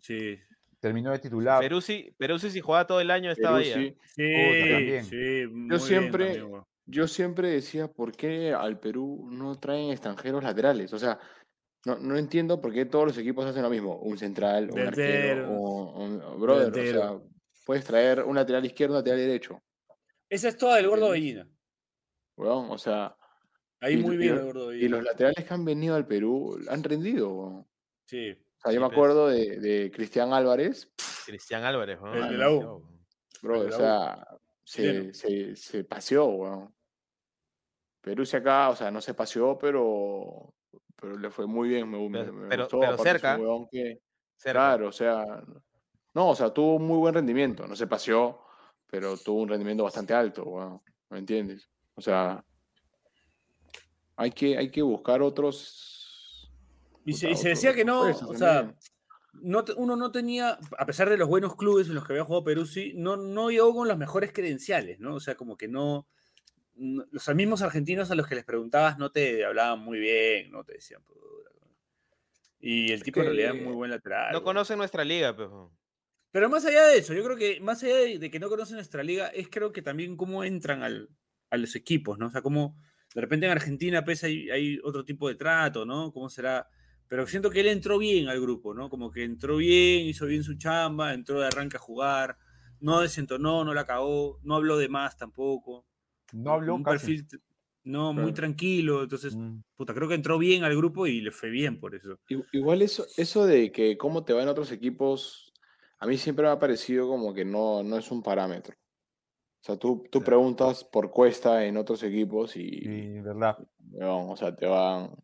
[0.00, 0.38] Sí.
[0.80, 1.60] Terminó de titular.
[1.60, 3.72] Peruzzi, Peruzzi si jugaba todo el año estaba ahí.
[3.72, 3.96] Peruzzi.
[4.14, 5.04] Sí, también.
[5.04, 6.42] sí, muy Yo bien siempre.
[6.86, 10.92] Yo siempre decía por qué al Perú no traen extranjeros laterales.
[10.92, 11.18] O sea,
[11.86, 13.96] no, no entiendo por qué todos los equipos hacen lo mismo.
[13.98, 16.96] Un central, un arquero, un, un- brother.
[16.96, 17.18] O sea,
[17.66, 19.62] puedes traer un lateral izquierdo, un lateral derecho.
[20.28, 21.10] Esa es toda del gordo.
[21.10, 21.46] Bellina.
[22.36, 22.70] weón.
[22.70, 23.16] O sea,
[23.80, 24.96] Ahí Y- muy y bien lo- el gordo y Bellina.
[24.96, 27.28] los laterales que han venido al Perú han rendido.
[27.34, 27.54] weón.
[27.60, 27.68] O
[28.06, 28.32] Sí.
[28.56, 30.90] sea, yo Sí, me acuerdo de, de Cristian Álvarez,
[31.26, 32.14] Cristian Álvarez, ¿no?
[32.14, 32.58] El Ah, de la U.
[32.58, 32.82] weón.
[33.42, 33.84] brother, de o la
[34.16, 34.26] sea,
[34.64, 36.73] se, se, se paseó, weón.
[38.04, 40.52] Perú se acá, o sea, no se paseó, pero,
[41.00, 41.90] pero le fue muy bien.
[41.90, 43.02] Me, Pero- me pero- gustó.
[43.02, 43.36] cerca.
[43.38, 44.00] weón que-
[44.36, 44.58] Cerca.
[44.58, 45.42] claro, o sea,
[46.12, 47.66] no, o sea, tuvo un muy buen rendimiento.
[47.66, 48.40] No se paseó,
[48.88, 50.82] pero tuvo un rendimiento bastante alto.
[51.08, 51.70] ¿Me entiendes?
[51.94, 52.44] O sea,
[54.16, 56.50] hay que, hay que buscar otros.
[57.06, 58.74] Y se, y decía que no, o sea,
[59.32, 62.44] no uno no tenía, a pesar de los buenos clubes en los que había jugado
[62.44, 65.14] Peruzzi, no, no llegó con las mejores credenciales, ¿no?
[65.14, 66.06] O sea, como que no-
[66.76, 70.74] los mismos argentinos a los que les preguntabas no te hablaban muy bien, no te
[70.74, 71.02] decían.
[72.60, 74.32] Y el tipo en realidad es muy buen lateral.
[74.32, 75.70] No conocen nuestra liga, weón.
[76.30, 78.76] Pero más allá de eso, yo creo que más allá de, de que no conocen
[78.76, 81.08] nuestra liga, es creo que también cómo entran al-
[81.50, 82.26] a los equipos, ¿no?
[82.26, 82.76] O sea, cómo
[83.14, 86.12] de repente en Argentina pues, hay, hay otro tipo de trato, ¿no?
[86.12, 86.66] ¿Cómo será?
[87.06, 88.88] Pero siento que él entró bien al grupo, ¿no?
[88.90, 92.36] Como que entró bien, hizo bien su chamba, entró de arranque a jugar,
[92.80, 95.86] no desentonó, no la cagó, no habló de más tampoco.
[96.34, 97.22] No habló un casi.
[97.22, 97.40] perfil,
[97.84, 99.60] no, muy tranquilo, entonces, Mm.
[99.76, 102.18] puta, creo que entró bien al grupo y le fue bien por eso.
[102.52, 105.52] Igual eso, eso de que cómo te va en otros equipos,
[105.98, 108.74] a mí siempre me ha parecido como que no, no es un parámetro.
[108.76, 110.24] O sea, tú, tú Claro.
[110.24, 113.56] preguntas por Cuesta en otros equipos y, Sí, verdad.
[114.02, 115.14] o sea, te van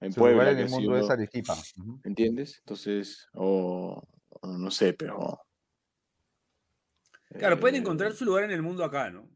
[0.00, 2.00] en lugar Puebla, en el mundo es sido-.
[2.04, 2.58] ¿entiendes?
[2.60, 4.02] Entonces, o
[4.40, 5.40] o no sé, pero...
[7.38, 9.28] Claro, pueden eh, encontrar su lugar en el mundo acá, ¿no?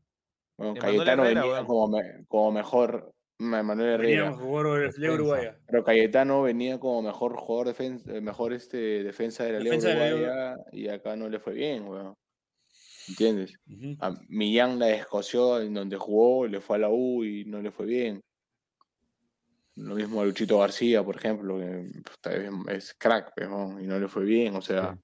[0.59, 5.13] Bueno, Cayetano Herrera, venía como, me- como mejor, Ma- Manuel Herrera, Liga defensa.
[5.15, 5.59] Uruguaya.
[5.67, 9.95] pero Cayetano venía como mejor jugador defensa, mejor este, defensa de la Liga Defensa de
[9.95, 12.15] la Liga Uruguaya y acá no le fue bien, weón.
[13.09, 13.55] ¿Entiendes?
[14.01, 17.71] A Millán la descoció en donde jugó, le fue a la U y no le
[17.71, 18.21] fue bien.
[19.77, 21.87] Lo mismo a Luchito García, por ejemplo, que
[22.31, 23.81] es, es crack, ¿no?
[23.81, 24.57] y no le fue bien.
[24.57, 25.01] O sea, Sí.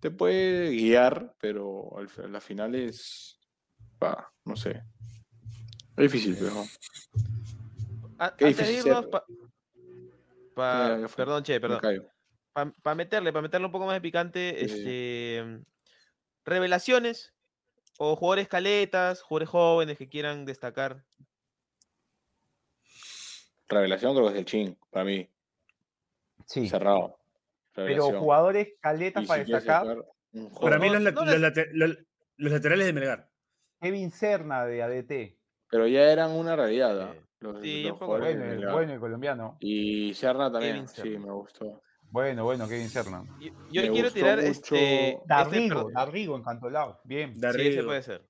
[0.00, 3.35] te puede guiar, pero al, a la final es.
[3.98, 4.82] Pa, no sé.
[5.96, 6.64] Es difícil, pero.
[8.18, 9.24] A- Qué antes de difícil irnos, pa-
[10.54, 11.16] pa- fue.
[11.16, 11.80] perdón, che, perdón.
[12.82, 15.60] Para meterle, para meterle un poco más de picante, este,
[16.44, 17.34] revelaciones
[17.98, 21.04] o jugadores caletas, jugadores jóvenes que quieran destacar.
[23.68, 25.28] Revelación creo que es el Chin, para mí.
[26.46, 26.68] Sí.
[26.68, 27.18] Cerrado.
[27.74, 29.86] Pero jugadores caletas Y para si destacar,
[30.60, 31.98] Para mí joven- los, no lat- les- los late- los-
[32.36, 33.30] los laterales de Melgar.
[33.80, 35.38] Kevin Serna de ADT.
[35.70, 37.00] Pero ya eran una realidad.
[37.02, 37.12] ¿ah?
[37.14, 37.20] Sí.
[37.40, 39.56] Los, Sí, los Bueno, el, bueno, el colombiano.
[39.60, 41.26] Y Serna también, Kevin sí, Serna.
[41.26, 41.82] me gustó.
[42.08, 43.24] Bueno, bueno, Kevin Serna.
[43.40, 47.00] Yo, yo Me quiero gustó tirar mucho este, este, Darrigo, Darrigo, encantolado.
[47.04, 47.34] Bien.
[47.34, 48.26] De sí, ese puede ser.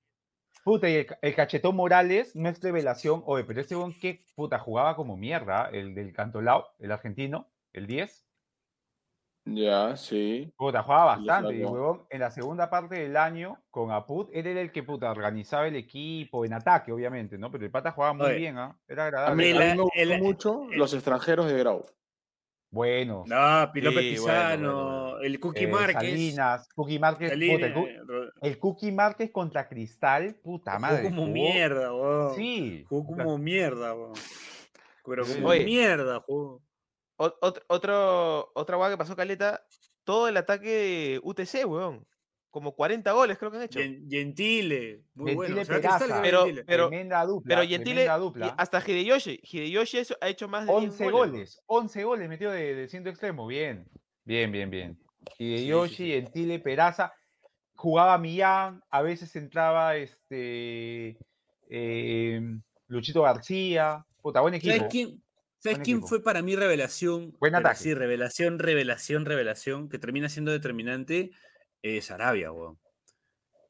[0.63, 3.23] Puta, y el, ca- el cachetón Morales no es revelación.
[3.25, 7.87] Oye, pero ese weón que puta jugaba como mierda, el del cantolao, el argentino, el
[7.87, 8.26] 10.
[9.49, 10.51] Ya, sí.
[10.57, 11.55] Puta, jugaba bastante.
[11.55, 15.09] Y huevón, en la segunda parte del año, con Aput, él era el que puta
[15.09, 17.49] organizaba el equipo, en ataque, obviamente, ¿no?
[17.51, 18.77] Pero el pata jugaba muy Oye, bien, ¿ah?
[18.87, 19.35] Era A agradable.
[19.43, 21.85] mí, a mí me gustó el- mucho el- los extranjeros de Grau.
[22.69, 23.23] Bueno.
[23.27, 25.19] No, Pilope Sí, bueno, Pizano, bueno, bueno.
[25.21, 25.95] el Cookie eh, Márquez.
[26.11, 31.03] Salinas, Cookie Márquez, puta, el, eh, Cookie Márquez contra Cristal, puta jugó madre.
[31.03, 32.35] como jugó- mierda, weón.
[32.35, 32.83] Sí.
[32.89, 34.13] Jugó como mierda, weón.
[35.05, 35.63] Pero como Oye.
[35.63, 36.61] mierda, jugó.
[37.17, 39.65] Ot- otro, otro, otra hueá que pasó Caleta,
[40.03, 42.05] todo el ataque de UTC, weón.
[42.49, 43.79] como 40 goles, creo que han hecho.
[43.79, 45.65] Gen- Gentile, muy Gentile bueno.
[45.65, 45.97] ¿Será Peraza.
[45.99, 46.63] Cristal que Pero- Gentile?
[46.65, 47.55] pero- tremenda dupla.
[47.55, 48.47] Pero Gentile, dupla.
[48.57, 51.31] hasta Hideyoshi, Hideyoshi ha hecho más de 10 11 goles.
[51.31, 53.45] goles, 11 goles metió de, de centro extremo.
[53.45, 53.87] Bien,
[54.23, 54.99] bien, bien, bien.
[55.37, 57.13] Y de Yoshi, Gentile, Peraza.
[57.75, 61.17] Jugaba Millán, a veces entraba este
[61.69, 62.41] eh,
[62.87, 64.03] Luchito García.
[64.21, 64.87] Puta, buen equipo.
[65.59, 66.07] ¿Sabes quién, ¿sabes Buen quién equipo.
[66.07, 67.35] fue para mí revelación?
[67.39, 67.79] Buen ataque.
[67.79, 71.31] Sí, revelación, revelación, revelación, que termina siendo determinante.
[71.81, 72.79] Es Sarabia, weón.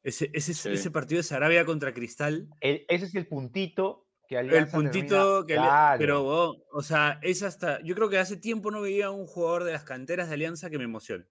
[0.02, 0.70] Ese, ese, Sí.
[0.70, 5.44] ese partido de Sarabia contra Cristal, El- ese es el puntito que el Alianza puntito
[5.44, 5.54] termina- que.
[5.54, 5.98] Claro.
[5.98, 7.80] Pero, weón, o sea, es hasta.
[7.82, 10.70] Yo creo que hace tiempo no veía a un jugador de las canteras de Alianza
[10.70, 11.24] que me emocione.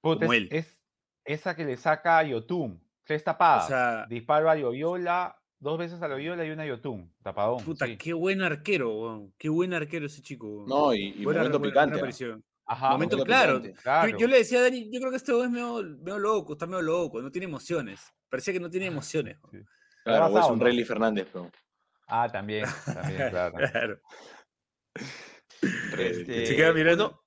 [0.00, 0.48] Puta, como es, él.
[0.50, 0.82] es
[1.24, 2.82] esa que le saca a Yotun.
[3.04, 3.64] Tres tapadas.
[3.64, 7.14] O sea, Disparo a Loyola, dos veces a Loyola y una a Yotun.
[7.22, 7.62] Tapadón.
[7.64, 7.96] puta, sí.
[7.96, 9.32] qué buen arquero, weón.
[9.38, 10.46] Qué buen arquero ese chico.
[10.48, 10.66] weón.
[10.68, 11.90] No, y, y Buena- momento buena- picante.
[11.92, 12.44] buena aparición.
[12.66, 13.62] Ajá, momento momento claro.
[13.82, 14.10] claro.
[14.10, 16.52] Yo, yo le decía a Dani, yo creo que este weón es medio, medio loco,
[16.54, 18.00] está medio loco, no tiene emociones.
[18.28, 19.38] Parecía que no tiene emociones.
[20.02, 20.64] Claro, es un ¿no?
[20.64, 21.50] Rayleigh Fernández, pero.
[22.08, 23.54] Ah, también, también, claro.
[23.70, 24.00] Claro.
[25.98, 27.22] Este, Se queda mirando.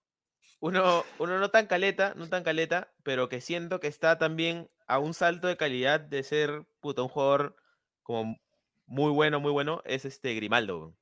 [0.59, 4.69] Uno, uno, uno no tan caleta, no tan caleta, pero que siento que está también
[4.87, 7.55] a un salto de calidad de ser puta, un jugador
[8.03, 8.37] como
[8.85, 10.93] muy bueno, muy bueno, es este Grimaldo.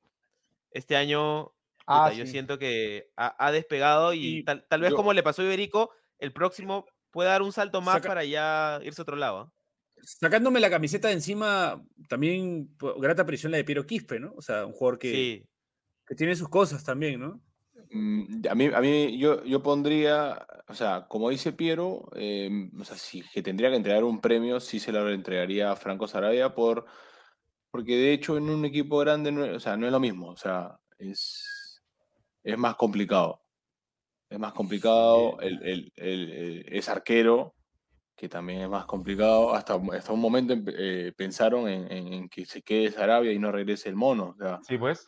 [0.70, 1.52] Este año
[1.86, 5.12] Ah, puta, yo siento que ha, ha despegado y, Y tal, tal vez yo- como
[5.12, 9.00] le pasó a Iberico, el próximo puede dar un salto más Saca- para ya irse
[9.00, 9.38] a otro lado.
[9.38, 9.52] ¿ah?
[10.04, 14.32] Sacándome la camiseta de encima, también po- grata prisión la de Piero Quispe, ¿no?
[14.36, 15.48] O sea, un jugador que, Sí,
[16.06, 17.40] que tiene sus cosas también, ¿no?
[17.92, 22.84] Mm, A mí, a mí yo, yo pondría, o sea, como dice Piero, eh, o
[22.84, 26.54] sea, si que tendría que entregar un premio, sí se lo entregaría a Franco Sarabia
[26.54, 26.86] por,
[27.70, 30.30] porque de hecho en un equipo grande, no, es- o sea, no es lo mismo,
[30.30, 31.82] o sea, es,
[32.42, 33.40] es más complicado.
[34.30, 37.54] Es más complicado, el, el- el- es arquero,
[38.16, 39.52] que también es más complicado.
[39.54, 43.52] Hasta, hasta un momento eh, pensaron en, en- en que se quede Sarabia y no
[43.52, 44.30] regrese el mono.
[44.30, 45.06] O sea, Sí, pues.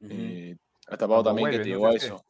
[0.00, 0.56] Eh,
[0.86, 2.14] ha tapado Cuando también que te no llegó a sé qué.
[2.14, 2.26] eso.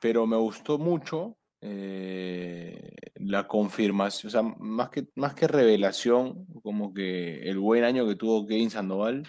[0.00, 6.92] Pero me gustó mucho eh, la confirmación, o sea, más que, más que revelación, como
[6.92, 9.24] que el buen año que tuvo Kevin Sandoval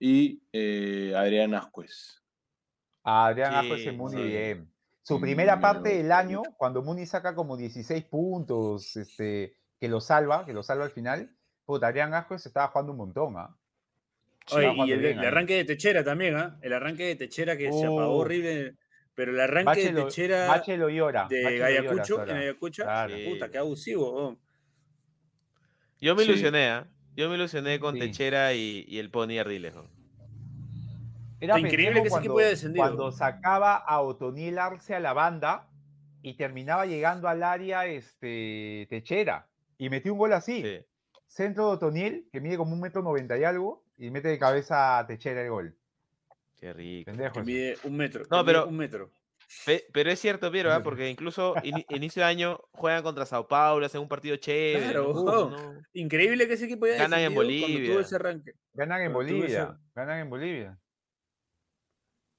[0.00, 2.22] y eh, Adrián Ascuez.
[3.04, 4.22] A Adrián Sí, Ascuez muy sí.
[4.22, 4.72] bien.
[5.02, 9.88] Su Mm, primera me parte del año, cuando Muni saca como 16 puntos, este, que
[9.88, 13.57] lo salva, que lo salva al final, puta, Adrián Ascuez estaba jugando un montón, ¿ah?
[14.56, 15.26] Oye, y el, bien el ahí.
[15.26, 16.58] arranque de Techera también, ¿ah?
[16.62, 18.74] El arranque de Techera que se apagó horrible.
[19.14, 21.26] Pero el arranque Bache de lo, Techera Bache lo llora.
[21.28, 22.36] de Bache llora Ayacucho, en.
[22.36, 23.14] Ayacucho, Claro.
[23.28, 24.38] puta, qué abusivo.
[26.00, 26.30] yo me Sí.
[26.30, 26.86] ilusioné, ¿ah?
[27.16, 28.00] Yo me ilusioné con Sí.
[28.00, 29.74] Techera y, y el Pony Ardiles.
[29.74, 29.90] ¿no?
[31.40, 32.84] Era increíble que ese equipo haya descendido.
[32.84, 35.68] Cuando sacaba a Otoniel Arce a la banda
[36.22, 39.48] y terminaba llegando al área este, Techera.
[39.78, 40.62] Y metió un gol así.
[40.62, 40.84] Sí.
[41.26, 44.98] Centro de Otoniel, que mide como un metro noventa y algo, y mete de cabeza
[44.98, 45.76] a Techera el gol.
[46.56, 47.10] Qué rico.
[47.10, 47.34] Pendejo.
[47.34, 48.24] Que mide un metro.
[48.30, 49.10] No, pero- Un metro.
[49.64, 50.82] Pe- Pero es cierto, Piero, ¿ah?
[50.82, 54.84] porque incluso ini- inicio de año juegan contra Sao Paulo, hacen un partido chévere.
[54.92, 55.82] Claro, ¿no?
[55.94, 58.00] Increíble que ese equipo haya Ganan en tuvo Bolivia.
[58.00, 58.52] ese arranque.
[58.74, 59.78] Ganan en tuve ese- Bolivia.
[59.94, 60.78] Ganan en Bolivia.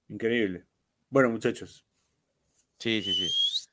[0.08, 0.66] Increíble.
[1.10, 1.84] Bueno, muchachos.
[2.78, 3.68] Sí, sí, sí.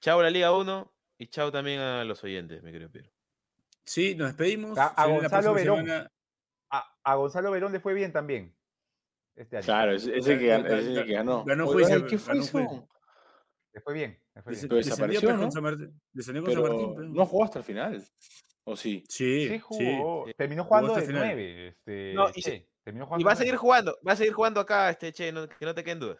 [0.00, 3.10] Chao a la Liga 1 y chao también a los oyentes, mi querido Piero.
[3.84, 4.76] Sí, nos despedimos.
[4.78, 5.84] A- a Gonzalo Verón.
[5.86, 6.10] semana.
[7.04, 8.54] A, Gonzalo Verón le fue bien también.
[9.34, 9.64] Este año.
[9.64, 11.44] Claro, ese, ese que, Ga- gan- ga- ese que ganó.
[11.44, 12.58] ganó Oye, juicio, ay, ¿Qué fue ganó eso?
[13.72, 14.20] Le fue bien.
[14.34, 14.62] Le fue bien.
[14.68, 15.50] Pero desapareció, ¿no?
[15.50, 16.00] San Martín.
[16.12, 16.94] Descendió con San Pero Martín.
[16.94, 17.08] pues.
[17.08, 18.04] no jugó hasta el final.
[18.64, 19.02] ¿O sí?
[19.08, 20.26] Sí, Sí jugó.
[20.26, 20.34] sí.
[20.36, 21.22] Terminó Jugó jugando de final.
[21.26, 21.68] nueve.
[21.68, 24.60] Este, No, y Che, terminó Y jugando va a seguir jugando, va a seguir jugando
[24.60, 26.18] acá, este che, no- que no te queden dudas.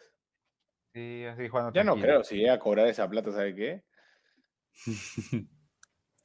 [0.93, 2.07] Sí, va a seguir jugando Ya no tranquilo.
[2.15, 3.83] creo, si llega a cobrar esa plata, ¿sabe qué?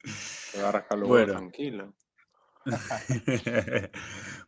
[0.03, 1.39] Se va a rascar los huevos Bueno.
[1.39, 1.93] tranquilo.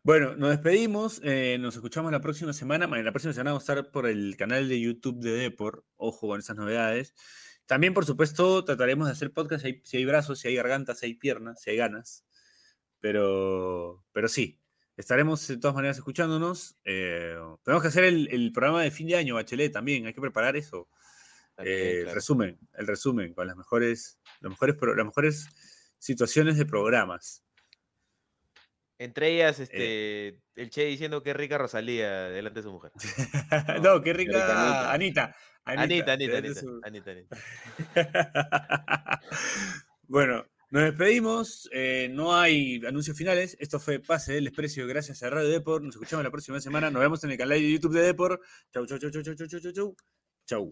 [0.04, 1.22] bueno, nos despedimos.
[1.24, 2.88] eh, nos escuchamos la próxima semana.
[2.88, 5.86] La próxima semana vamos a estar por el canal de YouTube de Depor.
[5.98, 7.14] Ojo con esas novedades.
[7.66, 11.00] También, por supuesto, trataremos de hacer podcast si hay, si hay brazos, si hay gargantas,
[11.00, 12.26] si hay piernas, si hay ganas.
[13.00, 14.60] Pero, pero sí,
[14.98, 16.78] estaremos de todas maneras escuchándonos.
[16.84, 20.06] eh, tenemos que hacer el, el programa de fin de año, Bachelet, también.
[20.06, 20.90] Hay que preparar eso.
[21.56, 25.48] También, Eh, el resumen, el resumen con las mejores, los mejores, las mejores
[25.98, 27.44] situaciones de programas.
[29.02, 32.92] Entre ellas, este, el Che diciendo que rica Rosalía delante de su mujer.
[33.82, 35.36] no, qué rica rica Anita.
[35.66, 37.38] Anita, Anita, Anita, su- Anita, Anita.
[40.08, 41.68] bueno, nos despedimos.
[41.74, 43.58] eh, no hay anuncios finales.
[43.60, 45.82] Esto fue Pase del Desprecio gracias a Radio Depor.
[45.82, 46.92] Nos escuchamos la próxima semana.
[46.92, 48.40] Nos vemos en el canal de YouTube de Depor.
[48.72, 49.96] Chau, chau, chau, chau, chau, chau, chau, chau.
[50.46, 50.70] Chau.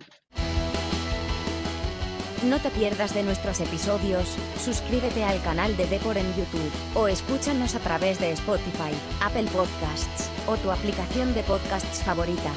[2.44, 7.76] No te pierdas de nuestros episodios, suscríbete al canal de Depor en YouTube, o escúchanos
[7.76, 12.52] a través de Spotify, Apple Podcasts, o tu aplicación de podcasts favorita.